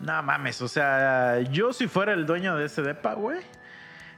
[0.00, 3.40] No mames, o sea, yo si fuera el dueño de ese depa, güey,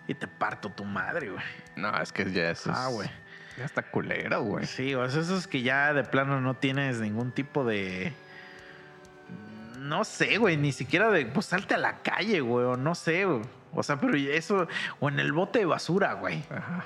[0.09, 1.45] y te parto tu madre, güey.
[1.77, 3.11] No, es que ya eso Ah, es- güey.
[3.59, 4.67] Ya está culero, güey.
[4.67, 8.13] Sí, o sea, eso es que ya de plano no tienes ningún tipo de.
[9.95, 11.25] No sé, güey, ni siquiera de.
[11.27, 13.43] Pues salte a la calle, güey, o no sé, güey.
[13.73, 14.67] O sea, pero eso.
[14.99, 16.43] O en el bote de basura, güey.
[16.51, 16.85] Ajá.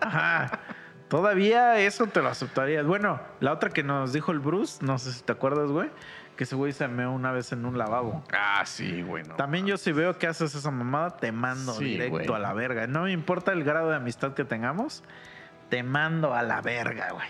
[0.00, 0.60] Ajá.
[1.08, 2.86] Todavía eso te lo aceptarías.
[2.86, 5.90] Bueno, la otra que nos dijo el Bruce, no sé si te acuerdas, güey,
[6.36, 8.24] que ese güey se meó una vez en un lavabo.
[8.32, 9.24] Ah, sí, güey.
[9.24, 12.34] no También yo si veo que haces esa mamada, te mando Sí, directo güey.
[12.34, 12.86] a la verga.
[12.86, 15.02] No me importa el grado de amistad que tengamos,
[15.68, 17.26] te mando a la verga, güey.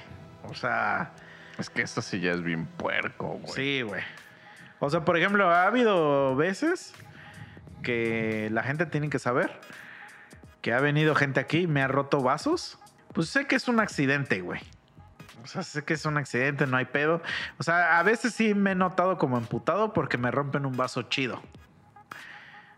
[0.49, 1.13] O sea,
[1.59, 3.53] Es que esto sí ya es bien puerco, güey.
[3.55, 4.03] sí, güey.
[4.85, 6.95] O sea, por ejemplo, ha habido veces
[7.83, 9.61] que la gente tiene que saber
[10.65, 12.79] que ha venido gente aquí y me ha roto vasos.
[13.13, 14.61] Pues sé que es un accidente, güey.
[15.43, 17.21] O sea, sé que es un accidente, no hay pedo.
[17.59, 21.03] O sea, a veces sí me he notado como emputado porque me rompen un vaso
[21.03, 21.43] chido.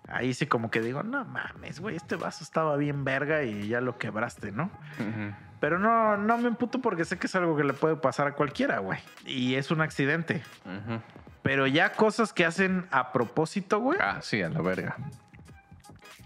[0.08, 3.80] Ahí sí como que digo, no mames, güey, este vaso estaba bien verga y ya
[3.80, 4.64] lo quebraste, ¿no?
[4.98, 5.34] Ujú.
[5.60, 8.32] Pero no, no me emputo porque sé que es algo que le puede pasar a
[8.32, 8.98] cualquiera, güey.
[9.24, 10.42] Y es un accidente.
[10.64, 11.00] Ujú.
[11.46, 13.98] Pero ya cosas que hacen a propósito, güey.
[14.00, 14.96] Ah, sí, a la verga.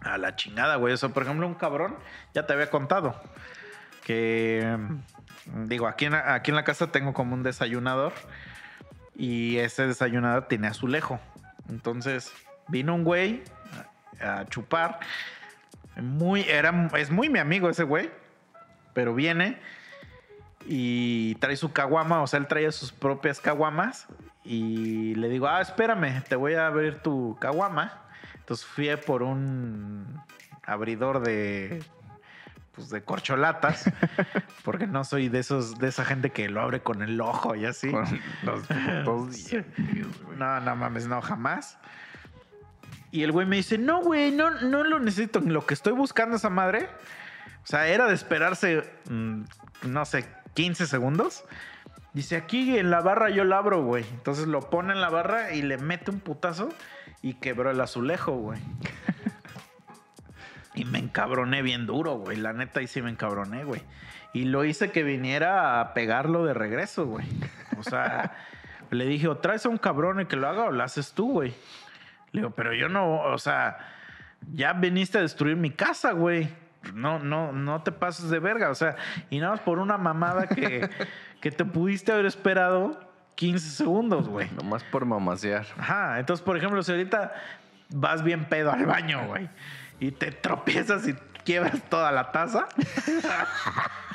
[0.01, 0.95] A la chingada, güey.
[0.95, 1.95] O sea, por ejemplo, un cabrón,
[2.33, 3.21] ya te había contado.
[4.05, 4.79] Que,
[5.67, 8.13] digo, aquí en, la- aquí en la casa tengo como un desayunador.
[9.15, 11.21] Y ese desayunador tiene azulejo.
[11.69, 12.33] Entonces,
[12.69, 13.43] vino un güey
[14.23, 15.01] a, a chupar.
[15.97, 18.11] Muy, era, es muy mi amigo ese güey.
[18.95, 19.59] Pero viene
[20.67, 22.23] y trae su caguama.
[22.23, 24.07] O sea, él traía sus propias caguamas.
[24.51, 28.03] Y le digo, ah, espérame, te voy a abrir tu caguama.
[28.35, 30.21] Entonces fui por un
[30.65, 31.85] abridor de
[32.73, 33.85] pues de corcholatas,
[34.65, 37.65] porque no soy de esos de esa gente que lo abre con el ojo y
[37.65, 37.93] así.
[38.43, 38.65] Los.
[40.37, 41.79] No, no mames, no, jamás.
[43.13, 45.39] Y el güey me dice, no, güey, no, no lo necesito.
[45.39, 46.89] Lo que estoy buscando esa madre,
[47.63, 49.43] o sea, era de esperarse, mm,
[49.83, 51.45] no sé, 15 segundos.
[52.13, 54.05] Dice, aquí en la barra yo la abro, güey.
[54.11, 56.69] Entonces lo pone en la barra y le mete un putazo
[57.23, 58.61] y quebró el azulejo, güey.
[60.73, 62.37] Y me encabroné bien duro, güey.
[62.37, 63.83] La neta, ahí sí me encabroné, güey.
[64.33, 67.27] Y lo hice que viniera a pegarlo de regreso, güey.
[67.77, 68.33] O sea,
[68.91, 71.33] le dije, o traes a un cabrón y que lo haga o lo haces tú,
[71.33, 71.53] güey.
[72.33, 73.79] Le digo, pero yo no, o sea,
[74.53, 76.49] ya viniste a destruir mi casa, güey.
[76.95, 78.71] No, no, no te pases de verga.
[78.71, 78.97] O sea,
[79.29, 80.89] y nada más por una mamada que,
[81.41, 84.51] que te pudiste haber esperado 15 segundos, güey.
[84.51, 85.67] Nomás por mamasear.
[85.79, 87.33] Ajá, entonces, por ejemplo, si ahorita
[87.91, 89.49] vas bien pedo al baño, güey,
[89.99, 92.69] y te tropiezas y quiebras toda la taza,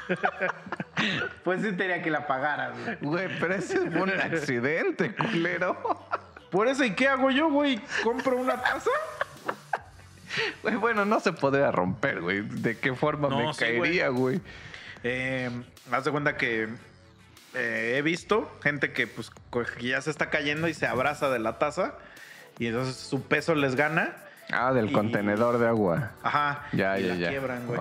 [1.43, 2.97] pues sí tenía que la pagaras, güey.
[3.01, 6.05] Güey, pero ese fue un accidente, culero.
[6.51, 7.81] Por eso, ¿y qué hago yo, güey?
[8.03, 8.91] ¿Compro una taza?
[10.63, 12.41] Güey, bueno, no se podría romper, güey.
[12.41, 14.41] ¿De qué forma No, me sí, caería, güey?
[15.03, 15.49] Eh,
[15.91, 16.67] haz de cuenta que
[17.53, 19.31] eh, he visto gente que, pues,
[19.79, 21.93] ya se está cayendo y se abraza de la taza
[22.59, 24.15] y entonces su peso les gana.
[24.51, 26.11] Ah, del Y- contenedor de agua.
[26.21, 26.67] Ajá.
[26.71, 27.29] Ya, y ya, la ya.
[27.29, 27.79] quiebran, güey.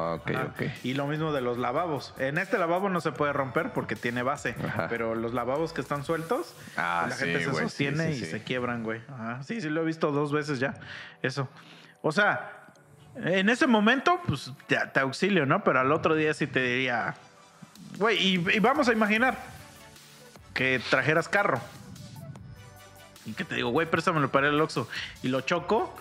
[0.82, 2.14] Y lo mismo de los lavabos.
[2.18, 4.55] En este lavabo no se puede romper porque tiene base.
[4.66, 4.86] Ajá.
[4.89, 8.43] Pero los lavabos que están sueltos, Ah, la sí, gente se sostiene sí, y se
[8.43, 9.02] quiebran, güey.
[9.12, 9.43] Ajá.
[9.43, 10.72] Sí, sí, lo he visto dos veces ya.
[11.20, 11.51] Eso.
[12.06, 12.51] O sea,
[13.16, 15.64] en ese momento, pues te, te auxilio, ¿no?
[15.64, 17.14] Pero al otro día sí te diría,
[17.97, 19.39] güey, y, y vamos a imaginar
[20.52, 21.59] que trajeras carro.
[23.24, 24.86] Y que te digo, güey, préstamelo para el Oxxo.
[25.22, 25.97] Y lo choco,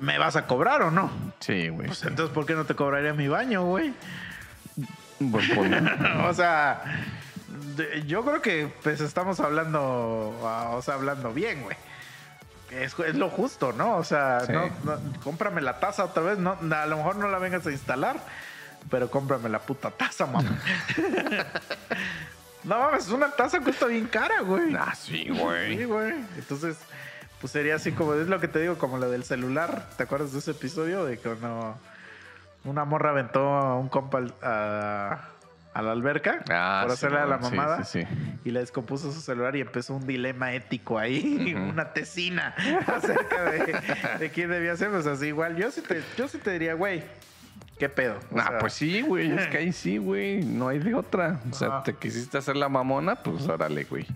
[0.00, 1.08] ¿me vas a cobrar o no?
[1.38, 1.86] Sí, güey.
[1.86, 2.08] Pues sí.
[2.08, 3.94] entonces, ¿por qué no te cobraría mi baño, güey?
[5.20, 5.76] Buen punto.
[6.28, 6.82] o sea,
[8.08, 11.76] yo creo que pues estamos hablando, ah, o sea, hablando bien, güey.
[12.70, 13.96] Es, es lo justo, ¿no?
[13.96, 14.52] O sea, Sí.
[14.52, 16.38] no, no- cómprame la taza otra vez.
[16.38, 18.16] No, a lo mejor no la vengas a instalar,
[18.90, 20.56] pero cómprame la puta taza, mamá.
[22.64, 24.74] no mames, una taza cuesta bien cara, güey.
[24.78, 25.84] ah, sí, Sí, güey.
[25.84, 26.14] güey.
[26.36, 26.76] Entonces,
[27.40, 29.86] pues sería así como es lo que te digo, como lo del celular.
[29.96, 31.74] ¿Te acuerdas de ese episodio de cuando
[32.64, 35.18] una morra aventó a un compa a,
[35.72, 37.84] a la alberca Ah, por sí, hacerle a la mamada?
[37.84, 38.08] Sí, sí.
[38.44, 42.54] Y le descompuso su celular y empezó un dilema ético ahí, una tesina
[42.86, 43.80] acerca de,
[44.18, 44.90] de quién debía ser.
[44.90, 47.02] Pues así, igual, yo sí te, yo sí te diría, güey,
[47.78, 48.18] ¿qué pedo?
[48.32, 49.30] O Ah, sea, pues sí, güey.
[49.30, 50.42] Es que ahí sí, güey.
[50.42, 51.40] No hay de otra.
[51.50, 54.06] O sea, te quisiste hacer la mamona, pues órale, güey.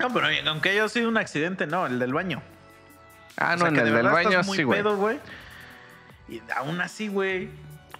[0.00, 2.42] No, pero aunque haya sido un accidente, no, el del baño.
[3.36, 4.80] Ah, O no, sea, en que el de del baño estás muy sí, güey.
[4.82, 5.18] pedo, güey.
[6.28, 7.48] Y aún así, güey.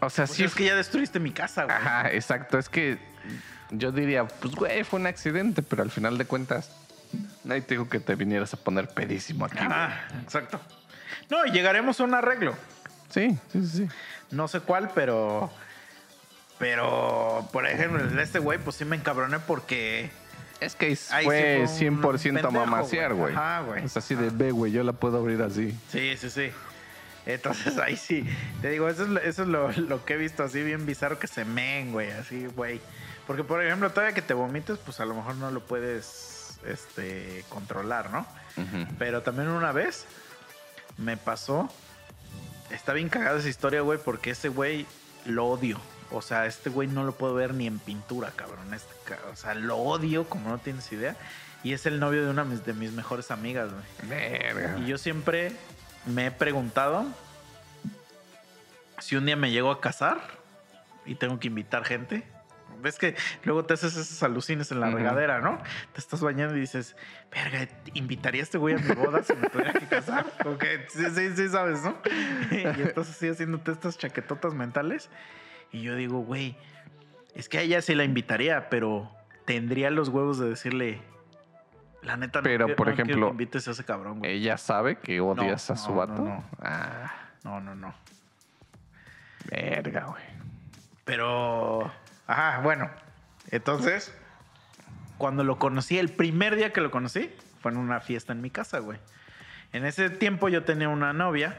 [0.01, 1.77] O sea, Pues sí es que ya destruiste mi casa, güey.
[1.77, 2.59] Ajá, exacto.
[2.59, 2.99] Es que
[3.71, 6.71] yo diría, pues, güey, fue un accidente, pero al final de cuentas,
[7.45, 9.59] nadie te dijo que te vinieras a poner pedísimo aquí.
[9.61, 10.61] Ah, exacto.
[11.31, 12.55] No, y llegaremos a un arreglo.
[13.09, 13.69] Sí, sí, sí.
[13.69, 13.89] sí.
[14.31, 15.51] No sé cuál, pero.
[16.59, 20.11] Pero, por ejemplo, el de este güey, pues sí me encabroné porque.
[20.61, 23.33] Es que ahí fue sí fue un 100% pendejo, mamasear, güey.
[23.67, 23.85] güey.
[23.85, 25.79] Es así de, ve, güey, yo la puedo abrir así.
[25.91, 26.51] Sí, sí, sí.
[27.29, 28.25] Entonces ahí sí.
[28.63, 31.19] Te digo, eso es, lo, eso es lo, lo que he visto así bien bizarro
[31.19, 32.11] que se men, güey.
[32.11, 32.81] Así, güey.
[33.27, 37.45] Porque, por ejemplo, todavía que te vomites, pues a lo mejor no lo puedes este,
[37.51, 38.27] controlar, ¿no?
[38.99, 40.07] Pero también una vez
[40.97, 41.71] me pasó.
[42.71, 44.87] Está bien cagada esa historia, güey, porque ese güey
[45.27, 45.79] lo odio.
[46.11, 48.73] O sea, este güey no lo puedo ver ni en pintura, cabrón.
[48.73, 48.95] Este,
[49.31, 51.15] o sea, lo odio como no tienes idea.
[51.63, 54.09] Y es el novio de una de mis- de mis mejores amigas, güey.
[54.09, 54.79] Verga.
[54.79, 55.53] Y yo siempre
[56.09, 57.07] me he preguntado
[58.99, 60.19] si un día me llego a casar
[61.07, 62.25] y tengo que invitar gente.
[62.81, 65.61] Ves que luego te haces esas alucines en la regadera, ¿no?
[65.93, 66.95] Te estás bañando y dices,
[67.33, 70.27] verga, ¿invitaría a este güey a mi boda si me tuviera que casar?
[70.43, 71.97] Como que sí, sí, sí, sabes, ¿no?
[72.53, 75.11] y estás así haciéndote estas chaquetotas mentales.
[75.73, 76.57] Y yo digo, güey,
[77.35, 79.11] es que a ella sí la invitaría, pero
[79.45, 81.01] tendría los huevos de decirle,
[82.03, 84.33] la neta, no Pero, por no quiero ejemplo, que invites a ese cabrón, güey.
[84.33, 86.13] ¿Ella sabe que odias No, a su vato?
[86.15, 86.45] no, no.
[86.61, 87.13] Ah,
[87.45, 87.95] No, no, no.
[89.51, 90.25] verga, güey.
[91.05, 91.91] Pero.
[92.27, 92.91] Ajá, bueno.
[93.51, 94.15] Entonces,
[95.17, 97.31] cuando lo conocí, el primer día que lo conocí,
[97.63, 98.99] fue en una fiesta en mi casa, güey.
[99.73, 101.57] En ese tiempo yo tenía una novia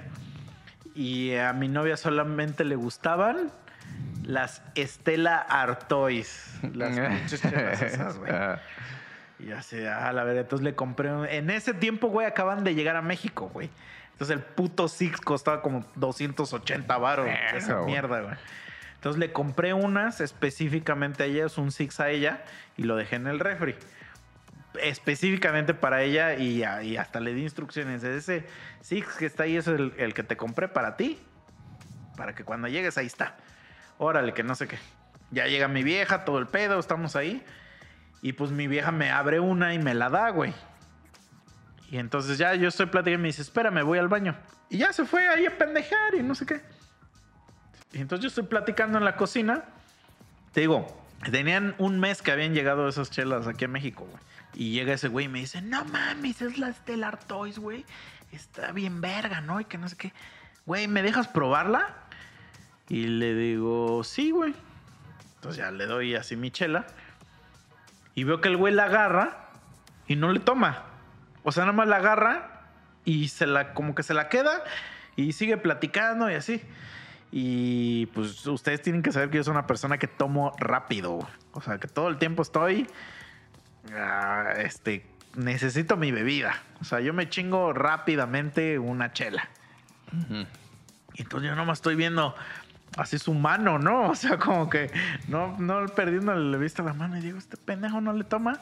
[0.95, 3.51] y a mi novia solamente le gustaban
[4.23, 6.59] las Estela Artois.
[6.73, 8.31] Las pinches esas, güey.
[9.39, 11.11] Y así, ah, la verdad, entonces le compré.
[11.13, 13.69] un- En ese tiempo, güey, acaban de llegar a México, güey.
[14.11, 17.27] Entonces el puto Six costaba como 280 baros.
[17.53, 17.85] Esa güey.
[17.91, 18.35] mierda, güey.
[18.95, 22.41] Entonces le compré unas específicamente a ella, es un Six a ella,
[22.75, 23.75] y lo dejé en el refri.
[24.81, 28.03] Específicamente para ella y, y hasta le di instrucciones.
[28.03, 28.45] Ese
[28.81, 31.17] Six que está ahí es el, el que te compré para ti.
[32.17, 33.35] Para que cuando llegues ahí está.
[33.97, 34.77] Órale, que no sé qué.
[35.31, 37.43] Ya llega mi vieja, todo el pedo, estamos ahí.
[38.21, 40.53] Y pues mi vieja me abre una y me la da, güey.
[41.91, 44.35] Y entonces ya yo estoy platicando y me dice, espérame, voy al baño.
[44.69, 46.61] Y ya se fue ahí a pendejar y no sé qué.
[47.93, 49.63] Y entonces yo estoy platicando en la cocina.
[50.51, 50.85] Te digo,
[51.31, 54.23] tenían un mes que habían llegado esas chelas aquí a México, güey.
[54.53, 57.85] Y llega ese güey y me dice, no mames, es la Stellar Toys, güey.
[58.31, 59.59] Está bien verga, ¿no?
[59.59, 60.13] Y que no sé qué.
[60.65, 61.95] Güey, ¿me dejas probarla?
[62.87, 64.53] Y le digo, sí, güey.
[65.35, 66.85] Entonces ya le doy así mi chela.
[68.19, 69.45] Y veo que el güey la agarra
[70.05, 70.83] y no le toma.
[71.43, 72.65] O sea, nada más la agarra
[73.05, 74.61] y se la, como que se la queda
[75.15, 76.61] y sigue platicando y así.
[77.31, 81.29] Y pues ustedes tienen que saber que yo soy una persona que tomo rápido.
[81.53, 82.87] O sea, que todo el tiempo estoy.
[83.95, 85.05] ah, este.
[85.35, 86.61] Necesito mi bebida.
[86.81, 89.47] O sea, yo me chingo rápidamente una chela.
[91.13, 92.35] Y entonces yo nomás estoy viendo
[92.97, 94.09] así su mano, ¿no?
[94.09, 94.91] O sea, como que
[95.27, 98.59] no, no perdiendo le vista la mano y digo, este pendejo no le toma.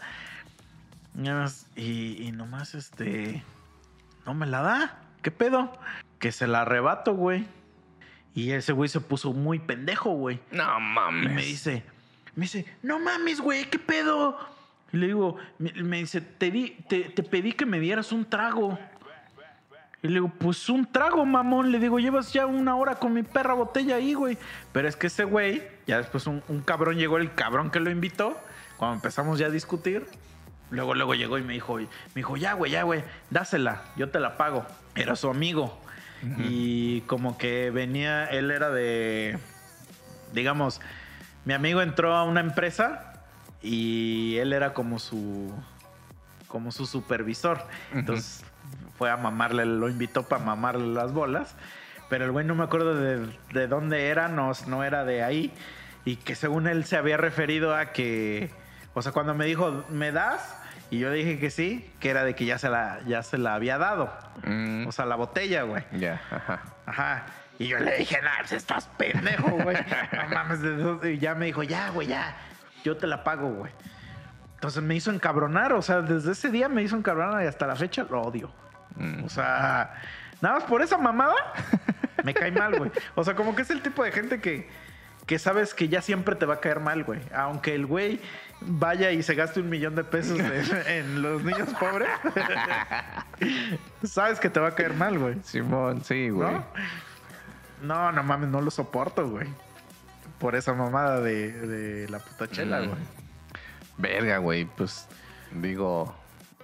[1.15, 3.43] Y, y, y nomás este.
[4.25, 5.01] No me la da.
[5.21, 5.71] ¿Qué pedo?
[6.19, 7.47] Que se la arrebato, güey.
[8.35, 10.39] Y ese güey se puso muy pendejo, güey.
[10.51, 11.33] No Y mames.
[11.33, 11.83] me dice,
[12.35, 14.37] me dice, no mames, güey, ¿qué pedo?
[14.93, 18.25] Y le digo, me, me dice, te, di, te, te pedí que me dieras un
[18.25, 18.77] trago.
[20.07, 21.71] Y le digo, pues un trago, mamón.
[21.71, 24.37] Le digo, llevas ya una hora con mi perra botella ahí, güey.
[24.71, 27.89] Pero es que ese güey, ya después un, un cabrón llegó, el cabrón que lo
[27.89, 28.39] invitó,
[28.77, 30.07] cuando empezamos ya a discutir.
[30.69, 34.19] Luego, luego llegó y me dijo, me dijo, ya, güey, ya, güey, dásela, yo te
[34.21, 34.65] la pago.
[34.95, 35.77] Era su amigo.
[36.39, 39.37] Y como que venía, él era de,
[40.33, 40.81] digamos,
[41.45, 43.13] mi amigo entró a una empresa
[43.61, 45.53] y él era como su
[46.47, 47.61] como su supervisor.
[47.93, 48.43] Entonces
[48.97, 51.55] fue a mamarle, lo invitó para mamarle las bolas.
[52.09, 55.53] Pero el güey no me acuerdo de, de dónde era, no, no era de ahí.
[56.05, 58.49] Y que según él se había referido a que,
[58.93, 60.57] o sea, cuando me dijo, ¿me das?
[60.89, 63.37] Y yo le dije que sí, que era de que ya se la, ya se
[63.37, 64.09] la había dado.
[64.45, 65.83] Mm, O sea, la botella, güey.
[65.91, 66.61] ya, ajá.
[66.85, 67.25] Ajá.
[67.59, 69.75] Y yo le dije, nah, pues estás pendejo, güey.
[69.75, 70.61] No mames.
[70.61, 71.13] de dónde?".
[71.13, 72.37] Y ya me dijo, ya, güey, ya.
[72.85, 73.71] Yo te la pago, güey.
[74.53, 75.73] Entonces me hizo encabronar.
[75.73, 78.49] O sea, desde ese día me hizo encabronar y hasta la fecha lo odio.
[78.97, 79.23] Mm.
[79.25, 79.93] O sea,
[80.41, 81.35] nada más por esa mamada
[82.23, 82.91] me cae mal, güey.
[83.15, 84.67] O sea, como que es el tipo de gente que,
[85.25, 87.19] que sabes que ya siempre te va a caer mal, güey.
[87.33, 88.19] Aunque el güey
[88.61, 92.09] vaya y se gaste un millón de pesos en, en los niños pobres,
[94.03, 95.35] sabes que te va a caer mal, güey.
[95.43, 96.51] Simón, sí, güey.
[96.51, 96.65] ¿No?
[97.83, 99.47] No, no mames, no lo soporto, güey.
[100.39, 102.87] Por esa mamada de, de la puta chela, Mm.
[102.87, 102.99] güey.
[103.99, 105.07] Verga, güey, pues
[105.51, 106.15] digo,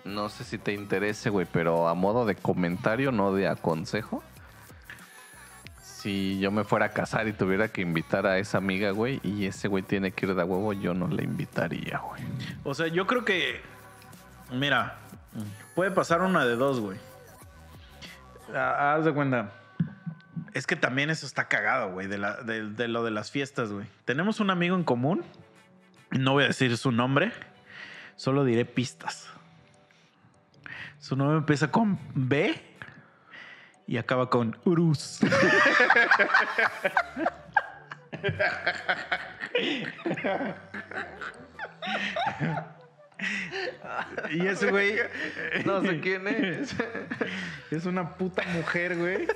[0.06, 4.24] no sé si te interese, güey, pero a modo de comentario, no de aconsejo.
[5.82, 9.46] Si yo me fuera a casar y tuviera que invitar a esa amiga, güey, y
[9.46, 12.22] ese güey tiene que ir de huevo, yo no le invitaría, güey.
[12.64, 13.62] O sea, yo creo que.
[14.52, 14.98] Mira,
[15.76, 16.98] puede pasar una de dos, güey.
[18.54, 19.52] Ah, Haz de cuenta.
[20.54, 23.88] Es que también eso está cagado, güey, de, de- de lo de las fiestas, güey.
[24.06, 25.24] Tenemos un amigo en común.
[26.12, 27.32] No voy a decir su nombre.
[28.18, 29.30] Solo diré pistas.
[31.04, 32.56] Su nombre empieza con B
[33.86, 35.20] y acaba con Urus.
[44.32, 44.96] y ese güey
[45.66, 46.74] No sé quién es.
[47.70, 49.28] es una puta mujer, güey.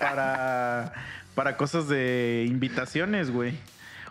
[0.00, 0.94] Para,
[1.34, 3.58] para cosas de invitaciones, güey.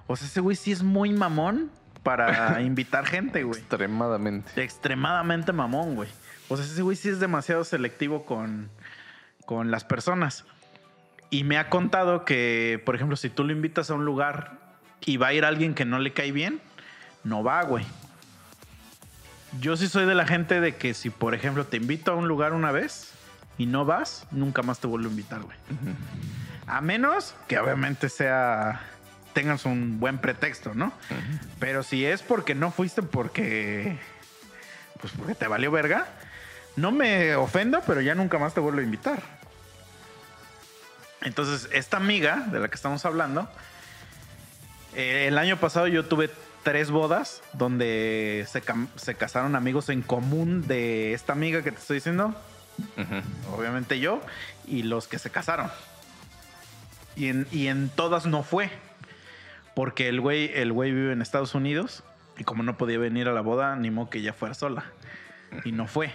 [0.06, 1.72] O sea, ese güey sí es muy mamón
[2.04, 3.60] para invitar gente, güey.
[3.60, 4.62] Extremadamente.
[4.62, 6.10] Extremadamente mamón, güey.
[6.50, 8.70] O sea, ese güey sí es demasiado selectivo con,
[9.46, 10.46] con las personas.
[11.30, 14.60] Y me ha contado que, por ejemplo, si tú lo invitas a un lugar
[15.02, 16.62] y va a ir alguien que no le cae bien,
[17.24, 17.86] no va, güey.
[19.60, 22.28] Yo sí soy de la gente de que si, por ejemplo, te invito a un
[22.28, 23.14] lugar una vez
[23.58, 25.58] y no vas, nunca más te vuelvo a invitar, güey.
[26.68, 28.82] A menos que obviamente sea
[29.34, 30.94] tengas un buen pretexto, ¿no?
[31.60, 33.98] Pero si es porque no fuiste porque
[35.00, 36.08] pues porque te valió verga,
[36.76, 39.22] no me ofendo, pero ya nunca más te vuelvo a invitar.
[41.22, 43.50] Entonces, esta amiga de la que estamos hablando,
[44.96, 46.30] eh, el año pasado yo tuve
[46.64, 52.36] tres bodas donde se, casaron amigos en común de esta amiga que te estoy diciendo.
[53.56, 54.22] Obviamente yo
[54.68, 55.70] y los que se casaron.
[57.16, 58.70] Y en, y en todas no fue.
[59.76, 62.04] Porque el güey, el güey vive en Estados Unidos
[62.38, 64.86] y como no podía venir a la boda, ni modo que ella fuera sola.
[65.64, 66.14] Y no fue.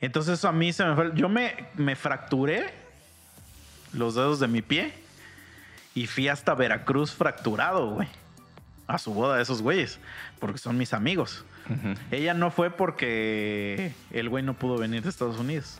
[0.00, 1.10] Entonces eso a mí se me fue.
[1.14, 2.72] Yo me, me fracturé
[3.92, 4.94] los dedos de mi pie
[5.94, 8.08] y fui hasta Veracruz fracturado, güey.
[8.86, 9.98] A su boda de esos güeyes.
[10.38, 11.44] Porque son mis amigos.
[12.10, 15.78] Ella no fue porque el güey no pudo venir de Estados Unidos.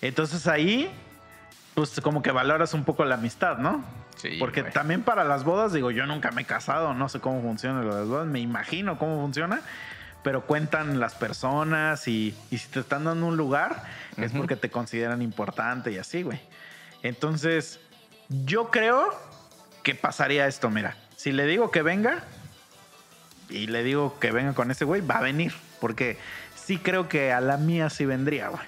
[0.00, 0.90] Entonces ahí,
[1.74, 3.84] pues como que valoras un poco la amistad, ¿no?
[4.16, 4.72] Sí, Porque güey.
[4.72, 7.94] también para las bodas, digo, yo nunca me he casado, no sé cómo funciona lo
[7.94, 9.60] de las bodas, me imagino cómo funciona,
[10.24, 13.84] pero cuentan las personas y, y si te están dando un lugar,
[14.16, 16.40] es porque te consideran importante y así, güey.
[17.02, 17.78] Entonces,
[18.28, 19.14] yo creo
[19.82, 22.24] que pasaría esto, mira, si le digo que venga
[23.50, 26.16] y le digo que venga con ese güey, va a venir, porque
[26.56, 28.64] sí creo que a la mía sí vendría, güey.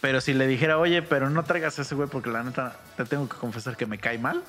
[0.00, 3.04] Pero si le dijera, oye, pero no traigas a ese güey porque la neta te
[3.04, 4.42] tengo que confesar que me cae mal,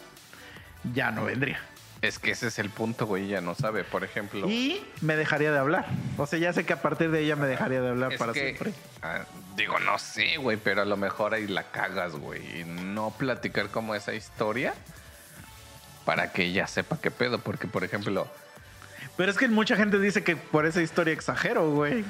[0.94, 1.60] ya no vendría.
[2.02, 3.26] Es que ese es el punto, güey.
[3.26, 4.50] Ella no sabe, por ejemplo.
[4.50, 5.86] Y me dejaría de hablar.
[6.18, 8.32] O sea, ya sé que a partir de ella me dejaría de hablar Es para
[8.32, 8.74] que, siempre.
[9.02, 9.26] ah,
[9.58, 12.62] digo, no sé, güey, pero a lo mejor ahí la cagas, güey.
[12.62, 14.74] Y no platicar como esa historia
[16.06, 17.40] para que ella sepa qué pedo.
[17.40, 18.28] Porque, por ejemplo,
[19.18, 22.06] Pero es que mucha gente dice que por esa historia exagero, güey.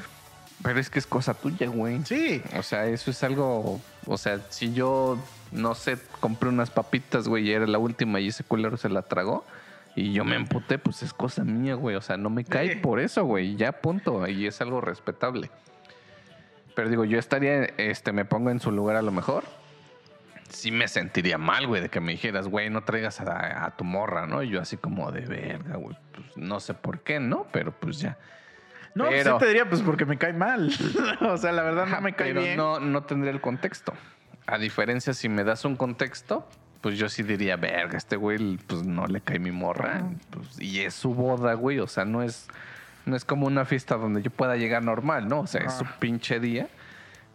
[0.62, 2.00] pero es que es cosa tuya, güey.
[2.06, 2.44] Sí.
[2.56, 3.82] O sea, eso es algo.
[4.06, 5.18] O sea, si yo,
[5.52, 9.02] no sé, compré unas papitas, güey, y era la última y ese culero se la
[9.02, 9.44] tragó.
[9.96, 11.96] Y yo me emputé, pues es cosa mía, güey.
[11.96, 13.56] O sea, no me cae por eso, güey.
[13.56, 14.26] Ya punto.
[14.28, 15.50] Y es algo respetable.
[16.76, 19.44] Pero digo, yo estaría, este, me pongo en su lugar a lo mejor.
[20.50, 23.84] Sí me sentiría mal, güey, de que me dijeras, güey, no traigas a, a tu
[23.84, 24.42] morra, ¿no?
[24.42, 25.96] Y yo así como de verga, güey.
[26.14, 27.46] Pues no sé por qué, ¿no?
[27.52, 28.18] Pero pues ya.
[28.96, 30.72] No, pues Pero- sí te diría, pues porque me cae mal.
[31.22, 32.58] o sea, la verdad no me cae Pero bien.
[32.58, 33.94] no, no tendría el contexto.
[34.48, 36.48] A diferencia, si me das un contexto,
[36.82, 40.04] pues yo sí diría, verga, este güey, pues no le cae mi morra.
[40.30, 41.80] Pues, y es su boda, güey.
[41.80, 42.48] O sea, no es,
[43.06, 45.42] no es como una fiesta donde yo pueda llegar normal, ¿no?
[45.42, 46.70] O sea, es su pinche día.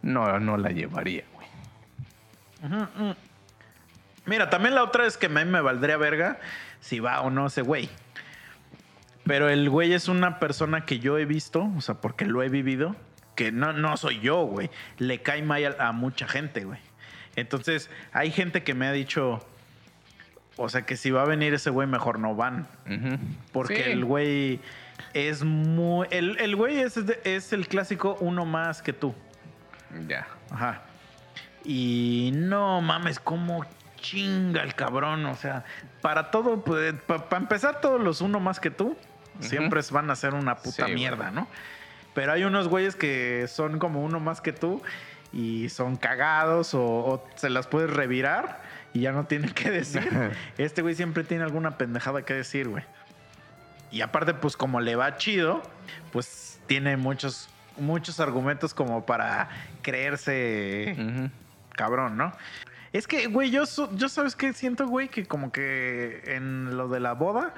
[0.02, 1.46] No, no la llevaría, güey.
[4.26, 6.38] Mira, también la otra es que a mí me valdría verga
[6.80, 7.90] si va o no ese güey.
[9.24, 12.48] Pero el güey es una persona que yo he visto, o sea, porque lo he
[12.48, 12.96] vivido,
[13.34, 14.70] que no, no soy yo, güey.
[14.98, 16.80] Le cae mal a, a mucha gente, güey.
[17.36, 19.44] Entonces, hay gente que me ha dicho,
[20.56, 22.66] o sea, que si va a venir ese güey, mejor no van.
[23.52, 23.90] Porque Sí.
[23.90, 24.61] el güey
[25.12, 26.06] es muy...
[26.11, 29.15] El, el güey es, es el clásico uno más que tú.
[30.09, 30.27] Ya.
[30.51, 30.82] Ajá.
[31.65, 33.65] Y no mames, cómo
[33.97, 35.24] chinga el cabrón.
[35.27, 35.65] O sea,
[36.02, 38.97] para todo, para empezar, todos los uno más que tú
[39.40, 41.48] siempre van a ser una puta Sí, mierda, ¿no?
[42.15, 44.81] Pero hay unos güeyes que son como uno más que tú
[45.35, 48.62] y son cagados o, o se las puedes revirar
[48.94, 50.32] y ya no tienen que decir.
[50.56, 52.85] este güey siempre tiene alguna pendejada que decir, güey.
[53.90, 55.62] Y aparte, pues como le va chido,
[56.12, 59.48] pues tiene muchos, muchos argumentos como para
[59.82, 61.31] creerse
[61.70, 62.32] cabrón, ¿no?
[62.93, 67.01] Es que, güey, yo, yo sabes qué siento, güey, que como que en lo de
[67.01, 67.55] la boda,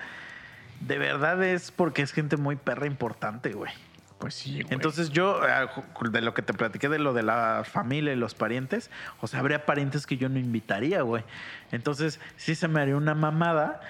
[0.81, 3.73] de verdad es porque es gente muy perra importante, güey.
[4.19, 4.67] Pues sí, güey.
[4.73, 5.69] Entonces yo, eh,
[6.11, 8.91] de lo que te platiqué de lo de la familia y los parientes,
[9.21, 11.23] o sea, habría parientes que yo no invitaría, güey.
[11.71, 13.81] Entonces sí se me haría una mamada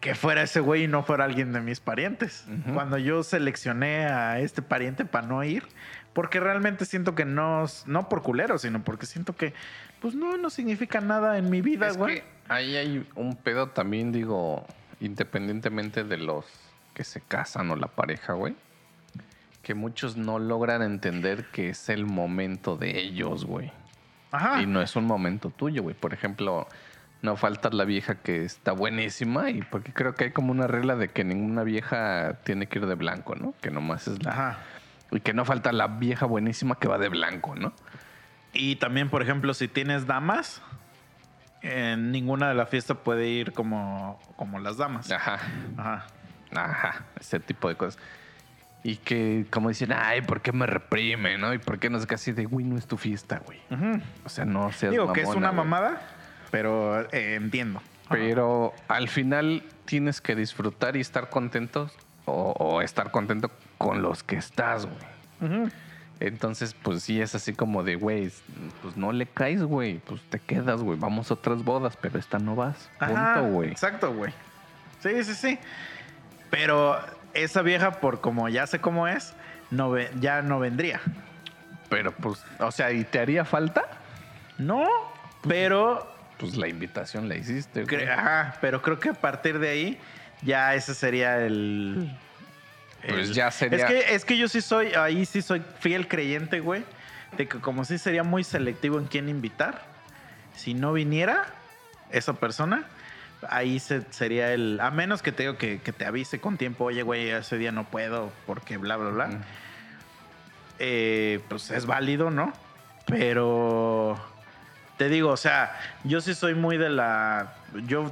[0.00, 2.46] que fuera ese güey y no fuera alguien de mis parientes.
[2.74, 5.64] Cuando yo seleccioné a este pariente para no ir,
[6.12, 9.54] porque realmente siento que no, no por culero, sino porque siento que,
[10.00, 12.16] pues no, no significa nada en mi vida, Es güey.
[12.16, 14.66] que ahí hay un pedo también, digo,
[15.00, 16.44] independientemente de los
[16.94, 18.54] que se casan o la pareja, güey.
[19.62, 23.72] Que muchos no logran entender que es el momento de ellos, güey.
[24.32, 24.62] Ajá.
[24.62, 25.94] Y no es un momento tuyo, güey.
[25.94, 26.66] Por ejemplo,
[27.22, 30.96] no falta la vieja que está buenísima y porque creo que hay como una regla
[30.96, 33.54] de que ninguna vieja tiene que ir de blanco, ¿no?
[33.60, 34.30] Que nomás es la...
[34.30, 34.58] Ajá.
[35.10, 37.72] Y que no falta la vieja buenísima que va de blanco, ¿no?
[38.52, 40.62] Y también, por ejemplo, si tienes damas,
[41.62, 45.10] en ninguna de la fiesta puede ir como, como las damas.
[45.10, 45.38] Ajá.
[45.76, 46.06] Ajá.
[46.54, 48.00] Ajá, ese tipo de cosas.
[48.82, 51.52] Y que como dicen, ay, ¿por qué me reprime, no?
[51.52, 53.60] Y por qué no es casi de, güey, no es tu fiesta, güey.
[54.24, 55.68] O sea, no seas Digo que es mamona, una güey.
[55.68, 56.02] mamada,
[56.50, 57.80] pero eh, entiendo.
[58.06, 58.14] Ajá.
[58.14, 61.92] Pero al final tienes que disfrutar y estar contentos
[62.24, 65.70] o, o estar contento con los que estás, güey.
[66.20, 68.30] Entonces, pues sí es así como de, güey,
[68.82, 69.98] pues no le caes, güey.
[70.00, 70.98] Pues te quedas, güey.
[70.98, 72.90] Vamos a otras bodas, pero esta no vas.
[72.98, 73.70] Punto, güey.
[73.70, 74.32] Exacto, güey.
[75.00, 75.58] Sí, sí, sí.
[76.50, 76.98] Pero
[77.34, 79.34] esa vieja, por como ya sé cómo es,
[79.70, 81.00] no ve- ya no vendría.
[81.88, 83.84] Pero pues, o sea, ¿y te haría falta?
[84.58, 84.86] No,
[85.46, 87.84] pero Pues la invitación la hiciste.
[87.84, 88.06] güey.
[88.08, 89.98] Ajá, pero creo que a partir de ahí
[90.42, 92.16] ya ese sería el.
[93.08, 96.06] Pues el- ya sería- Es que, es que yo sí soy, ahí sí soy fiel
[96.08, 96.84] creyente, güey,
[97.36, 99.82] de que como sí sería muy selectivo en quién invitar,
[100.54, 101.46] si no viniera
[102.10, 102.84] esa persona,
[103.48, 104.78] ahí se- sería el.
[104.80, 107.72] A menos que te digo que, que te avise con tiempo, oye, güey, ese día
[107.72, 109.28] no puedo porque bla, bla, bla.
[110.78, 112.52] Eh, pues es válido, ¿no?
[113.06, 114.18] Pero
[114.96, 117.54] te digo, o sea, yo sí soy muy de la.
[117.86, 118.10] Yo,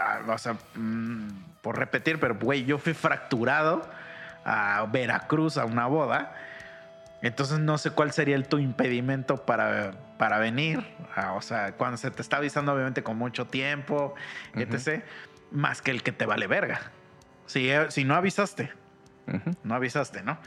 [0.00, 1.28] ah, o sea, mm,
[1.62, 3.86] por repetir, pero güey, yo fui fracturado
[4.44, 6.32] a Veracruz a una boda.
[7.22, 10.84] Entonces no sé cuál sería el tu impedimento para, para venir.
[11.14, 14.14] Ah, o sea, cuando se te está avisando, obviamente, con mucho tiempo,
[14.54, 14.60] Ujú.
[14.60, 15.02] etc.
[15.50, 16.80] Más que el que te vale verga.
[17.46, 18.72] Si, eh, si no avisaste,
[19.62, 20.38] no avisaste, ¿no?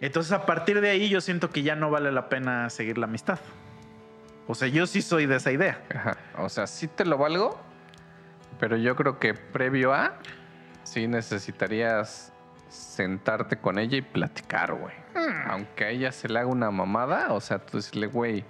[0.00, 3.06] Entonces a partir de ahí yo siento que ya no vale la pena seguir la
[3.06, 3.38] amistad.
[4.48, 5.80] O sea, yo sí soy de esa idea.
[5.94, 6.16] Ajá.
[6.38, 7.60] O sea, sí te lo valgo,
[8.58, 10.14] pero yo creo que previo a,
[10.82, 12.31] sí necesitarías
[12.72, 14.94] sentarte con ella y platicar, güey.
[15.14, 15.50] Hmm.
[15.50, 18.44] Aunque a ella se le haga una mamada, o sea, tú decirle, güey,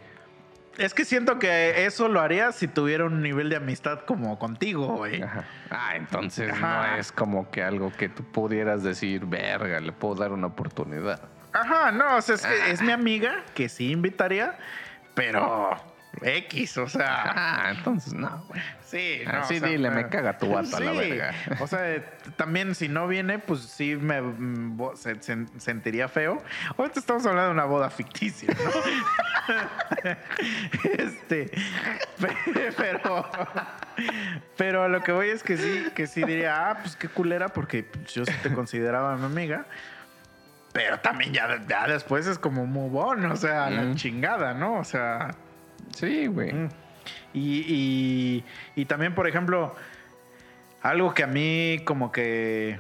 [0.79, 4.87] Es que siento que eso lo haría si tuviera un nivel de amistad como contigo,
[4.97, 5.21] güey.
[5.23, 5.45] ajá.
[5.71, 6.93] Ah, entonces Ajá.
[6.93, 11.21] no es como que algo que tú pudieras decir, verga, le puedo dar una oportunidad.
[11.53, 14.57] Ajá, no, o sea, es que es mi amiga que sí invitaría,
[15.15, 15.77] pero
[16.21, 18.61] X, o sea, Ah, entonces no, güey.
[18.85, 19.23] sí.
[19.27, 21.33] Ah, no, sí, o sea, dile, me caga tu vato la verga.
[21.61, 22.05] O sea, eh,
[22.37, 26.43] también si no viene, pues sí me mm, bo- se- se- sentiría feo.
[26.77, 29.55] Ahorita estamos hablando de una boda ficticia, ¿no?
[30.99, 31.51] este,
[32.21, 33.27] pe- pero,
[34.57, 37.49] pero a lo que voy es que sí, que sí diría, ah, pues qué culera,
[37.49, 39.67] porque yo sí te consideraba mi amiga.
[40.73, 42.89] Pero también ya, ya después es como muy
[43.33, 44.79] o sea, la chingada, ¿no?
[44.79, 45.35] O sea,
[45.95, 46.53] Sí, güey.
[46.53, 46.69] Mm.
[47.35, 48.45] Y, y-
[48.77, 49.75] y también, por ejemplo,
[50.83, 52.79] algo que a mí como que...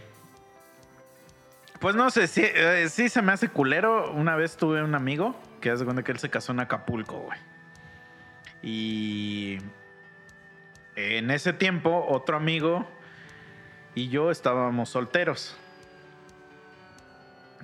[1.80, 4.12] Pues no sé, sí, eh, sí se me hace culero.
[4.12, 7.38] Una vez tuve un amigo que hace cuenta que él se casó en Acapulco, güey.
[8.62, 9.58] Y
[10.94, 12.86] en ese tiempo, otro amigo
[13.96, 15.56] y yo estábamos solteros.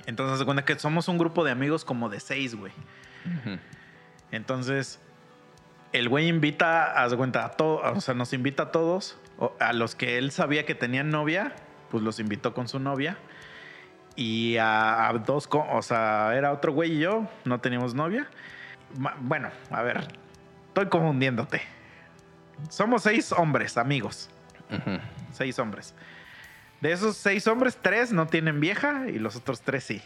[0.07, 2.73] Entonces, se cuenta que somos un grupo de amigos como de seis, güey.
[4.33, 5.01] Entonces,
[5.93, 9.19] el güey invita, haz cuenta, a todos, o sea, nos invita a todos,
[9.59, 11.55] a los que él sabía que tenían novia,
[11.91, 13.19] pues los invitó con su novia.
[14.17, 18.29] Y a, a dos, o sea, era otro güey y yo, no teníamos novia.
[19.21, 20.09] Bueno, a ver,
[20.69, 21.63] estoy confundiéndote.
[22.69, 24.29] Somos seis hombres, amigos.
[25.33, 25.95] Seis hombres.
[26.81, 30.03] De esos seis hombres, tres no tienen vieja y los otros tres sí.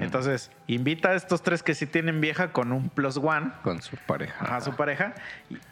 [0.00, 3.96] Entonces, invita a estos tres que sí tienen vieja con un plus one con su
[3.96, 4.56] pareja.
[4.56, 5.14] a su pareja.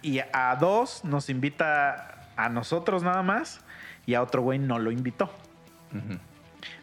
[0.02, 3.60] Y, y a dos nos invita a nosotros nada más.
[4.06, 5.30] Y a otro güey no lo invitó.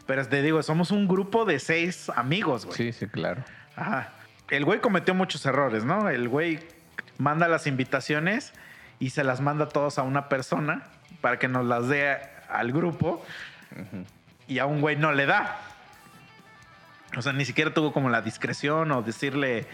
[0.06, 2.76] Pero te digo, somos un grupo de seis amigos, güey.
[2.76, 3.42] Sí, sí, claro.
[3.76, 4.10] Ajá.
[4.50, 6.10] El güey cometió muchos errores, ¿no?
[6.10, 6.60] El güey
[7.18, 8.52] manda las invitaciones
[8.98, 10.84] y se las manda todos a una persona
[11.20, 12.18] para que nos las dé
[12.50, 13.24] al grupo.
[14.46, 15.58] Y a un güey no le da.
[17.16, 19.66] O sea, ni siquiera tuvo como la discreción o decirle.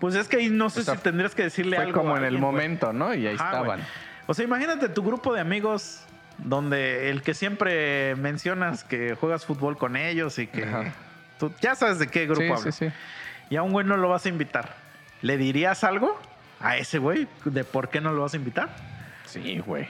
[0.00, 2.00] Pues es que ahí no sé O sea, si tendrías que decirle Fue algo.
[2.00, 2.52] como en el alguien, güey.
[2.52, 3.14] momento, ¿no?
[3.14, 3.80] Y ahí Ajá, estaban.
[4.26, 6.02] O sea, imagínate tu grupo de amigos
[6.38, 10.92] donde el que siempre mencionas que juegas fútbol con ellos y que Ajá.
[11.38, 12.72] tú ya sabes de qué grupo Sí, hablo.
[12.72, 12.92] sí, sí.
[13.50, 14.76] Y a un güey no lo vas a invitar.
[15.22, 16.16] ¿Le dirías algo
[16.60, 18.68] a ese güey de por qué no lo vas a invitar?
[19.24, 19.88] Sí, güey.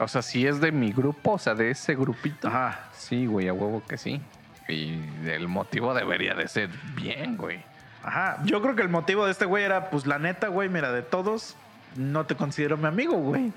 [0.00, 2.48] O sea, si es de mi grupo, o sea, de ese grupito.
[2.48, 2.88] Ajá.
[2.92, 4.20] Sí, güey, a huevo que sí.
[4.68, 7.60] Y el motivo debería de ser bien, güey.
[8.02, 8.38] Ajá.
[8.44, 11.02] Yo creo que el motivo de este güey era, pues la neta, güey, mira, de
[11.02, 11.56] todos,
[11.96, 13.52] no te considero mi amigo, güey.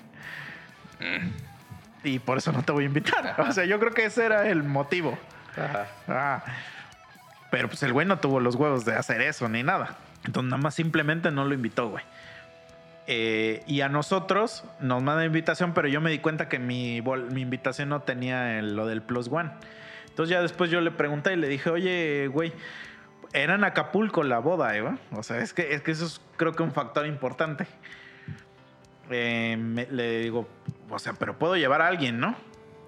[2.04, 3.36] Y por eso no te voy a invitar.
[3.40, 5.18] O sea, yo creo que ese era el motivo.
[6.08, 6.44] Ah.
[7.52, 9.96] Pero pues el güey no tuvo los huevos de hacer eso ni nada.
[10.26, 12.04] Entonces nada más simplemente no lo invitó, güey.
[13.10, 17.02] Eh, y a nosotros nos manda invitación, pero yo me di cuenta que mi,
[17.32, 19.50] mi invitación no tenía el- lo del plus one.
[20.18, 22.52] Entonces ya después yo le pregunté y le dije, oye, güey,
[23.34, 24.98] era en Acapulco la boda, Eva.
[25.12, 27.68] O sea, es que, es que eso es creo que un factor importante.
[29.12, 30.48] Eh, me- le digo,
[30.90, 32.36] o sea, pero puedo llevar a alguien, ¿no?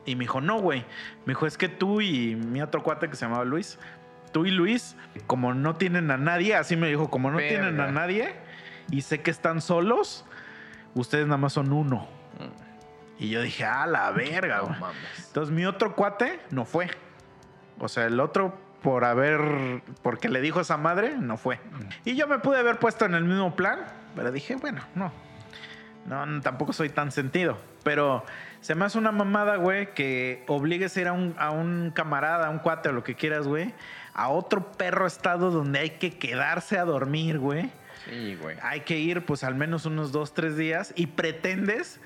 [0.08, 0.80] Y me dijo, no, güey.
[1.26, 3.78] Me dijo, es que tú y mi otro cuate que se llamaba Luis,
[4.34, 4.96] tú y Luis,
[5.28, 7.50] como no tienen a nadie, así me dijo, como no Verga.
[7.50, 8.34] tienen a nadie
[8.90, 10.26] y sé que están solos,
[10.96, 12.08] ustedes nada más son uno.
[13.20, 14.76] Y yo dije, ah, la verga, güey.
[15.28, 16.90] Entonces mi otro cuate no fue.
[17.80, 21.60] O sea, el otro por haber, porque le dijo esa madre, no fue.
[22.06, 23.80] Y yo me pude haber puesto en el mismo plan,
[24.16, 25.12] pero dije, bueno, no.
[26.06, 27.58] No, no, tampoco soy tan sentido.
[27.84, 28.26] Pero
[28.62, 32.48] se me hace una mamada, güey, que obligues a ir a un, a un camarada,
[32.48, 33.74] a un cuate o lo que quieras, güey,
[34.14, 37.70] a otro perro estado donde hay que quedarse a dormir, güey.
[38.06, 38.58] Sí, güey.
[38.64, 42.00] Hay que ir, pues, al menos unos dos, tres días y pretendes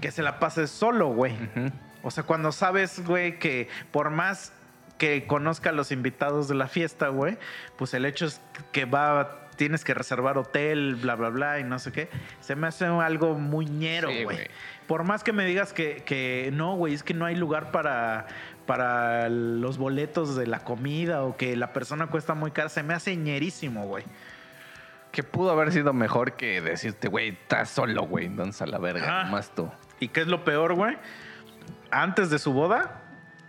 [0.00, 1.34] que se la pases solo, güey.
[2.02, 4.52] O sea, cuando sabes, güey, que por más
[4.98, 7.38] que conozca a los invitados de la fiesta, güey,
[7.76, 8.40] pues el hecho es
[8.72, 12.08] que va, tienes que reservar hotel, bla, bla, bla, y no sé qué.
[12.40, 14.48] Se me hace algo muy ñero, güey.
[14.86, 18.26] por más que me digas que, que no, güey, es que no hay lugar para,
[18.66, 22.94] para los boletos de la comida o que la persona cuesta muy cara, se me
[22.94, 24.04] hace ñerísimo, güey.
[25.10, 28.26] Que pudo haber sido mejor que decirte, güey, estás solo, güey.
[28.26, 29.70] Entonces a la verga, más tú.
[30.00, 30.96] ¿Y qué es lo peor, güey?
[31.92, 33.03] Antes de su boda,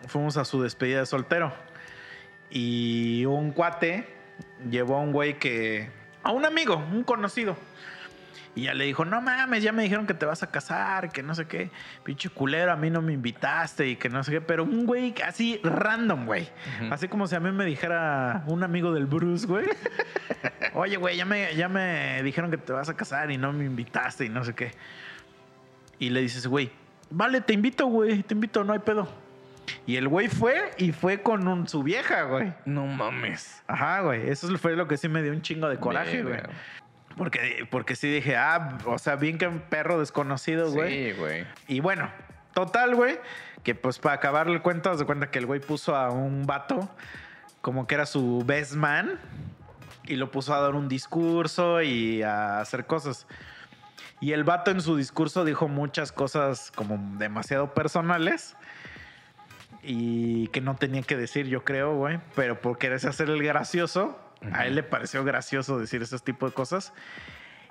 [0.08, 1.54] fuimos a su despedida de soltero.
[2.50, 4.08] Y un cuate
[4.70, 5.90] llevó a un güey que.
[6.24, 7.58] a un amigo, un conocido.
[8.58, 11.22] Y ya le dijo, no mames, ya me dijeron que te vas a casar, que
[11.22, 11.72] no sé qué.
[12.06, 14.42] Pinche culero, a mí no me invitaste y que no sé qué.
[14.42, 16.48] Pero un güey así random, güey.
[16.90, 19.66] Así como si a mí me dijera un amigo del Bruce, güey.
[20.74, 23.66] Oye, güey, ya me, ya me dijeron que te vas a casar y no me
[23.66, 24.72] invitaste y no sé qué.
[26.00, 26.72] Y le dices, güey,
[27.10, 29.25] vale, te invito, güey, te invito, no hay pedo.
[29.86, 32.54] Y el güey fue y fue con un- su vieja, güey.
[32.66, 33.64] No mames.
[33.68, 34.30] Ajá, güey.
[34.30, 36.40] Eso fue lo que sí me dio un chingo de coraje, güey.
[37.18, 41.14] Porque, porque sí dije, ah, o sea, bien que un perro desconocido, güey.
[41.14, 41.46] Sí, güey.
[41.68, 42.10] Y bueno,
[42.54, 43.20] total, güey,
[43.64, 46.46] que pues para acabar el cuento, haz de cuenta que el güey puso a un
[46.46, 46.90] vato
[47.62, 49.20] como que era su best man
[50.04, 53.28] y lo puso a dar un discurso y a hacer cosas.
[54.20, 58.56] Y el vato en su discurso dijo muchas cosas como demasiado personales
[59.86, 64.20] y que no tenía que decir, yo creo, güey, pero por quererse hacer el gracioso,
[64.52, 66.94] a él le pareció gracioso decir ese tipo de cosas.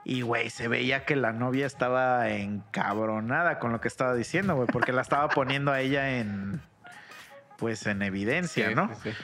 [0.04, 4.68] Y, güey, se veía que la novia estaba encabronada con lo que estaba diciendo, güey,
[4.70, 6.60] porque la estaba poniendo a ella en,
[7.56, 8.94] pues, en evidencia, Sí, ¿no?
[9.02, 9.16] sí, sí.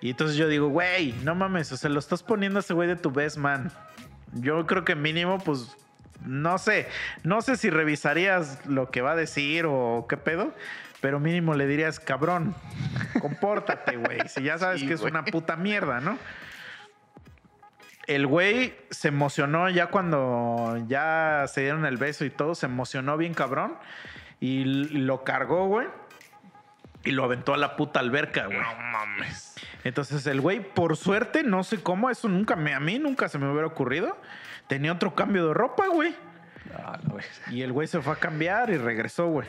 [0.00, 2.88] Y entonces yo digo, güey, no mames, o sea, lo estás poniendo a ese güey
[2.88, 3.70] de tu best man.
[4.32, 5.76] Yo creo que mínimo, pues,
[6.24, 6.88] no sé,
[7.24, 10.54] no sé si revisarías lo que va a decir o qué pedo,
[11.00, 12.54] pero mínimo le dirías, cabrón,
[13.20, 14.20] compórtate, güey.
[14.28, 16.18] Si ya sabes Sí, que es una puta mierda, ¿no?
[18.06, 23.16] El güey se emocionó ya cuando ya se dieron el beso y todo, se emocionó
[23.16, 23.76] bien cabrón
[24.40, 25.86] y lo cargó, güey.
[27.04, 28.58] Y lo aventó a la puta alberca, güey.
[28.58, 29.54] No mames.
[29.84, 33.38] Entonces el güey, por suerte, no sé cómo, eso nunca me, a mí nunca se
[33.38, 34.18] me hubiera ocurrido.
[34.66, 36.14] Tenía otro cambio de ropa, güey.
[36.76, 37.26] Ah, verga.
[37.50, 39.48] Y el güey se fue a cambiar y regresó, güey.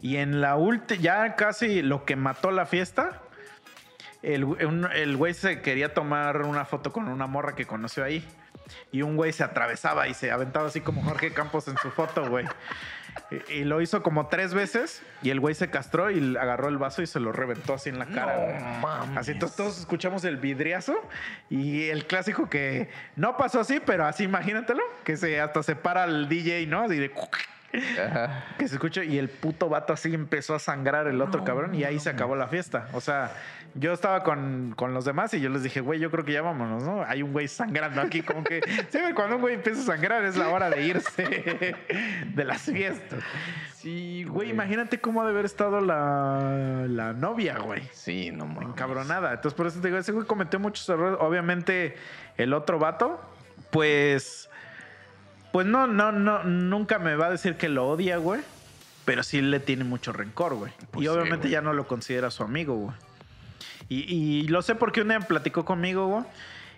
[0.00, 3.20] Y en la última, ya casi lo que mató la fiesta,
[4.22, 8.04] el, güey- un- el güey se quería tomar una foto con una morra que conoció
[8.04, 8.26] ahí.
[8.92, 12.28] Y un güey se atravesaba y se aventaba así como Jorge Campos en su foto,
[12.28, 12.44] güey.
[13.48, 16.76] Y, y lo hizo como tres veces y el güey se castró y agarró el
[16.78, 18.78] vaso y se lo reventó así en la cara.
[18.80, 19.18] No.
[19.18, 20.94] Así todos escuchamos el vidriazo
[21.48, 26.04] y el clásico que no pasó así, pero así imagínatelo, que se hasta se para
[26.04, 26.82] el DJ, ¿no?
[26.84, 27.10] Así de
[27.72, 28.44] Ajá.
[28.58, 31.84] que se escucha y el puto vato así empezó a sangrar el otro cabrón y
[31.84, 32.88] ahí se acabó la fiesta.
[32.92, 33.32] O sea,
[33.74, 36.42] yo estaba con, con los demás y yo les dije, güey, yo creo que ya
[36.42, 37.04] vámonos, ¿no?
[37.04, 40.36] Hay un güey sangrando aquí, como que siempre cuando un güey empieza a sangrar es
[40.36, 41.76] la hora de irse
[42.34, 43.22] de las fiestas.
[43.74, 47.82] Sí, Güey, imagínate cómo ha de haber estado la, la novia, güey.
[47.92, 48.70] Sí, no mames.
[48.70, 49.30] Encabronada.
[49.34, 51.16] Entonces, por eso te digo, ese güey cometió muchos errores.
[51.20, 51.96] Obviamente,
[52.36, 53.20] el otro vato,
[53.70, 54.47] pues.
[55.52, 58.40] Pues no, no, no, nunca me va a decir que lo odia, güey.
[59.04, 60.72] Pero sí le tiene mucho rencor, güey.
[60.90, 62.96] Pues y sí, obviamente ya no lo considera su amigo, güey.
[63.88, 66.24] Y, y lo sé porque un día platicó conmigo, güey.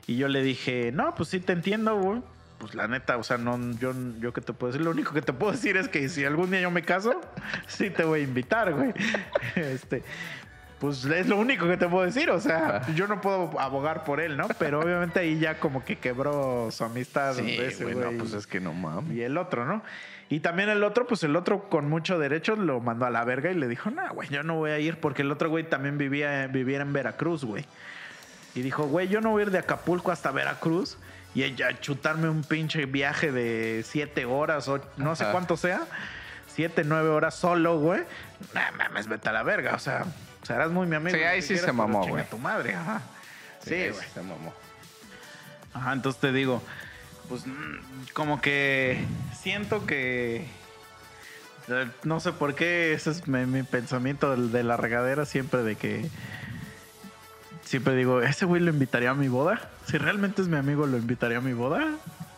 [0.06, 2.22] Y yo le dije, no, pues sí te entiendo, güey.
[2.58, 4.84] Pues la neta, o sea, no, yo, yo qué te puedo decir.
[4.84, 7.20] Lo único que te puedo decir es que si algún día yo me caso,
[7.66, 8.92] sí te voy a invitar, güey.
[9.56, 10.02] Este,
[10.80, 12.30] pues es lo único que te puedo decir.
[12.30, 14.48] O sea, yo no puedo abogar por él, ¿no?
[14.58, 18.12] Pero obviamente ahí ya como que quebró su amistad Sí, de ese güey, güey.
[18.12, 19.14] no, pues es que no mames.
[19.14, 19.82] Y el otro, ¿no?
[20.30, 23.50] Y también el otro, pues el otro con mucho derecho lo mandó a la verga
[23.50, 25.98] y le dijo, no, güey, yo no voy a ir porque el otro güey también
[25.98, 27.64] vivía, vivía en Veracruz, güey.
[28.54, 30.96] Y dijo, güey, yo no voy a ir de Acapulco hasta Veracruz
[31.34, 35.82] y ella chutarme un pinche viaje de siete horas o no sé cuánto sea.
[36.46, 38.00] Siete, nueve horas solo, güey.
[38.54, 39.74] Nah, mames, vete a la verga.
[39.74, 40.04] O sea,
[40.42, 41.16] serás muy mi amigo.
[41.16, 42.28] Sí, ahí sí quieras, se mamó, güey.
[42.28, 43.02] tu madre, ajá.
[43.64, 44.08] Sí, güey.
[44.14, 44.52] Se mamó.
[45.72, 46.62] Ajá, entonces te digo,
[47.28, 49.04] pues mm, como que
[49.40, 50.46] siento que
[51.68, 55.76] eh, no sé por qué ese es mi, mi pensamiento de la regadera siempre de
[55.76, 56.10] que
[57.70, 59.70] siempre digo, ¿ese güey lo invitaría a mi boda?
[59.86, 61.86] Si realmente es mi amigo, ¿lo invitaría a mi boda?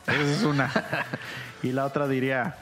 [0.06, 0.70] Esa es una.
[1.62, 2.56] y la otra diría,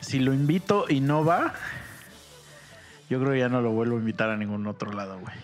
[0.00, 1.54] si lo invito y no va,
[3.14, 5.34] yo creo que ya no lo vuelvo a invitar a ningún otro lado, güey.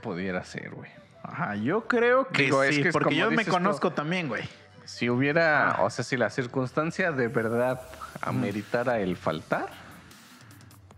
[0.00, 0.90] Pudiera ser, güey.
[1.22, 3.50] Ajá, yo creo que Digo, es sí, que es porque como yo me tú.
[3.50, 4.44] conozco también, güey.
[4.84, 7.80] Si hubiera, o sea, si la circunstancia de verdad
[8.22, 9.66] ameritara el faltar,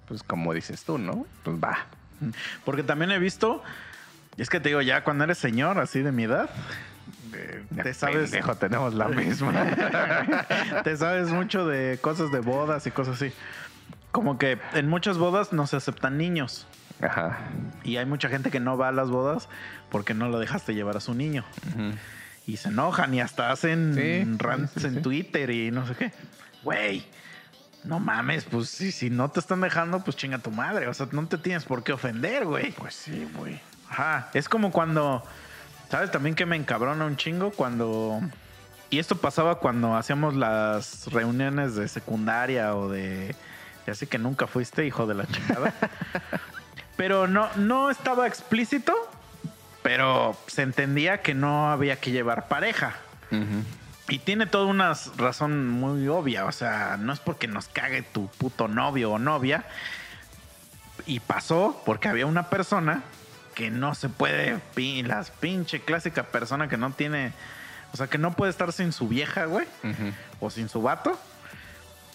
[0.06, 1.26] pues como dices tú, ¿no?
[1.42, 1.86] Pues va.
[2.64, 3.62] Porque también he visto,
[4.36, 6.50] y es que te digo, ya cuando eres señor, así de mi edad,
[7.34, 9.54] eh, te sabes, Pendejo, tenemos la misma.
[10.84, 13.32] te sabes mucho de cosas de bodas y cosas así.
[14.12, 16.66] Como que en muchas bodas no se aceptan niños.
[17.00, 17.38] Ajá.
[17.84, 19.48] Y hay mucha gente que no va a las bodas
[19.90, 21.44] porque no lo dejaste llevar a su niño.
[21.68, 21.92] Ujú.
[22.46, 25.02] Y se enojan y hasta hacen Sí, rants sí, sí, en.
[25.02, 26.12] Twitter y no sé qué.
[26.62, 27.04] Güey,
[27.84, 30.88] no mames, pues si, si no te están dejando, pues chinga tu madre.
[30.88, 32.72] O sea, no te tienes por qué ofender, güey.
[32.72, 33.60] Pues sí, güey.
[33.88, 35.22] Ajá, es como cuando,
[35.90, 37.50] ¿sabes también que me encabrona un chingo?
[37.50, 38.20] Cuando...
[38.90, 43.34] Y esto pasaba cuando hacíamos las reuniones de secundaria o de...
[43.86, 45.72] Ya sé que nunca fuiste, hijo de la chingada.
[46.96, 48.94] pero no, no estaba explícito,
[49.82, 52.94] pero se entendía que no había que llevar pareja.
[54.08, 56.44] Y tiene toda una razón muy obvia.
[56.44, 59.64] O sea, no es porque nos cague tu puto novio o novia.
[61.06, 63.02] Y pasó porque había una persona
[63.54, 64.60] que no se puede.
[65.04, 67.32] Las pinche clásica persona que no tiene.
[67.92, 69.66] O sea, que no puede estar sin su vieja, güey.
[70.40, 71.18] O sin su vato.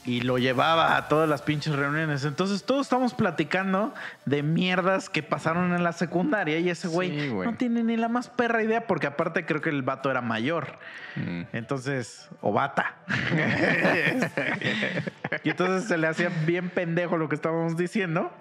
[0.06, 2.26] Y lo llevaba a todas las pinches reuniones.
[2.26, 3.94] Entonces todos estamos platicando
[4.26, 6.60] de mierdas que pasaron en la secundaria.
[6.60, 8.86] Y ese güey Sí, no tiene ni la más perra idea.
[8.86, 10.78] Porque aparte creo que el vato era mayor.
[11.16, 11.42] Mm.
[11.54, 12.98] Entonces, o bata.
[15.44, 18.32] y entonces se le hacía bien pendejo lo que estábamos diciendo.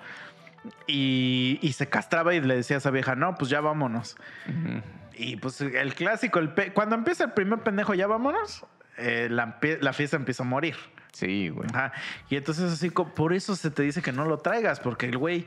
[0.87, 4.17] Y, y se castraba y le decía a esa vieja, no, pues ya vámonos.
[5.17, 8.65] Y pues el clásico, el cuando empieza el primer pendejo, ya vámonos,
[8.97, 10.77] eh, la, la fiesta empieza a morir.
[11.15, 11.69] Sí, güey.
[11.73, 11.93] Ajá.
[12.29, 15.47] Y entonces así, por eso se te dice que no lo traigas, porque el güey,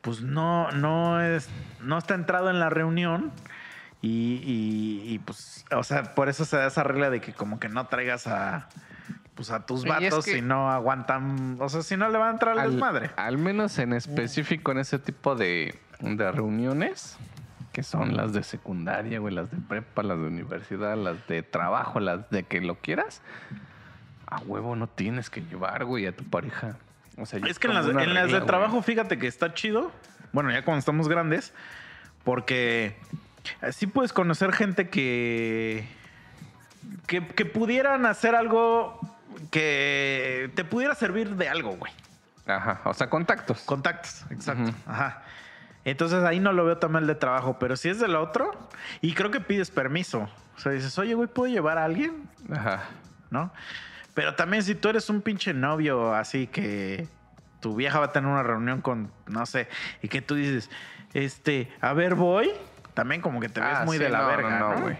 [0.00, 1.48] pues no, no es,
[1.80, 3.30] no está entrado en la reunión.
[4.02, 7.58] Y, y- y, pues, o sea, por eso se da esa regla de que como
[7.58, 8.68] que no traigas a,
[9.34, 12.28] pues a tus es vatos que- si no aguantan, o sea, si no le va
[12.28, 13.10] a entrar Al, desmadre.
[13.16, 17.16] al menos en específico en ese tipo de, de reuniones,
[17.72, 21.98] que son las de secundaria, güey, las de prepa, las de universidad, las de trabajo,
[21.98, 23.22] las de que lo quieras,
[24.26, 26.76] a huevo no tienes que llevar, güey, a tu pareja.
[27.16, 28.46] O sea, Es que en las, de güey.
[28.46, 29.92] trabajo, fíjate que está chido.
[30.32, 31.52] Bueno, ya cuando estamos grandes,
[32.24, 32.96] porque
[33.60, 35.86] así puedes conocer gente que,
[37.06, 38.98] que, que pudieran hacer algo
[39.50, 41.92] que te pudiera servir de algo, güey.
[42.46, 43.60] Ajá, o sea, contactos.
[43.62, 44.72] Contactos, exacto.
[44.86, 45.22] Ajá.
[45.84, 48.50] Entonces ahí no lo veo tan mal de trabajo, pero si es del otro,
[49.00, 50.28] y creo que pides permiso.
[50.56, 52.28] O sea, dices, oye, güey, ¿puedo llevar a alguien?
[52.50, 52.84] Ajá.
[53.30, 53.50] ¿no?
[54.14, 57.08] Pero también si tú eres un pinche novio así que
[57.60, 59.68] tu vieja va a tener una reunión con, no sé,
[60.02, 60.70] y que tú dices,
[61.14, 62.50] este, a ver, voy,
[62.94, 64.80] también como que te ves Ah, muy sí, de la no, verga, no, ¿no?
[64.82, 64.96] güey.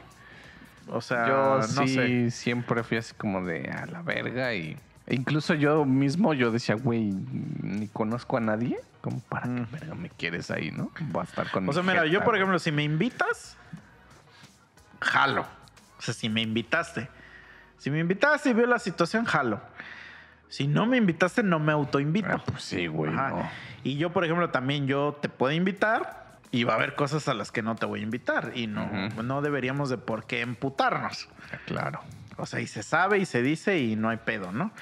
[0.89, 2.31] O sea, Yo no sí sé.
[2.31, 4.77] siempre fui así como de a la verga y
[5.09, 7.11] incluso yo mismo yo decía, güey,
[7.63, 9.57] ni conozco a nadie, como para Mm.
[9.67, 10.91] qué verga me quieres ahí, ¿no?
[11.01, 13.57] Voy a estar con O sea, mira, jeta, yo por ejemplo, si me invitas,
[15.01, 15.43] jalo.
[15.99, 17.09] O sea, si me invitaste.
[17.85, 19.61] Si me invitaste y veo la situación, jalo.
[20.49, 22.29] Si no me invitaste, no me autoinvito.
[22.31, 23.47] Ah, pues sí, güey, no.
[23.83, 27.35] Y yo, por ejemplo, también yo te puedo invitar y va a haber cosas a
[27.35, 28.89] las que no te voy a invitar y no,
[29.23, 31.29] no deberíamos de por qué emputarnos.
[31.67, 32.01] Claro.
[32.39, 34.73] O sea, y se sabe y se dice y no hay pedo, ¿no?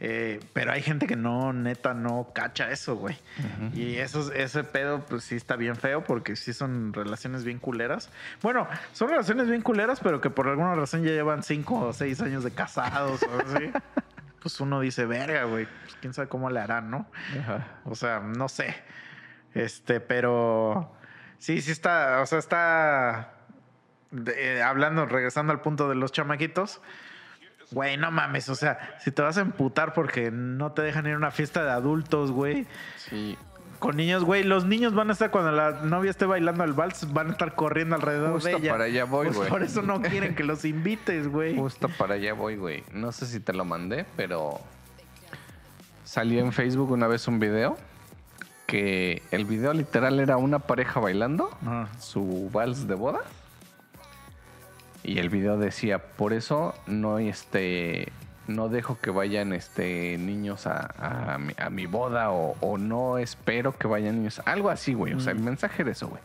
[0.00, 3.18] Eh, pero hay gente que no, neta, no cacha eso, güey.
[3.74, 8.10] Y eso, ese pedo, pues sí está bien feo porque sí son relaciones bien culeras.
[8.40, 12.20] Bueno, son relaciones bien culeras, pero que por alguna razón ya llevan cinco o seis
[12.20, 13.72] años de casados o así.
[14.40, 17.06] pues uno dice, verga, güey, pues quién sabe cómo le harán, ¿no?
[17.40, 17.66] Ajá.
[17.84, 18.76] O sea, no sé.
[19.54, 20.92] Este, pero
[21.38, 23.32] sí, sí está, o sea, está
[24.12, 26.80] de- eh, hablando, regresando al punto de los chamaquitos.
[27.70, 31.14] Güey, no mames, o sea, si te vas a emputar porque no te dejan ir
[31.14, 32.66] a una fiesta de adultos, güey,
[32.96, 33.36] Sí.
[33.78, 37.12] con niños, güey, los niños van a estar cuando la novia esté bailando el vals,
[37.12, 38.72] van a estar corriendo alrededor Justo de ella.
[38.72, 39.48] para allá voy, Pues güey.
[39.50, 41.56] por eso no quieren que los invites, güey.
[41.56, 42.84] Justo para allá voy, güey.
[42.92, 44.58] No sé si te lo mandé, pero
[46.04, 47.76] salió en Facebook una vez un video
[48.66, 51.88] que el video literal era una pareja bailando Ajá.
[52.00, 53.20] su vals de boda.
[55.02, 58.12] Y el video decía, por eso no este
[58.48, 63.18] no dejo que vayan este niños a, a mi, a mi boda o, o no
[63.18, 64.40] espero que vayan niños.
[64.46, 65.12] Algo así, güey.
[65.12, 66.22] O sea, el mensaje era eso, güey.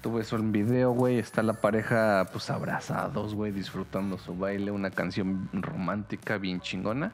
[0.00, 1.18] Tuve eso en video, güey.
[1.18, 4.70] Está la pareja, pues abrazados, güey, disfrutando su baile.
[4.70, 7.12] Una canción romántica bien chingona.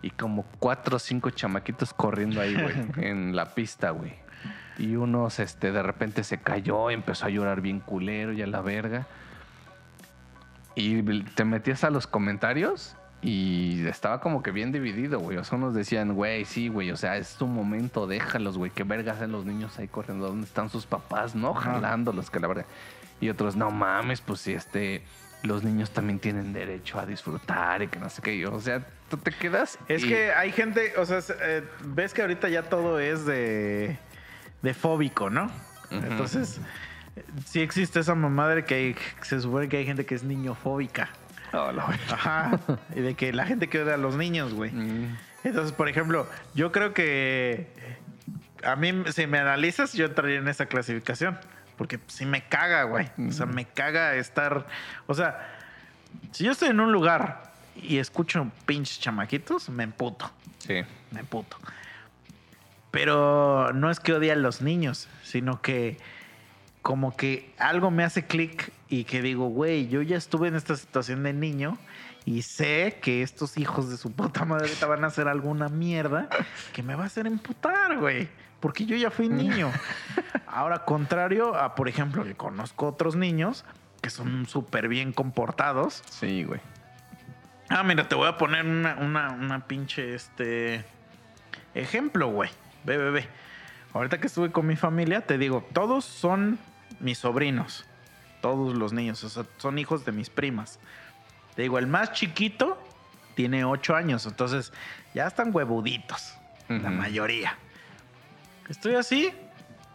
[0.00, 2.74] Y como cuatro o cinco chamaquitos corriendo ahí, güey,
[3.08, 4.21] en la pista, güey.
[4.78, 8.60] Y unos, este, de repente se cayó, empezó a llorar bien culero y a la
[8.62, 9.06] verga.
[10.74, 15.38] Y te metías a los comentarios y estaba como que bien dividido, güey.
[15.38, 18.72] O sea, unos decían, güey, sí, güey, o sea, es tu momento, déjalos, güey.
[18.72, 20.26] Qué vergas hacen los niños ahí corriendo.
[20.26, 21.54] ¿Dónde están sus papás, no?
[21.54, 22.66] Jalándolos, que la verdad.
[23.20, 25.02] Y otros, no mames, pues si este.
[25.44, 28.46] Los niños también tienen derecho a disfrutar y que no sé qué.
[28.46, 29.76] O sea, tú te quedas.
[29.88, 33.98] Es que hay gente, o sea, eh, ves que ahorita ya todo es de.
[34.62, 35.50] De fóbico, ¿no?
[35.90, 36.60] Entonces,
[37.44, 41.10] sí existe esa mamá de que se supone que hay gente que es niñofóbica.
[41.52, 42.58] Ajá.
[42.96, 44.70] Y de que la gente que odia a los niños, güey.
[44.72, 45.16] Mm.
[45.44, 47.68] Entonces, por ejemplo, yo creo que
[48.64, 51.38] a mí, si me analizas, yo entraría en esa clasificación.
[51.76, 53.10] Porque si me caga, güey.
[53.28, 54.66] O sea, me caga estar.
[55.06, 55.58] O sea,
[56.30, 60.30] si yo estoy en un lugar y escucho pinches chamaquitos, me emputo.
[60.58, 60.82] Sí.
[61.10, 61.56] Me emputo.
[62.92, 65.98] Pero no es que odie a los niños, sino que
[66.82, 70.76] como que algo me hace clic y que digo, güey, yo ya estuve en esta
[70.76, 71.78] situación de niño
[72.24, 76.28] y sé que estos hijos de su puta madre van a hacer alguna mierda
[76.72, 78.28] que me va a hacer emputar, güey.
[78.60, 79.72] Porque yo ya fui niño.
[80.46, 83.64] Ahora, contrario a, por ejemplo, que conozco otros niños
[84.00, 86.02] que son súper bien comportados.
[86.10, 86.60] Sí, güey.
[87.70, 90.84] Ah, mira, te voy a poner una, una, una pinche este
[91.74, 92.50] ejemplo, güey.
[92.84, 93.28] Ve, ve, ve.
[93.92, 96.58] Ahorita que estuve con mi familia, te digo, todos son
[97.00, 97.86] mis sobrinos
[98.42, 100.78] todos los niños, o sea, son hijos de mis primas.
[101.54, 102.76] Te digo, el más chiquito
[103.34, 104.72] tiene ocho años, entonces
[105.14, 106.34] ya están huevuditos,
[106.68, 107.56] la mayoría.
[108.68, 109.32] Estoy así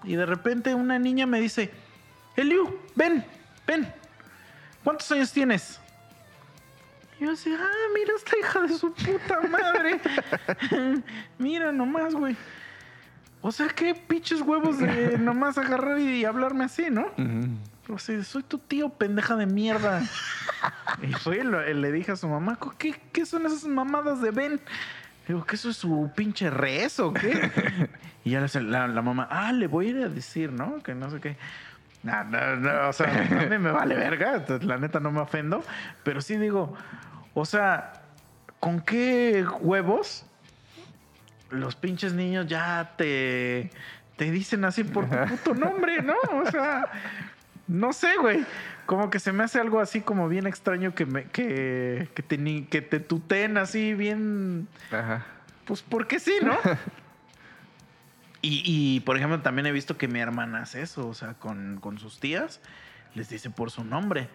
[0.03, 1.72] y de repente una niña me dice,
[2.35, 3.23] Eliu, ven,
[3.68, 3.93] ven,
[4.84, 5.80] ¿cuántos años tienes?
[7.19, 9.99] Y yo así, ah, mira esta hija de su puta madre.
[11.38, 12.35] mira nomás, güey.
[13.48, 17.06] O sea, qué pinches huevos de nomás agarrar y hablarme así, ¿no?
[17.88, 20.03] O sea, soy tu tío pendeja de mierda.
[21.02, 24.60] y fue, le, le dije a su mamá, ¿qué, ¿qué son esas mamadas de Ben?
[25.30, 27.90] Digo, ¿qué eso es su pinche rezo o qué?
[28.26, 30.84] y ya la, la, mamá, ah, le voy a ir a decir, ¿no?
[30.84, 31.38] Que no sé qué.
[32.03, 35.64] No, no, no, o sea, a mí me vale verga, la neta no me ofendo,
[36.03, 36.74] pero sí digo,
[37.34, 37.94] o sea,
[38.60, 40.26] ¿con qué huevos
[41.49, 43.69] los pinches niños ya te,
[44.15, 46.15] te dicen así por tu puto nombre, ¿no?
[46.34, 46.90] O sea,
[47.68, 48.45] no sé, güey.
[48.86, 52.65] Como que se me hace algo así como bien extraño que me que, que, te,
[52.68, 54.68] que te tuteen así bien.
[54.91, 55.26] Ajá.
[55.65, 56.57] Pues porque sí, ¿no?
[58.41, 61.80] y, y, por ejemplo, también he visto que mi hermana hace eso, o sea, con,
[61.82, 62.61] con sus tías,
[63.14, 64.30] les dice por su nombre.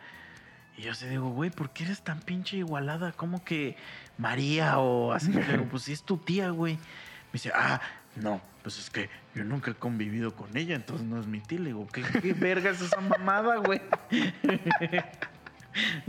[0.77, 3.13] Y yo se digo, güey, ¿por qué eres tan pinche igualada?
[3.13, 3.77] ¿Cómo que
[4.19, 5.31] María o así?
[5.31, 6.75] digo, pues sí es tu tía, güey.
[6.75, 7.81] Me dice, ah,
[8.17, 11.59] no, pues es que yo nunca he convivido con ella, entonces no es mi tía.
[11.59, 13.81] Le digo, ¿qué, qué verga es esa mamada, güey?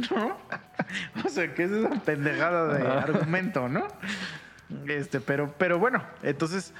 [0.10, 0.38] ¿No?
[1.24, 3.88] O sea, ¿qué es esa pendejada de argumento, no?
[4.88, 6.74] Este, pero, pero bueno, entonces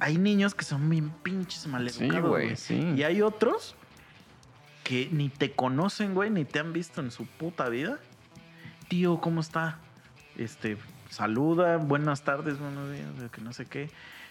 [0.00, 2.56] hay niños que son bien pinches maleducados, güey.
[2.56, 2.94] Sí.
[2.96, 3.76] Y hay otros
[4.92, 7.98] que ni te conocen, güey, ni te han visto en su puta vida.
[8.88, 9.78] Tío, ¿cómo está?
[10.36, 10.76] Este,
[11.08, 13.88] saluda, buenas tardes, buenos días, que no sé qué.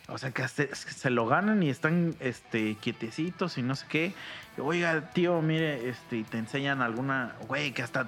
[0.07, 4.13] O sea, que se, lo ganan y están este, quietecitos y no sé qué.
[4.59, 8.07] Oiga, tío, mire, este, y te enseñan alguna, güey, que hasta,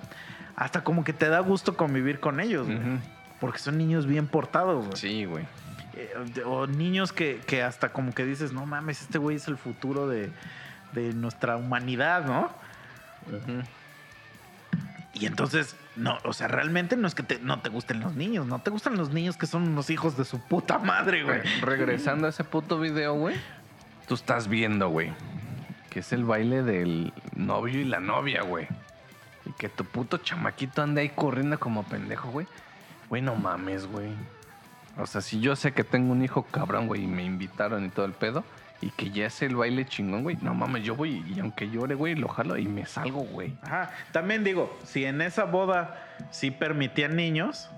[0.56, 3.00] hasta como que te da gusto convivir con ellos, güey.
[3.40, 4.98] Porque son niños bien portados, güey.
[4.98, 5.48] Sí, güey.
[5.96, 9.58] Eh, o niños que, que, hasta como que dices, no mames, este güey es el
[9.58, 10.30] futuro de,
[10.94, 12.50] de nuestra humanidad, ¿no?
[15.14, 18.60] Y entonces, no, o sea, realmente no es que no te gusten los niños, no
[18.60, 21.42] te gustan los niños que son unos hijos de su puta madre, güey.
[21.62, 23.36] Regresando a ese puto video, güey,
[24.08, 25.14] tú estás viendo, güey,
[25.90, 28.68] que es el baile del novio y la novia, güey.
[29.46, 32.48] Y que tu puto chamaquito anda ahí corriendo como pendejo, güey.
[33.10, 34.10] Güey, no mames, güey.
[34.98, 37.90] O sea, si yo sé que tengo un hijo cabrón, güey, y me invitaron y
[37.90, 38.44] todo el pedo,
[38.84, 40.38] y que ya es el baile chingón, güey.
[40.42, 43.56] No mames, yo voy y aunque llore, güey, lo jalo y me salgo, güey.
[43.62, 43.92] Ajá.
[44.12, 47.70] También digo, si en esa boda sí permitían niños,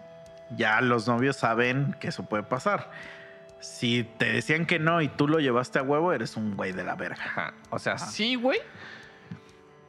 [0.57, 2.89] ya los novios saben que eso puede pasar.
[3.59, 6.83] Si te decían que no y tú lo llevaste a huevo, eres un güey de
[6.83, 7.23] la verga.
[7.23, 7.53] Ajá.
[7.69, 8.59] O sea, sí, güey.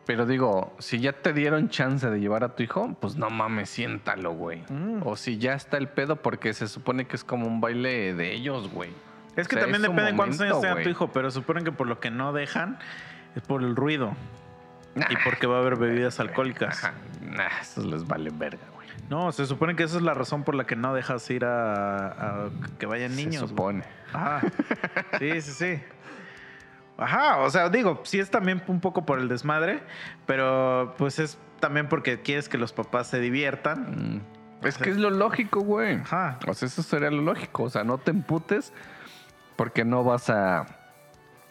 [0.04, 3.70] Pero digo, si ya te dieron chance de llevar a tu hijo, pues no mames,
[3.70, 4.62] siéntalo, güey.
[4.68, 5.00] Mm.
[5.04, 8.32] O si ya está el pedo, porque se supone que es como un baile de
[8.32, 8.90] ellos, güey.
[9.36, 12.00] Es que también depende de cuántos años tenga tu hijo, pero suponen que por lo
[12.00, 12.78] que no dejan
[13.34, 14.14] Es por el ruido.
[14.96, 16.82] Y porque va a haber bebidas alcohólicas.
[16.82, 16.94] Ajá.
[17.20, 18.88] Nah, eso les vale verga, güey.
[19.10, 22.06] No, se supone que esa es la razón por la que no dejas ir a,
[22.06, 23.42] a que vayan niños.
[23.42, 23.84] Se supone.
[24.12, 24.40] Ajá.
[25.18, 25.82] Sí, sí, sí.
[26.98, 29.82] Ajá, o sea, digo, sí es también un poco por el desmadre,
[30.24, 34.20] pero pues es también porque quieres que los papás se diviertan.
[34.22, 34.66] Mm.
[34.66, 35.96] Es que es lo lógico, güey.
[35.96, 36.38] Ajá.
[36.46, 37.64] O sea, eso sería lo lógico.
[37.64, 38.72] O sea, no te emputes
[39.56, 40.66] porque no vas a,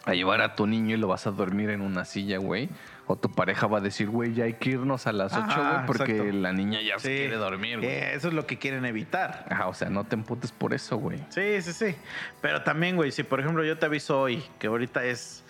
[0.04, 2.68] a llevar a tu niño y lo vas a dormir en una silla, güey.
[3.08, 5.72] O tu pareja va a decir, güey, ya hay que irnos a las 8, Ajá,
[5.74, 6.36] güey, porque exacto.
[6.38, 7.16] la niña ya se Sí.
[7.18, 7.88] quiere dormir, güey.
[7.88, 9.44] Eh, eso es lo que quieren evitar.
[9.48, 11.18] Ajá, o sea, no te emputes por eso, güey.
[11.28, 11.94] Sí, sí, sí.
[12.40, 15.44] Pero también, güey, si por ejemplo yo te aviso hoy, que ahorita es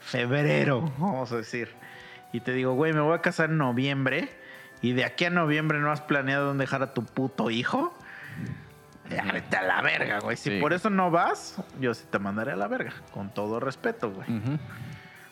[0.00, 1.68] febrero, vamos a decir,
[2.32, 4.30] y te digo, güey, me voy a casar en noviembre,
[4.80, 7.92] y de aquí a noviembre no has planeado dónde dejar a tu puto hijo,
[9.10, 10.36] ya vete a la verga, güey.
[10.36, 10.60] Si Sí.
[10.60, 14.30] por eso no vas, yo sí te mandaré a la verga, con todo respeto, güey.
[14.38, 14.58] Ujú.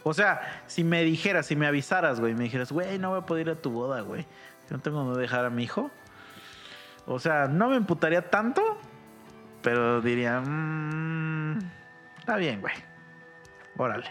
[0.02, 3.26] O sea, si me dijeras, si me avisaras, güey, me dijeras, güey, no voy a
[3.26, 4.26] poder ir a tu boda, güey.
[4.70, 5.90] No tengo dónde dejar a mi hijo.
[7.06, 8.62] O sea, no me emputaría tanto,
[9.62, 11.58] pero diría, "Mm,
[12.18, 12.74] está bien, güey.
[13.76, 14.10] Órale.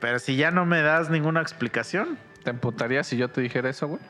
[0.00, 3.88] Pero si ya no me das ninguna explicación, ¿Te emputarías si yo te dijera eso,
[3.88, 4.00] güey?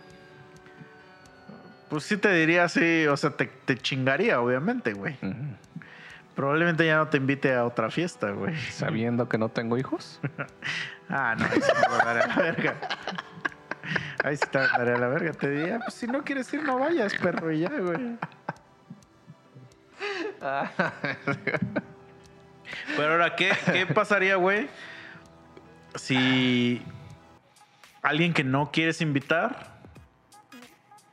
[1.88, 5.16] Pues sí te diría sí, o sea, te, te chingaría, obviamente, güey.
[6.34, 8.54] Probablemente ya no te invite a otra fiesta, güey.
[8.70, 10.20] Sabiendo que no tengo hijos.
[11.08, 12.74] Ah, no, ahí sí me mandaré a la verga.
[14.24, 15.32] Ahí sí te mandaré a la verga.
[15.34, 18.18] Te diría, pues si no quieres ir, no vayas, perro, y ya, güey.
[22.96, 24.68] Pero ahora, ¿qué, qué pasaría, güey?
[25.94, 26.82] Si
[28.02, 29.75] alguien que no quieres invitar.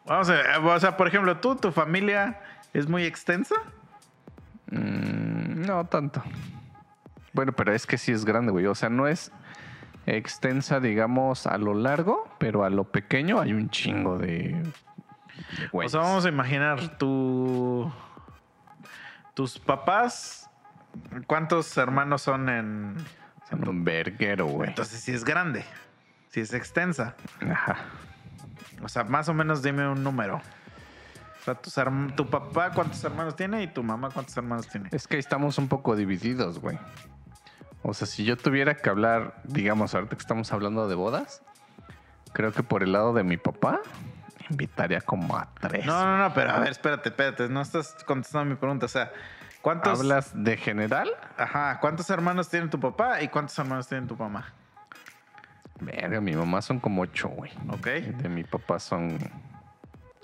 [0.05, 2.39] Vamos a ver, o sea, por ejemplo, tú, tu familia
[2.73, 3.55] es muy extensa.
[4.69, 6.21] Mm, no tanto.
[7.31, 8.65] Bueno, pero es que sí es grande, güey.
[8.65, 9.31] O sea, no es
[10.05, 15.87] extensa, digamos, a lo largo, pero a lo pequeño hay un chingo de, de O
[15.87, 17.91] sea, vamos a imaginar tu,
[19.33, 20.49] tus papás.
[21.27, 22.95] ¿Cuántos hermanos son en.?
[23.49, 24.69] Son un verguero, güey.
[24.69, 25.65] Entonces, si es grande,
[26.29, 27.15] si es extensa.
[27.41, 27.77] Ajá.
[28.83, 30.37] O sea, más o menos dime un número.
[30.37, 31.75] O sea, tus
[32.15, 33.63] tu papá, ¿cuántos hermanos tiene?
[33.63, 34.89] Y tu mamá, ¿cuántos hermanos tiene?
[34.91, 36.79] Es que estamos un poco divididos, güey.
[37.81, 41.41] O sea, si yo tuviera que hablar, digamos, ahorita que estamos hablando de bodas,
[42.31, 43.81] creo que por el lado de mi papá,
[44.49, 45.85] invitaría como a tres.
[45.85, 47.49] No, no, no, pero a ver, espérate, espérate.
[47.49, 48.85] No estás contestando mi pregunta.
[48.85, 49.11] O sea,
[49.61, 49.99] ¿cuántos.
[49.99, 51.09] ¿Hablas de general?
[51.37, 54.53] Ajá, ¿cuántos hermanos tiene tu papá y cuántos hermanos tiene tu mamá?
[55.79, 57.51] Verga, mi mamá son como ocho, güey.
[57.69, 57.87] Ok.
[57.87, 59.17] De mi papá son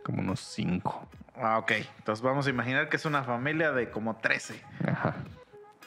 [0.04, 1.08] como unos cinco.
[1.36, 1.72] Ah, ok.
[2.00, 4.62] Entonces vamos a imaginar que es una familia de como 13.
[4.88, 5.16] Ajá.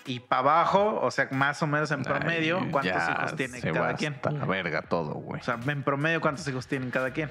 [0.04, 3.70] Y para abajo, o sea, más o menos en promedio, Ay, ¿cuántos hijos tiene se
[3.70, 4.14] cada va quien?
[4.14, 5.40] hasta la verga todo, güey.
[5.40, 7.28] O sea, en promedio, ¿cuántos hijos tienen cada quien?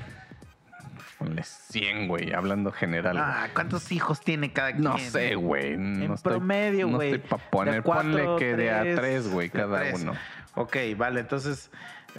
[1.18, 3.18] Ponle 100, güey, hablando general.
[3.18, 4.84] Ah, ¿cuántos hijos tiene cada quien?
[4.84, 5.76] No sé, güey.
[5.78, 7.14] No En promedio, no güey.
[7.16, 7.84] estoy pa' poner.
[7.84, 10.02] Cuatro, Ponle que de a tres, tres, güey, cada tres.
[10.02, 10.14] uno.
[10.56, 11.70] Ok, vale, entonces,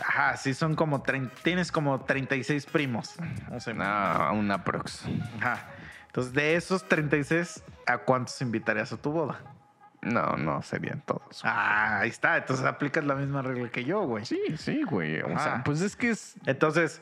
[0.01, 1.03] ajá, sí son como,
[1.43, 3.17] tienes como 36 primos.
[3.51, 5.05] O sea, No, una prox.
[5.39, 5.67] Ajá.
[6.07, 9.41] Entonces, de esos 36, ¿a cuántos invitarías a tu boda?
[10.03, 11.41] No, no, serían todos.
[11.45, 12.37] Ah, ahí está.
[12.37, 14.25] Entonces aplicas la misma regla que yo, güey.
[14.27, 15.21] Sí, sí, güey.
[15.21, 16.35] O sea, pues es que es.
[16.45, 17.01] Entonces,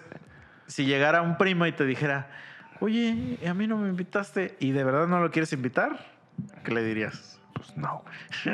[0.66, 2.30] si llegara un primo y te dijera,
[2.78, 6.06] oye, a mí no me invitaste y de verdad no lo quieres invitar,
[6.62, 7.39] ¿qué le dirías?
[7.60, 8.02] Pues no,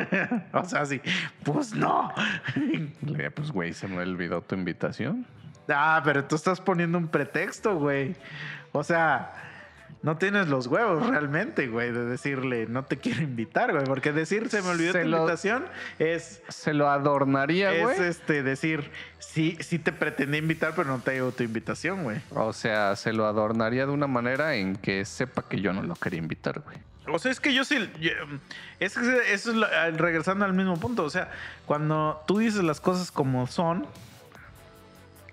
[0.53, 1.01] o sea, sí,
[1.45, 2.12] pues no.
[3.03, 5.24] Le pues, güey, se me olvidó tu invitación.
[5.69, 8.16] ah, pero tú estás poniendo un pretexto, güey.
[8.73, 9.33] O sea,
[10.03, 13.85] no tienes los huevos realmente, güey, de decirle, no te quiero invitar, güey.
[13.85, 15.65] Porque decir, se me olvidó Se tu lo- invitación
[16.01, 16.43] es...
[16.49, 18.01] Se lo adornaría, Es güey.
[18.03, 22.20] este decir, sí, sí te pretendí invitar, pero no te llegó tu invitación, güey.
[22.31, 25.95] O sea, se lo adornaría de una manera en que sepa que yo no lo
[25.95, 26.77] quería invitar, güey.
[27.09, 27.91] O sea, es que yo sí.
[28.01, 28.11] yo-
[28.81, 31.05] es que eso es lo- al- regresando al mismo punto.
[31.05, 31.31] O sea,
[31.66, 33.87] cuando tú dices las cosas como son,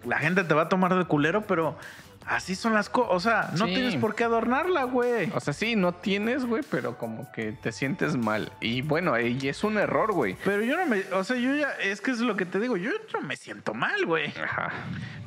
[0.05, 1.77] la gente te va a tomar de culero, pero
[2.25, 3.11] así son las cosas.
[3.13, 3.73] O sea, no Sí.
[3.73, 5.31] tienes por qué adornarla, güey.
[5.33, 8.51] O sea, sí, no tienes, güey, pero como que te sientes mal.
[8.59, 10.35] Y bueno, y es un error, güey.
[10.43, 11.01] Pero yo no me.
[11.13, 11.71] O sea, yo ya.
[11.81, 12.75] Es que es lo que te digo.
[12.77, 14.27] Yo no me siento mal, güey.
[14.41, 14.71] Ajá.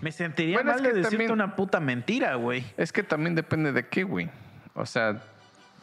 [0.03, 2.65] Me sentiría Bueno, mal de decirte también- una puta mentira, güey.
[2.77, 4.29] Es que también depende de qué, güey.
[4.75, 5.23] O sea,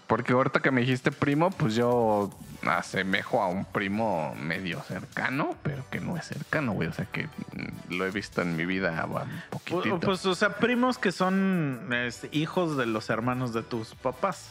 [0.07, 2.29] porque ahorita que me dijiste primo, pues yo
[2.67, 6.87] asemejo a un primo medio cercano, pero que no es cercano, güey.
[6.87, 9.99] O sea, que mm, lo he visto en mi vida un poquitito.
[9.99, 11.81] Pues, pues, o sea, primos que son
[12.31, 14.49] hijos de los hermanos de tus papás.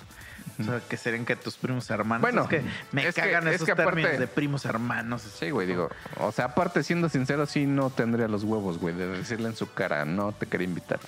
[0.60, 2.20] O sea, que serían que tus primos hermanos.
[2.20, 2.62] Bueno, es que
[2.92, 5.22] me es que- cagan es esos que aparte- términos de primos hermanos.
[5.22, 5.88] Sí, güey, digo.
[6.18, 9.72] O sea, aparte, siendo sincero, sí no tendría los huevos, güey, de decirle en su
[9.72, 11.00] cara, no te quería invitar.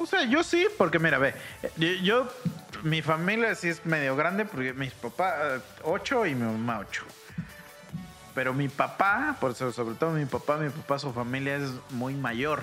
[0.00, 1.34] O sea, yo sí, porque mira, ve,
[1.76, 2.32] yo, yo-
[2.82, 7.04] mi familia sí es medio grande, porque mis papás, eh, ocho y mi mamá ocho.
[8.34, 12.14] Pero mi papá, por eso, sobre todo mi papá, mi papá, su familia es muy
[12.14, 12.62] mayor.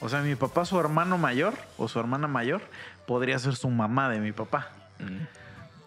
[0.00, 2.60] O sea, mi papá, su hermano mayor o su hermana mayor,
[3.06, 4.68] podría ser su mamá de mi papá.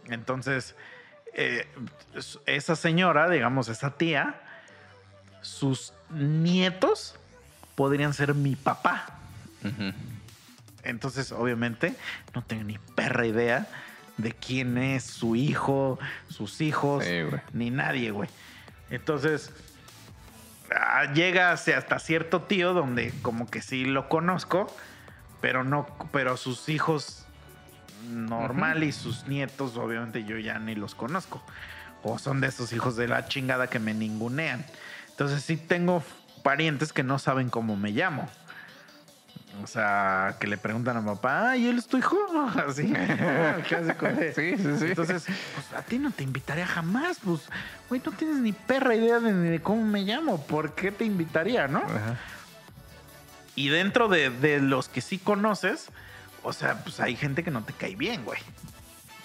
[0.07, 0.75] Entonces,
[1.33, 1.67] eh,
[2.45, 4.39] esa señora, digamos, esa tía,
[5.41, 7.15] sus nietos
[7.75, 9.05] podrían ser mi papá.
[9.63, 9.91] Ujú.
[10.83, 11.95] Entonces, obviamente,
[12.33, 13.67] no tengo ni perra idea
[14.17, 15.97] de quién es su hijo,
[16.29, 17.21] sus hijos, Sí,
[17.53, 18.29] ni nadie, güey.
[18.89, 19.51] Entonces,
[20.75, 24.75] ah, llega hasta cierto tío donde como que sí lo conozco,
[25.41, 27.25] pero no, pero sus hijos
[28.09, 31.41] normal y sus nietos, obviamente, yo ya ni los conozco.
[32.03, 34.65] O son de esos hijos de la chingada que me ningunean.
[35.09, 36.03] Entonces, sí tengo
[36.43, 38.29] parientes que no saben cómo me llamo.
[39.63, 42.17] O sea, que le preguntan a papá, ¿y él es tu hijo?
[42.67, 44.85] Así, de- Sí, sí, sí.
[44.85, 47.41] Entonces, pues a ti no te invitaría jamás, pues,
[47.89, 51.67] güey, no tienes ni perra idea de, de cómo me llamo, ¿por qué te invitaría,
[51.67, 51.79] no?
[51.79, 52.17] Ajá.
[53.55, 55.87] Y dentro de, de los que sí conoces,
[56.43, 58.39] o sea, pues hay gente que no te cae bien, güey.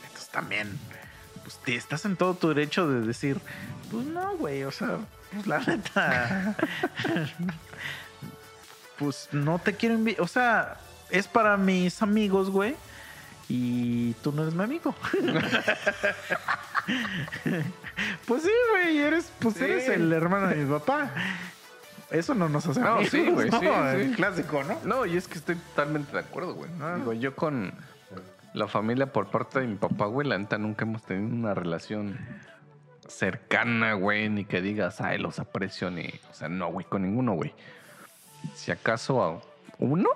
[0.06, 0.76] Entonces también,
[1.44, 3.38] pues te estás en todo tu derecho de decir,
[3.92, 4.98] pues no, güey, o sea,
[5.32, 6.56] pues la neta,
[8.98, 10.76] pues no te quiero invitar, o sea,
[11.10, 12.74] es para mis amigos, güey.
[13.48, 14.94] Y tú no eres mi amigo.
[18.26, 19.64] pues sí, güey, eres, pues Sí.
[19.64, 21.10] eres el hermano de mi papá.
[22.10, 23.60] Eso no nos hace No, amigos, sí, güey, ¿no?
[23.60, 24.14] sí, El sí.
[24.16, 24.78] clásico, ¿no?
[24.84, 26.70] No, y es que estoy totalmente de acuerdo, güey.
[26.80, 26.94] Ah.
[26.98, 27.72] Digo, yo con
[28.52, 32.18] la familia por parte de mi papá, güey, la neta nunca hemos tenido una relación
[33.08, 36.06] cercana, güey, ni que digas, ay, los aprecio, ni.
[36.30, 37.52] O sea, no, güey, con ninguno, güey.
[38.54, 39.40] Si acaso a
[39.78, 40.08] uno,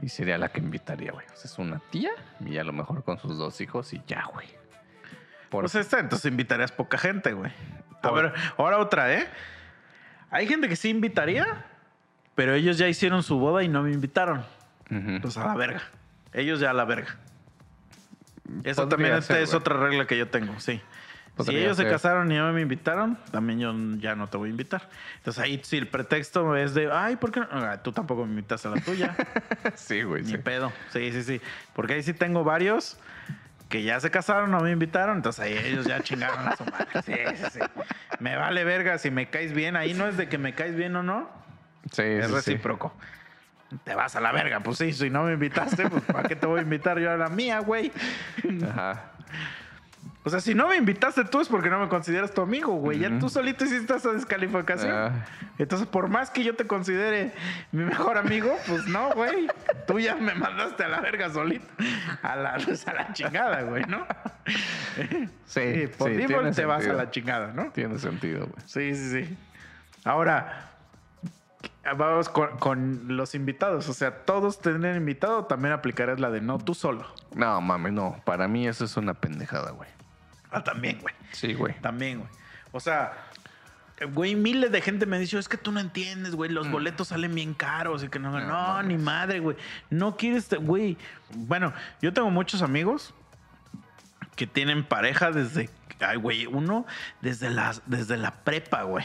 [0.00, 1.26] y sería la que invitaría, güey.
[1.26, 2.10] O sea, es una tía,
[2.44, 4.48] y a lo mejor con sus dos hijos, y ya, güey.
[5.50, 7.52] Por Pues está, entonces invitarías poca gente, güey.
[8.02, 9.28] A ver, ahora otra, ¿eh?
[10.30, 11.66] Hay gente que sí invitaría,
[12.34, 14.44] pero ellos ya hicieron su boda y no me invitaron.
[15.20, 15.82] Pues a la verga.
[16.32, 17.16] Ellos ya a la verga.
[18.64, 20.80] Eso también ser, es otra regla que yo tengo, sí.
[21.42, 21.92] Si Podría ellos se ser.
[21.92, 24.88] casaron y no me invitaron, también yo ya no te voy a invitar.
[25.18, 27.46] Entonces ahí sí el pretexto es de, ay, ¿por qué no?
[27.50, 29.14] Ah, tú tampoco me invitas a la tuya.
[29.74, 30.22] sí, güey.
[30.22, 30.38] Ni sí.
[30.38, 30.72] pedo.
[30.92, 31.40] Sí, sí, sí.
[31.74, 32.98] Porque ahí sí tengo varios
[33.68, 36.88] que ya se casaron, no me invitaron, entonces ahí ellos ya chingaron a su madre.
[37.04, 37.60] Sí, sí, sí.
[38.18, 39.76] Me vale verga si me caes bien.
[39.76, 41.30] Ahí no es de que me caes bien o no,
[41.92, 42.34] Sí, es sí, sí.
[42.34, 42.92] recíproco.
[43.84, 46.44] Te vas a la verga, pues sí, si no me invitaste, pues ¿para qué te
[46.46, 47.92] voy a invitar yo a la mía, güey?
[48.68, 49.12] Ajá.
[50.22, 52.98] O sea, si no me invitaste tú es porque no me consideras tu amigo, güey.
[52.98, 54.92] Ya tú solito hiciste esa descalificación.
[54.92, 55.24] Ah.
[55.56, 57.32] Entonces, por más que yo te considere
[57.72, 59.48] mi mejor amigo, pues no, güey.
[59.86, 61.66] Tú ya me mandaste a la verga solito.
[62.22, 64.06] A la, a la chingada, güey, ¿no?
[65.46, 67.70] Sí, por sí, tiene te vas a la chingada, ¿no?
[67.72, 68.62] Tiene sentido, güey.
[68.66, 69.38] Sí, sí, sí.
[70.04, 70.70] Ahora,
[71.96, 73.88] vamos con, con los invitados.
[73.88, 77.06] O sea, todos tener invitado, también aplicarás la de no tú solo.
[77.34, 78.20] No, mames, no.
[78.26, 79.88] Para mí eso es una pendejada, güey.
[80.50, 81.14] Ah, también, güey.
[81.32, 81.74] Sí, güey.
[81.80, 82.30] También, güey.
[82.72, 83.12] O sea,
[84.14, 87.34] güey, miles de gente me dice, es que tú no entiendes, güey, los boletos salen
[87.34, 88.48] bien caros y que no, no, Mm.
[88.48, 89.56] No, ni madre, güey.
[89.90, 90.96] No quieres, güey.
[91.34, 93.14] Bueno, yo tengo muchos amigos
[94.36, 95.68] que tienen pareja desde,
[96.00, 96.86] ay, güey, uno
[97.20, 99.04] desde la, desde la prepa, güey.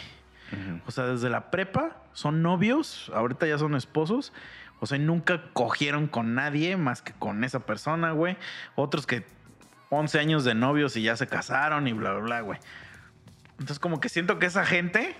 [0.86, 4.32] O sea, desde la prepa son novios, ahorita ya son esposos.
[4.80, 8.38] O sea, nunca cogieron con nadie más que con esa persona, güey.
[8.76, 9.26] Otros que
[9.96, 12.60] 11 años de novios y ya se casaron y bla, bla, bla, güey.
[13.52, 15.16] Entonces, como que siento que esa gente,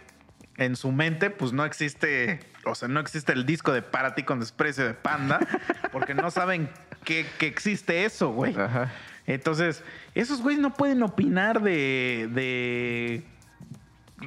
[0.58, 4.24] en su mente, pues no existe, o sea, no existe el disco de Para ti
[4.24, 5.40] con desprecio de Panda,
[5.92, 6.70] porque no saben
[7.04, 8.58] que, que existe eso, güey.
[8.58, 8.92] Ajá.
[9.28, 9.84] Entonces,
[10.14, 13.24] esos güeyes no pueden opinar de, de,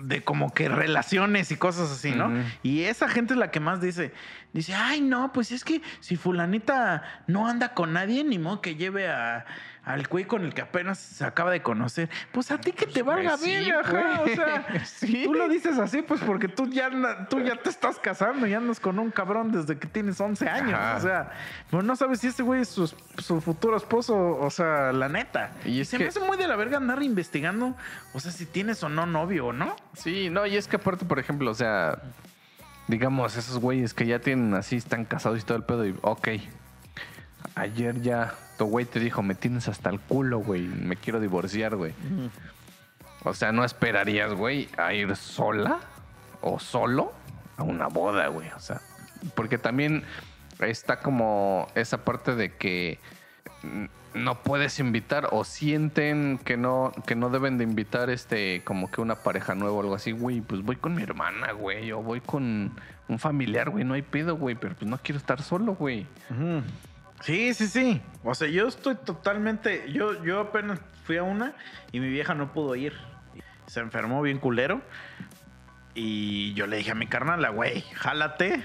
[0.03, 2.33] de como que relaciones y cosas así, ¿no?
[2.63, 4.13] Y esa gente es la que más dice,
[4.53, 8.75] dice, ay, no, pues es que si fulanita no anda con nadie, ni modo que
[8.75, 9.45] lleve a,
[9.89, 12.11] al güey con el que apenas se acaba de conocer.
[12.31, 14.21] Pues a ti que te valga sí, bien, ajá.
[14.23, 15.23] O sea, Sí.
[15.25, 16.91] tú lo dices así, pues porque tú ya,
[17.31, 20.75] tú ya te estás casando y andas con un cabrón desde que tienes 11 años.
[20.75, 20.97] Ajá.
[20.97, 21.33] O sea,
[21.71, 22.87] pues no sabes si este güey es su,
[23.17, 25.53] su futuro esposo, o sea, la neta.
[25.65, 27.75] Y se que- me hace muy de la verga andar investigando,
[28.13, 29.75] o sea, si tienes o no novio o no.
[29.95, 31.99] Sí, no, y es que aparte, por ejemplo, o sea,
[32.89, 36.29] digamos, esos güeyes que ya tienen así, están casados y todo el pedo, y ok,
[37.55, 41.77] ayer ya tu güey te dijo, me tienes hasta el culo, güey, me quiero divorciar,
[41.77, 41.95] güey.
[43.25, 45.81] O sea, no esperarías, güey, a ir sola
[46.41, 47.13] o solo
[47.57, 48.49] a una boda, güey.
[48.51, 48.81] O sea,
[49.35, 50.05] porque también
[50.61, 52.99] está como esa parte de que
[54.15, 59.01] no puedes invitar o sienten que no que no deben de invitar este como que
[59.01, 62.21] una pareja nueva o algo así, güey, pues voy con mi hermana, güey, o voy
[62.21, 62.73] con
[63.09, 66.07] un familiar, güey, no hay pedo, güey, pero pues no quiero estar solo, güey.
[67.21, 68.03] Sí, sí, sí.
[68.25, 71.55] O sea, yo estoy totalmente yo yo apenas fui a una
[71.93, 72.95] y mi vieja no pudo ir.
[73.67, 74.81] Se enfermó bien culero.
[75.95, 78.65] Y yo le dije a mi carnal, güey, jálate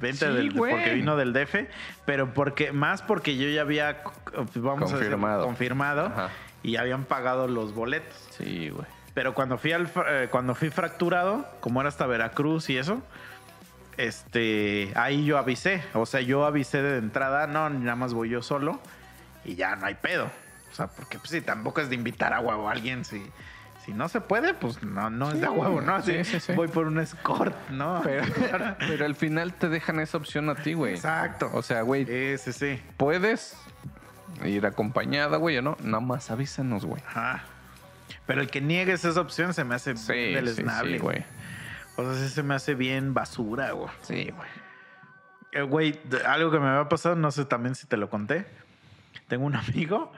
[0.00, 1.68] vente porque vino del DF,
[2.04, 4.02] pero porque más porque yo ya había
[4.56, 6.12] vamos confirmado, a confirmado
[6.62, 8.16] y habían pagado los boletos.
[8.30, 8.86] Sí, güey.
[9.14, 13.02] Pero cuando fui al eh, cuando fui fracturado, como era hasta Veracruz y eso,
[13.96, 18.42] este, ahí yo avisé, o sea, yo avisé de entrada, no, nada más voy yo
[18.42, 18.80] solo
[19.44, 20.30] y ya no hay pedo.
[20.72, 23.22] O sea, porque pues sí, tampoco es de invitar a a alguien si
[23.84, 26.00] si no se puede, pues no, no es de huevo, ¿no?
[26.00, 26.52] Sí, sí, sí.
[26.52, 28.02] Voy por un escort, ¿no?
[28.78, 30.94] Pero, al final te dejan esa opción a ti, güey.
[30.94, 31.50] Exacto.
[31.52, 32.06] O sea, güey.
[32.38, 33.58] Sí, sí, Puedes
[34.42, 35.76] ir acompañada, güey, o no.
[35.82, 37.02] Nada más avísanos, güey.
[37.06, 37.44] Ajá.
[38.26, 41.24] Pero el que niegues esa opción se me hace bien deleznable, güey.
[41.96, 43.90] O sea, sí se me hace bien basura, güey.
[44.02, 44.48] Sí, güey.
[45.52, 48.46] Eh, güey, algo que me había pasado, no sé también si te lo conté.
[49.28, 50.12] Tengo un amigo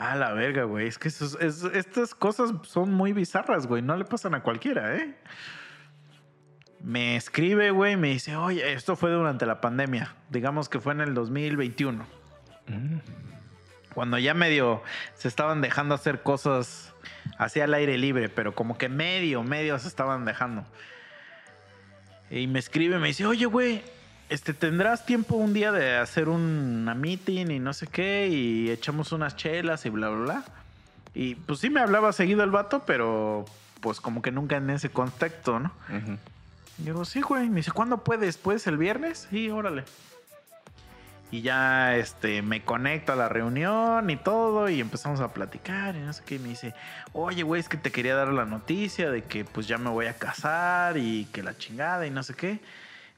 [0.00, 0.86] Ah, la verga, güey.
[0.86, 3.82] Es que estas cosas son muy bizarras, güey.
[3.82, 5.16] No le pasan a cualquiera, ¿eh?
[6.80, 10.14] Me escribe, güey, me dice, oye, esto fue durante la pandemia.
[10.30, 12.06] Digamos que fue en el 2021.
[12.68, 12.98] Mm.
[13.92, 14.84] Cuando ya medio
[15.14, 16.94] se estaban dejando hacer cosas
[17.36, 20.64] hacia el aire libre, pero como que medio, medio se estaban dejando.
[22.30, 23.82] Y me escribe, me dice, oye, güey,
[24.28, 28.28] este, ¿tendrás tiempo un día de hacer una meeting y no sé qué?
[28.28, 30.44] Y echamos unas chelas y bla, bla, bla.
[31.14, 33.46] Y pues sí me hablaba seguido el vato, pero
[33.80, 35.72] pues como que nunca en ese contexto, ¿no?
[36.78, 37.48] Y digo, sí, güey.
[37.48, 38.36] Me dice, ¿cuándo puedes?
[38.36, 39.26] ¿Puedes el viernes?
[39.30, 39.84] Sí, órale.
[41.30, 46.00] Y ya este, me conecto a la reunión y todo, y empezamos a platicar y
[46.00, 46.36] no sé qué.
[46.36, 46.74] Y me dice,
[47.12, 50.06] oye, güey, es que te quería dar la noticia de que pues ya me voy
[50.06, 52.60] a casar y que la chingada y no sé qué.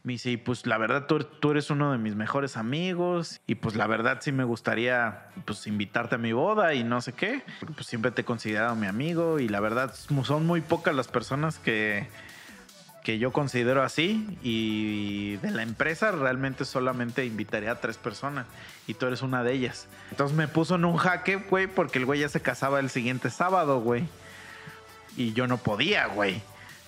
[0.03, 3.77] Me dice, y pues la verdad tú, eres uno de mis mejores amigos y pues
[3.77, 7.75] la verdad sí me gustaría pues invitarte a mi boda y no sé qué, porque
[7.75, 11.59] pues siempre te he considerado mi amigo y la verdad son muy pocas las personas
[11.59, 12.09] que,
[13.03, 18.47] que yo considero así y de la empresa realmente solamente invitaría a tres personas
[18.87, 19.87] y tú eres una de ellas.
[20.11, 23.31] Entonces me puso en un jaque, güey, porque el güey ya se casaba el siguiente
[23.31, 24.05] sábado, güey.
[25.17, 26.43] Y yo no podía, güey.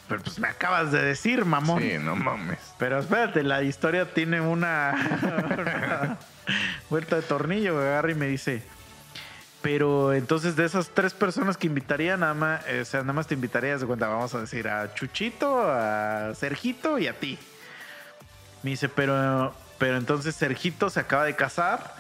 [0.09, 1.83] Pero pues me acabas de decir, mamón.
[1.83, 2.59] Sí, no mames.
[2.79, 6.19] Pero espérate, la historia tiene una,
[6.91, 7.79] vuelta de tornillo.
[7.79, 8.63] Agarra y me dice,
[9.63, 13.35] pero entonces de esas tres personas que invitaría, nada más, o sea, nada más te
[13.35, 17.39] invitaría, de cuenta, vamos a decir a Chuchito, a Sergito y a ti.
[18.63, 21.95] Me dice, pero, pero entonces Sergito se acaba de casar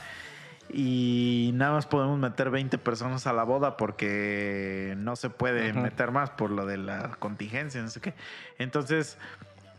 [0.72, 6.10] y nada más podemos meter 20 personas a la boda porque no se puede meter
[6.10, 8.14] más por lo de la contingencia, no sé qué.
[8.58, 9.18] Entonces,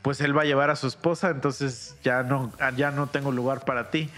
[0.04, 3.66] pues él va a llevar a su esposa, entonces ya no, ya no tengo lugar
[3.66, 4.10] para ti.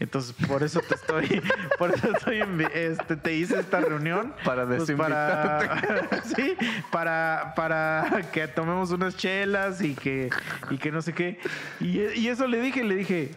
[0.00, 1.42] Entonces, por eso te estoy,
[1.78, 2.42] por eso estoy,
[2.74, 4.34] este, te hice esta reunión.
[4.44, 6.56] Para pues, para, sí,
[6.90, 10.30] para, para que tomemos unas chelas y que,
[10.70, 11.38] y que no sé qué.
[11.80, 13.30] Y, y eso le dije, le dije,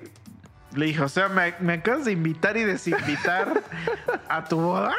[0.75, 3.63] le dije, o sea, ¿me, acabas de invitar y desinvitar
[4.29, 4.93] a tu boda?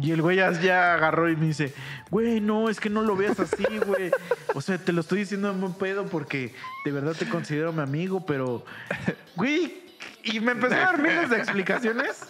[0.00, 1.74] Y el güey ya, agarró y me dice,
[2.10, 4.12] güey, no, es que no lo veas así, güey.
[4.54, 6.54] O sea, te lo estoy diciendo en un pedo porque
[6.84, 8.64] de verdad te considero mi amigo, pero,
[9.34, 9.87] güey,
[10.24, 12.26] y me empezó a dar miles de explicaciones.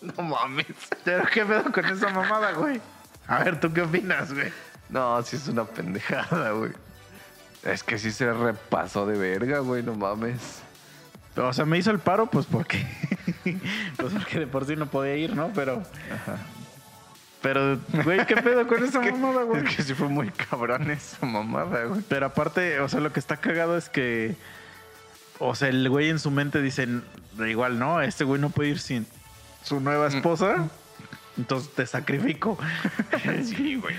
[0.00, 0.66] No mames.
[1.04, 2.80] Pero qué pedo con esa mamada, güey.
[3.26, 4.52] A ver, ¿tú qué opinas, güey?
[4.88, 6.72] No, sí es una pendejada, güey.
[7.64, 10.62] Es que sí se repasó de verga, güey, no mames.
[11.36, 12.86] O sea, me hizo el paro, pues porque.
[13.96, 15.50] pues porque de por sí no podía ir, ¿no?
[15.54, 15.82] Pero.
[17.42, 19.64] Pero, güey, ¿qué pedo con esa mamada, güey?
[19.64, 22.00] Es que sí fue muy cabrón esa mamada, güey.
[22.08, 24.36] Pero aparte, o sea, lo que está cagado es que.
[25.38, 26.88] O sea, el güey en su mente dice,
[27.46, 29.06] igual, no, este güey no puede ir sin
[29.62, 30.68] su nueva esposa.
[31.36, 32.58] Entonces te sacrifico.
[33.44, 33.94] sí, güey.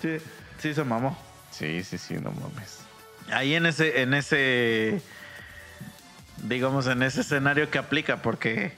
[0.00, 0.16] Sí,
[0.58, 1.18] sí se mamó.
[1.50, 2.80] Sí, sí, sí, no mames.
[3.30, 5.02] Ahí en ese, en ese
[6.44, 8.72] digamos, en ese escenario que aplica, porque...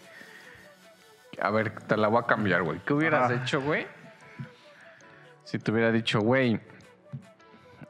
[1.41, 2.81] A ver, te la voy a cambiar, güey.
[2.85, 3.87] ¿Qué hubieras hecho, güey?
[5.45, 6.61] Si te hubiera dicho, güey,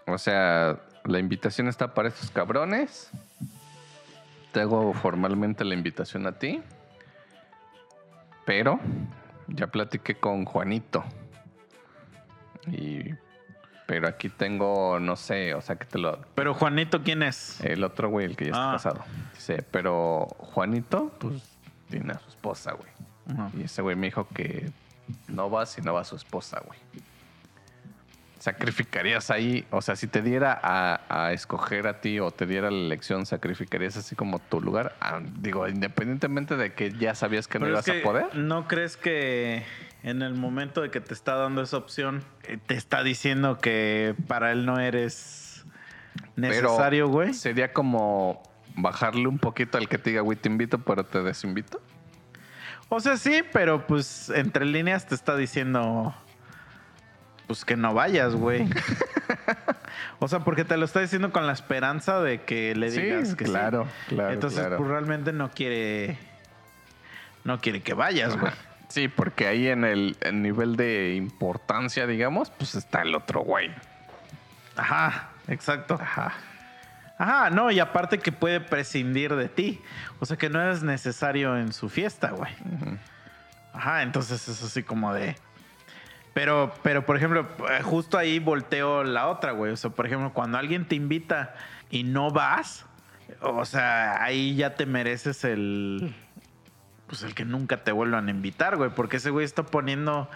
[0.07, 3.11] o sea, la invitación está para estos cabrones.
[4.53, 6.63] Te hago formalmente la invitación a ti.
[8.45, 8.81] Pero
[9.49, 11.05] ya platiqué con Juanito.
[12.71, 13.15] Y.
[13.87, 16.21] Pero aquí tengo, no sé, o sea que te lo.
[16.35, 17.61] Pero Juanito, ¿quién es?
[17.63, 18.73] El otro güey, el que ya está Ah.
[18.75, 19.05] casado.
[19.35, 21.43] Dice, pero Juanito, pues
[21.91, 22.91] tiene a su esposa, güey.
[23.59, 24.71] Y ese güey me dijo que
[25.29, 26.79] no va si no va su esposa, güey.
[28.43, 29.65] ¿Sacrificarías ahí?
[29.71, 33.25] O sea, si te diera a, a escoger a ti o te diera la elección,
[33.25, 34.97] ¿sacrificarías así como tu lugar?
[35.01, 38.35] Ah, digo, independientemente de que ya sabías que no ibas que, a poder.
[38.35, 39.63] ¿No crees que
[40.03, 44.17] en el momento de que te está dando esa opción, eh, te está diciendo que
[44.27, 45.65] para él no eres
[46.35, 47.35] necesario, güey?
[47.35, 48.43] Sería como
[48.75, 51.81] bajarle un poquito al que te diga, güey, te invito, pero te desinvito.
[52.89, 56.13] O sea, sí, pero pues entre líneas te está diciendo
[57.53, 58.67] pues que no vayas, güey.
[60.21, 63.37] o sea, porque te lo está diciendo con la esperanza de que le digas sí,
[63.37, 64.15] que claro, sí.
[64.15, 64.33] claro.
[64.33, 64.79] Entonces, claro.
[64.79, 66.17] pues realmente no quiere
[67.45, 68.51] no quiere que vayas, güey.
[68.89, 73.71] Sí, porque ahí en el, el nivel de importancia, digamos, pues está el otro güey.
[74.75, 75.99] Ajá, exacto.
[76.01, 76.33] Ajá.
[77.19, 79.83] Ajá, no, y aparte que puede prescindir de ti.
[80.21, 82.51] O sea que no eres necesario en su fiesta, güey.
[83.75, 85.37] Ajá, entonces es así como de.
[86.35, 89.73] Pero, pero, por ejemplo, eh, justo ahí volteo la otra, güey.
[89.73, 91.55] O sea, por ejemplo, cuando alguien te invita
[91.91, 92.87] y no vas,
[93.41, 96.15] o sea, ahí ya te mereces el.
[97.07, 98.91] Pues el que nunca te vuelvan a invitar, güey.
[98.91, 100.31] Porque ese güey está poniendo,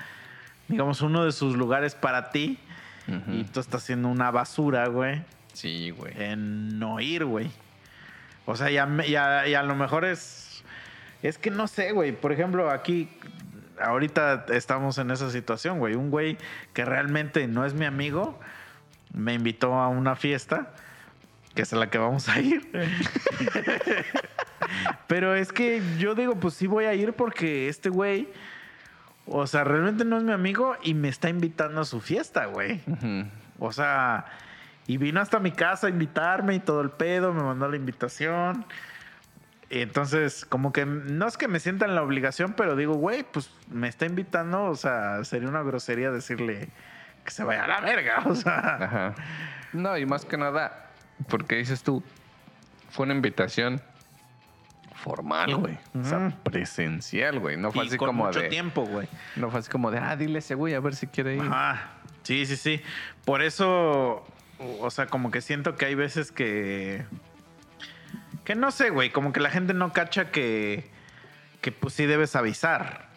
[0.69, 2.59] digamos, uno de sus lugares para ti.
[3.29, 6.13] Y tú estás haciendo una basura, güey Sí, güey.
[6.21, 7.51] en no ir, güey.
[8.47, 10.65] O sea, ya, ya, ya a lo mejor es.
[11.23, 12.13] Es que no sé, güey.
[12.13, 13.09] Por ejemplo, aquí.
[13.81, 15.95] Ahorita estamos en esa situación, güey.
[15.95, 16.39] Un güey
[16.73, 18.39] que realmente no es mi amigo
[19.17, 20.73] me invitó a una fiesta,
[21.55, 22.71] que es a la que vamos a ir.
[25.07, 28.29] Pero es que yo digo, pues sí voy a ir porque este güey,
[29.27, 32.83] o sea, realmente no es mi amigo y me está invitando a su fiesta, güey.
[33.59, 34.27] O sea,
[34.87, 38.67] y vino hasta mi casa a invitarme y todo el pedo, me mandó la invitación.
[39.69, 43.25] Y entonces, como que no es que me sienta en la obligación, pero digo, güey,
[43.25, 46.69] pues me está invitando, o sea, sería una grosería decirle
[47.25, 48.79] que se vaya a la verga, o sea.
[48.81, 49.15] Ajá.
[49.73, 50.91] No, y más que nada,
[51.29, 52.03] porque dices tú,
[52.91, 53.83] fue una invitación
[54.95, 55.79] formal, güey.
[55.99, 57.57] O sea, presencial, güey.
[57.57, 58.49] No fue y así con como mucho de.
[58.49, 59.09] tiempo, güey.
[59.37, 61.43] No fue así como de, ah, dile ese güey a ver si quiere ir.
[61.43, 61.91] Ajá.
[62.23, 62.83] Sí, sí, sí.
[63.25, 64.27] Por eso,
[64.81, 67.05] o sea, como que siento que hay veces que.
[68.47, 69.11] Que no sé, güey.
[69.11, 70.89] Como que la gente no cacha que.
[71.61, 73.09] Que pues sí debes avisar.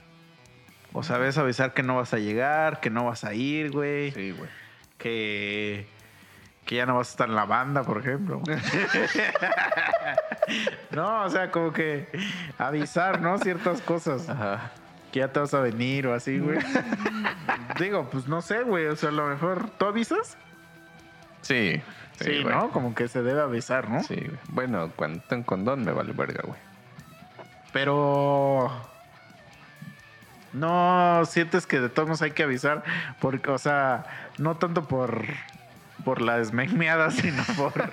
[0.91, 4.11] O sea, debes avisar que no vas a llegar, que no vas a ir, güey.
[4.11, 4.49] Sí, güey.
[4.98, 5.88] Que.
[6.66, 8.41] Que ya no vas a estar en la banda, por ejemplo.
[10.91, 12.08] no, o sea, como que
[12.58, 13.38] avisar, ¿no?
[13.38, 14.72] Ciertas cosas Ajá.
[15.11, 16.58] que ya te vas a venir o así, güey.
[17.80, 18.88] Digo, pues no sé, güey.
[18.88, 19.69] O sea, a lo mejor.
[19.77, 20.40] ¿Tú avisas?
[21.41, 21.83] Sí.
[22.19, 22.43] Sí.
[22.43, 22.69] ¿no?
[22.72, 24.03] Como que se debe avisar, ¿no?
[24.03, 24.39] Sí, güey.
[24.49, 26.59] Bueno, cuando tengo condón me vale verga, güey.
[27.72, 28.69] Pero.
[30.51, 32.83] No sientes que de todos modos hay que avisar.
[33.19, 34.06] Porque, o sea,
[34.38, 35.25] no tanto por.
[36.03, 37.91] Por la desmegmeada, sino por.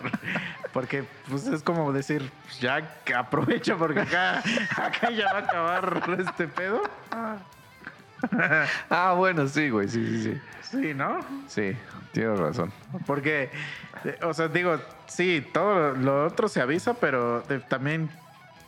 [0.72, 4.42] Porque, pues es como decir, pues, ya que aprovecha porque acá,
[4.76, 6.82] acá ya va a acabar este pedo.
[8.90, 9.88] Ah, bueno, sí, güey.
[9.88, 10.40] Sí, sí, sí.
[10.82, 11.20] Sí, ¿no?
[11.48, 11.76] Sí,
[12.12, 12.72] tienes razón.
[13.06, 13.50] Porque,
[14.22, 18.10] o sea, digo, sí, todo lo, otro se avisa, pero eh, también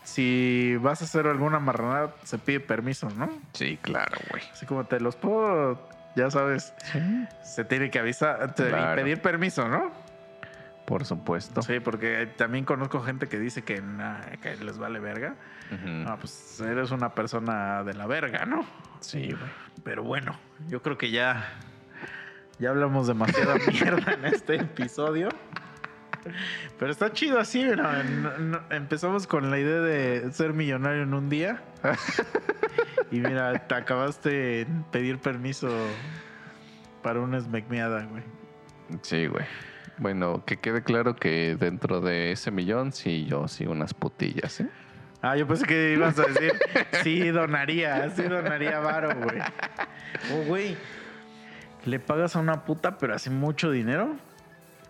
[0.04, 3.28] si vas a hacer alguna marranada, se pide permiso, ¿no?
[3.52, 4.42] Sí, claro, güey.
[4.52, 6.72] Así como te los puedo, ya sabes,
[7.42, 9.00] se tiene que avisar te- Claro.
[9.00, 9.90] y pedir permiso, ¿no?
[10.88, 11.60] Por supuesto.
[11.60, 15.34] Sí, porque también conozco gente que dice que, nah, que les vale verga.
[15.70, 15.86] Ujú.
[15.86, 18.64] No, pues eres una persona de la verga, ¿no?
[19.00, 19.50] Sí, güey.
[19.84, 20.34] Pero bueno,
[20.66, 21.52] yo creo que ya,
[22.58, 25.28] ya hablamos demasiada mierda en este episodio.
[26.78, 28.02] Pero está chido así, no-
[28.38, 31.62] no- empezamos con la idea de ser millonario en un día.
[33.10, 35.68] Y mira, te acabaste en pedir permiso
[37.02, 38.22] para una esmegmeada, güey.
[39.00, 39.46] Sí, güey.
[39.98, 44.68] Bueno, que quede claro que dentro de ese millón, sí, yo sí unas putillas, ¿eh?
[45.20, 46.52] Ah, yo pensé que ibas a decir,
[47.02, 49.40] sí, donaría, sí, donaría varo, güey.
[50.32, 50.76] Oh, güey,
[51.84, 54.16] le pagas a una puta, pero así mucho dinero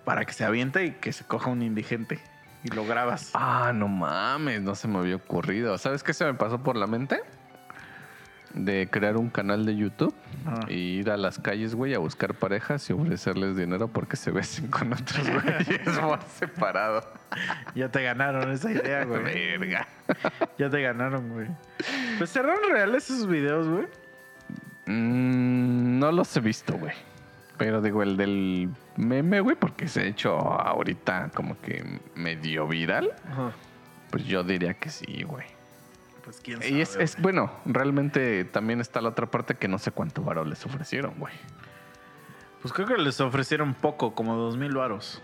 [0.05, 2.19] para que se aviente y que se coja un indigente
[2.63, 3.31] y lo grabas.
[3.35, 5.79] Ah, no mames, no se me había ocurrido.
[5.79, 7.21] ¿Sabes qué se me pasó por la mente?
[8.55, 10.15] De crear un canal de YouTube
[10.47, 10.61] Ah.
[10.69, 14.67] y ir a las calles, güey, a buscar parejas y ofrecerles dinero porque se besen
[14.71, 17.03] con otros güeyes por separado.
[17.75, 19.23] Ya te ganaron esa idea, güey.
[19.59, 19.87] Verga.
[20.59, 21.49] Ya te ganaron, güey.
[22.19, 23.87] Pues serán reales esos videos, güey.
[24.87, 26.95] Mm, no los he visto, güey.
[27.59, 33.11] Pero digo, el del meme, güey, porque se ha hecho ahorita como que medio viral.
[34.11, 35.45] Pues yo diría que sí, güey.
[36.29, 36.71] Pues quién sabe.
[36.75, 40.45] Y es, es bueno, realmente también está la otra parte que no sé cuánto varo
[40.45, 41.33] les ofrecieron, güey.
[42.61, 45.23] Pues creo que les ofrecieron poco, como dos mil varos.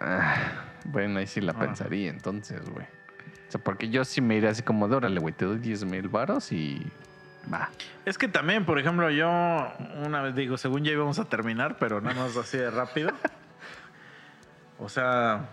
[0.00, 0.34] Ah,
[0.86, 1.58] bueno, ahí sí la Ah.
[1.60, 2.84] pensaría entonces, güey.
[2.86, 5.84] O sea, porque yo sí me iría así como de órale, güey, te doy 10
[5.84, 6.84] mil varos y
[7.52, 7.70] va.
[8.06, 9.28] Es que también, por ejemplo, yo
[10.04, 13.12] una vez digo, según ya íbamos a terminar, pero nada más así de rápido.
[14.80, 15.48] O sea,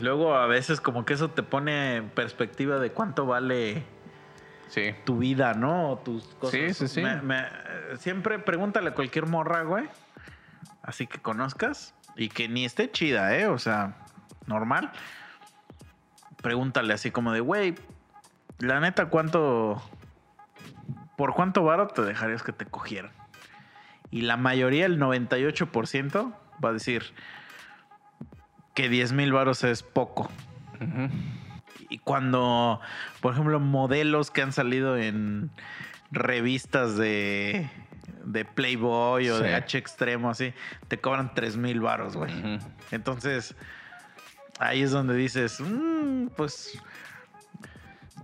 [0.00, 3.82] luego a veces como que eso te pone en perspectiva de cuánto vale
[4.68, 4.94] Sí.
[5.04, 5.90] tu vida, ¿no?
[5.92, 6.76] O tus cosas.
[6.76, 7.48] Sí, sí, me-
[7.98, 9.88] siempre pregúntale a cualquier morra, güey.
[10.82, 13.46] Así que conozcas y que ni esté chida, ¿eh?
[13.48, 13.96] O sea,
[14.46, 14.92] normal.
[16.42, 17.74] Pregúntale así como de, güey,
[18.58, 19.82] la neta, ¿cuánto...
[21.16, 23.10] ¿Por cuánto varo te dejarías que te cogieran?
[24.10, 26.32] Y la mayoría, el 98%,
[26.64, 27.12] va a decir
[28.74, 30.30] que 10 mil varos es poco.
[31.88, 32.80] Y cuando,
[33.20, 35.50] por ejemplo, modelos que han salido en
[36.10, 37.68] revistas de,
[38.24, 39.42] de Playboy o Sí.
[39.44, 40.52] de H Extremo, así,
[40.88, 42.32] te cobran 3 mil baros, güey.
[42.92, 43.54] Entonces,
[44.58, 46.78] ahí es donde dices, "Mm, pues,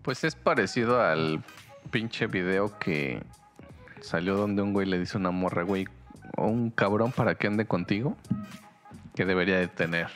[0.03, 1.43] Pues es parecido al
[1.91, 3.21] pinche video que
[4.01, 5.89] salió donde un güey le dice a una morra, güey,
[6.37, 8.17] o un cabrón para que ande contigo,
[9.17, 10.09] que debería de tener.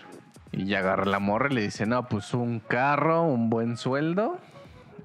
[0.53, 4.39] Y ya agarra la morra y le dice, no, pues un carro, un buen sueldo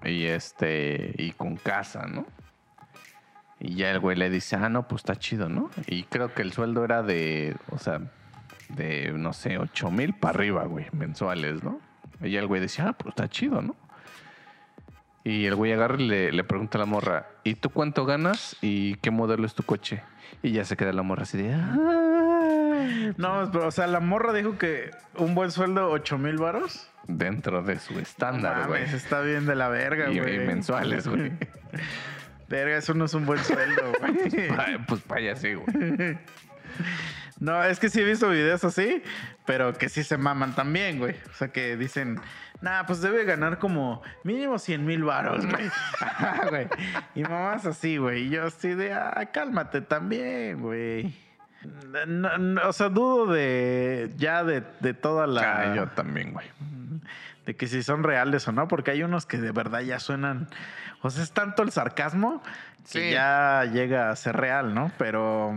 [0.04, 2.26] y este, y con casa, ¿no?
[3.60, 5.70] Y ya el güey le dice, ah, no, pues está chido, ¿no?
[5.88, 8.02] Y creo que el sueldo era de, o sea,
[8.70, 11.80] de, no sé, 8 mil para arriba, güey, mensuales, ¿no?
[12.22, 13.76] Y ya el güey decía, ah, pues está chido, ¿no?
[15.24, 18.58] Y el güey agarra y le, le pregunta a la morra, ¿y tú cuánto ganas?
[18.62, 20.04] ¿Y qué modelo es tu coche?
[20.44, 22.35] Y ya se queda la morra así de, "Ah".
[23.18, 26.90] No, pero, o sea, la morra dijo que un buen sueldo, 8 mil baros.
[27.08, 28.84] dentro de su estándar, güey.
[28.84, 30.36] está bien de la verga, güey.
[30.36, 31.32] y mensuales, güey.
[32.48, 34.78] Verga, eso no es un buen sueldo, güey.
[34.88, 36.18] Pues allá sí, güey.
[37.40, 39.02] No, es que sí he visto videos así,
[39.46, 41.16] pero que sí se maman también, güey.
[41.30, 42.20] O sea, que dicen,
[42.62, 45.46] nah, pues debe ganar como mínimo 100 mil varos,
[46.50, 46.68] güey.
[47.16, 48.28] Y mamás así, güey.
[48.28, 51.14] Y yo así de, ah, cálmate también, güey.
[52.08, 55.72] No, no, o sea, dudo de ya de, de toda la...
[55.72, 56.48] Ah, yo también, güey.
[57.46, 60.48] De que si son reales o no, porque hay unos que de verdad ya suenan...
[61.02, 62.42] O sea, es tanto el sarcasmo
[62.92, 64.92] que ya llega a ser real, ¿no?
[64.98, 65.54] Pero...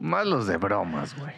[0.00, 1.32] Más los de bromas, güey.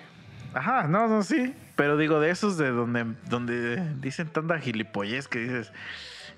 [0.54, 1.54] Ajá, no, no, sí.
[1.76, 5.72] Pero digo, de esos de donde, donde dicen tanta gilipollez que dices,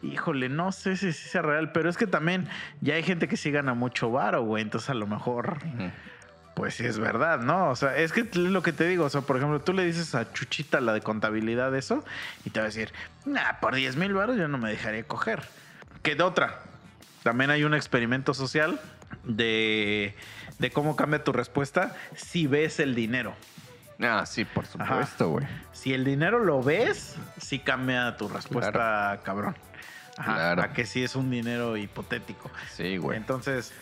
[0.03, 2.49] híjole, no sé si sí sea real, pero es que también
[2.81, 4.63] ya hay gente que sí gana mucho varo, güey.
[4.63, 5.59] Entonces a lo mejor.
[6.59, 7.71] Pues sí es verdad, ¿no?
[7.71, 9.85] O sea, es que es lo que te digo, o sea, por ejemplo, tú le
[9.85, 12.05] dices a Chuchita la de contabilidad eso
[12.45, 12.93] y te va a decir,
[13.25, 15.43] nah, por 10 mil varos yo no me dejaría coger.
[16.03, 16.61] Que de otra,
[17.23, 18.81] también hay un experimento social
[19.25, 20.15] de,
[20.59, 23.35] de cómo cambia tu respuesta si ves el dinero.
[24.01, 25.47] Ah, sí, por supuesto, güey.
[25.73, 29.57] Si el dinero lo ves, sí cambia tu respuesta, cabrón.
[30.17, 30.63] Ajá, Claro.
[30.63, 32.51] A que sí es un dinero hipotético.
[32.73, 33.17] Sí, güey.
[33.17, 33.73] Entonces,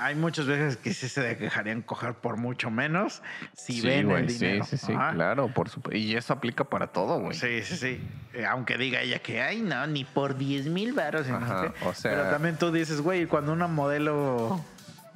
[0.00, 3.22] hay muchas veces que sí se dejarían coger por mucho menos
[3.56, 4.64] si sí, ven el sí, dinero.
[4.64, 5.12] sí, sí, Ajá.
[5.12, 5.96] claro, por supuesto.
[5.96, 7.36] Y eso aplica para todo, güey.
[7.38, 8.00] Sí, sí, sí.
[8.32, 11.26] Eh, aunque diga ella que, ay, no, ni por 10 mil varos.
[11.28, 14.60] no sé o sea- Pero también tú dices, güey, cuando una modelo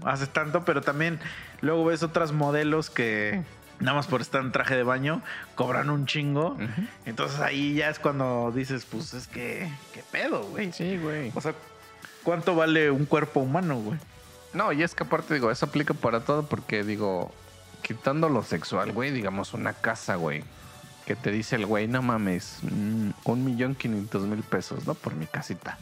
[0.04, 1.18] hace tanto, pero también
[1.60, 3.42] luego ves otras modelos que
[3.80, 5.20] nada más por estar en traje de baño
[5.56, 6.56] cobran un chingo.
[7.06, 10.72] Entonces ahí ya es cuando dices, pues es que, ¿qué pedo, güey?
[10.72, 11.32] Sí, güey.
[11.34, 11.54] O sea,
[12.22, 13.98] ¿cuánto vale un cuerpo humano, güey?
[14.54, 17.32] No, y es que aparte, digo, eso aplica para todo porque, digo,
[17.82, 20.42] quitando lo sexual, güey, digamos una casa, güey,
[21.06, 24.94] que te dice el güey, no mames, mm, un millón quinientos mil pesos, ¿no?
[24.94, 25.78] Por mi casita.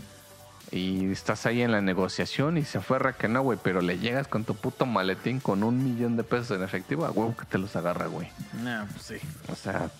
[0.72, 4.26] Y estás ahí en la negociación y se aferra que no, güey, pero le llegas
[4.26, 7.58] con tu puto maletín con un millón de pesos en efectivo, a huevo que te
[7.58, 8.28] los agarra, güey.
[8.62, 9.28] No, pues sí.
[9.50, 9.90] O sea,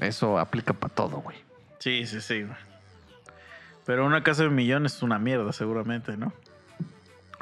[0.00, 1.38] eso aplica para todo, güey.
[1.78, 2.58] Sí, sí, sí, güey.
[3.86, 6.32] Pero una casa de un millón es una mierda, seguramente, ¿no?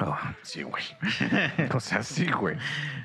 [0.09, 0.83] Ah, sí, güey.
[1.73, 2.57] o sea, sí, güey.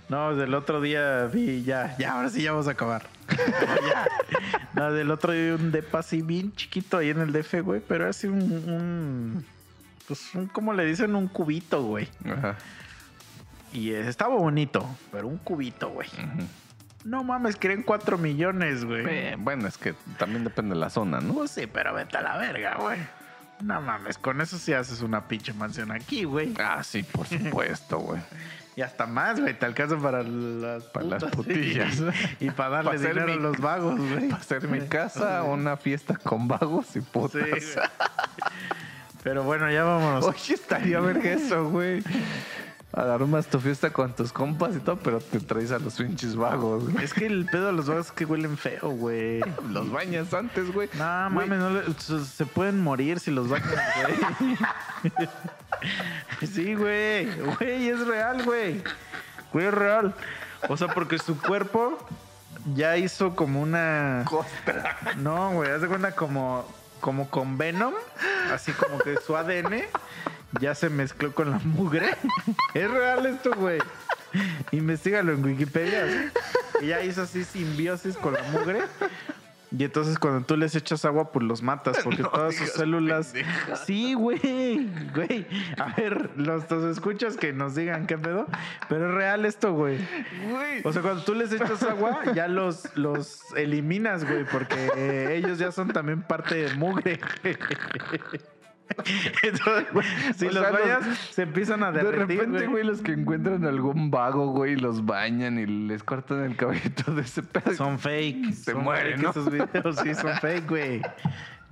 [0.08, 3.07] No, del otro día vi ya, ya, ahora sí ya vamos a acabar.
[3.28, 4.07] ya.
[4.73, 7.81] No, del otro día vi un depa así bien chiquito ahí en el DF, güey,
[7.86, 9.44] pero así un, un,
[10.07, 11.15] pues, un, ¿cómo le dicen?
[11.15, 12.08] Un cubito, güey.
[12.25, 12.57] Ajá.
[13.73, 16.08] Y estaba bonito, pero un cubito, güey.
[17.05, 19.05] No mames, creen 4 millones, güey.
[19.07, 21.34] Eh, bueno, es que también depende de la zona, ¿no?
[21.34, 22.99] Pues sí, pero vete a la verga, güey.
[23.60, 26.55] No mames, con eso sí haces una pinche mansión aquí, güey.
[26.59, 28.20] Ah, sí, por supuesto, güey.
[28.76, 29.59] Y hasta más, güey.
[29.59, 32.02] Te alcanza para las, Para las putillas.
[32.41, 34.28] Y para darle Pa' dinero a los vagos, güey.
[34.28, 37.43] Para hacer mi casa una fiesta con vagos y putas.
[37.59, 37.81] Sí.
[39.26, 40.25] Pero bueno, ya vámonos.
[40.28, 42.02] Oye, estaría verga eso, güey.
[42.97, 46.91] Armas tu fiesta con tus compas y todo, pero te traes a los pinches vagos,
[46.91, 47.05] güey.
[47.05, 49.41] Es que el pedo de los vagos es que huelen feo, güey.
[49.70, 50.89] Los bañas antes, güey.
[50.94, 53.68] No, Güey, mames, no le- se- pueden morir si los bañan,
[54.00, 54.57] güey.
[56.52, 57.26] Sí, güey.
[57.58, 58.83] Güey, es real, güey.
[59.52, 60.15] Güey, es real.
[60.68, 61.99] O sea, porque su cuerpo
[62.75, 64.23] ya hizo como una.
[64.26, 64.97] Costra.
[65.18, 66.66] No, güey, haz de cuenta como,
[67.00, 67.92] como con Venom.
[68.52, 69.83] Así como que su ADN
[70.60, 72.10] ya se mezcló con la mugre.
[72.75, 73.78] Es real esto, güey.
[74.73, 76.33] Investígalo en Wikipedia.
[76.83, 78.83] Ya hizo así simbiosis con la mugre.
[79.76, 83.34] Y entonces cuando tú les echas agua, pues los matas, porque No todas sus células.
[83.84, 84.89] Sí, güey.
[85.15, 85.47] Güey.
[85.78, 88.47] A ver, los, los escuchas que nos digan qué pedo.
[88.89, 89.99] Pero es real esto, güey.
[90.50, 90.83] Güey.
[90.84, 95.73] O sea, cuando tú les echas agua, ya los, los eliminas, güey, porque ellos ya
[95.73, 97.20] son también parte de mugre.
[99.42, 99.86] Entonces,
[100.36, 103.12] si O los sea, los- bañas, se empiezan a de derretir, repente, güey, los que
[103.12, 107.74] encuentran algún vago, güey, los bañan y les cortan el cabellito de ese pedo.
[107.74, 108.52] Son fake.
[108.55, 109.31] Se son mueren, fake ¿no?
[109.31, 111.02] Esos videos sí son fake, güey.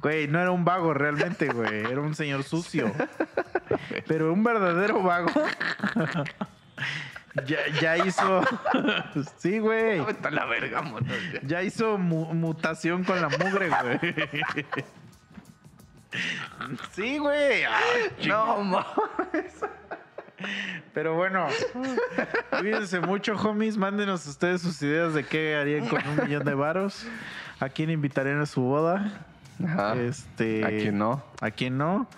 [0.00, 1.84] Güey, no era un vago realmente, güey.
[1.90, 2.92] Era un señor sucio.
[4.06, 5.30] Pero un verdadero vago.
[7.46, 8.42] ya, ya hizo.
[9.38, 10.00] sí, güey.
[10.04, 11.06] Vete a la verga, mono.
[11.32, 11.40] ya.
[11.42, 14.14] Ya hizo mu- mutación con la mugre, güey.
[16.92, 17.64] Sí, güey.
[17.64, 19.60] Ay, No, mames.
[20.92, 21.46] Pero bueno,
[22.60, 23.76] cuídense mucho, homies.
[23.76, 27.06] Mándenos ustedes sus ideas de qué harían con un millón de varos.
[27.60, 29.26] ¿A quién invitarían a su boda?
[29.64, 29.94] Ajá.
[29.96, 31.24] Este, ¿A quién no?
[31.40, 32.08] ¿A quién no?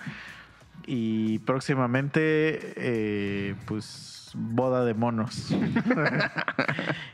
[0.87, 5.49] Y próximamente, eh, pues, boda de monos.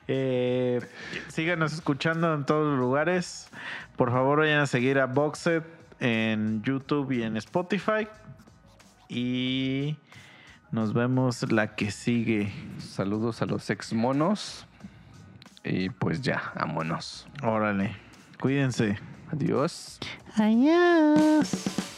[0.09, 0.81] Eh,
[1.29, 3.49] síganos escuchando en todos los lugares.
[3.97, 5.65] Por favor, vayan a seguir a Boxet
[6.03, 8.09] en YouTube y en Spotify.
[9.09, 9.97] Y
[10.73, 12.53] nos vemos la que sigue.
[12.79, 14.67] Saludos a los ex monos.
[15.65, 17.29] Y pues ya, vámonos.
[17.43, 17.95] Órale.
[18.41, 18.99] Cuídense.
[19.31, 20.01] Adiós.
[20.37, 21.92] Adiós.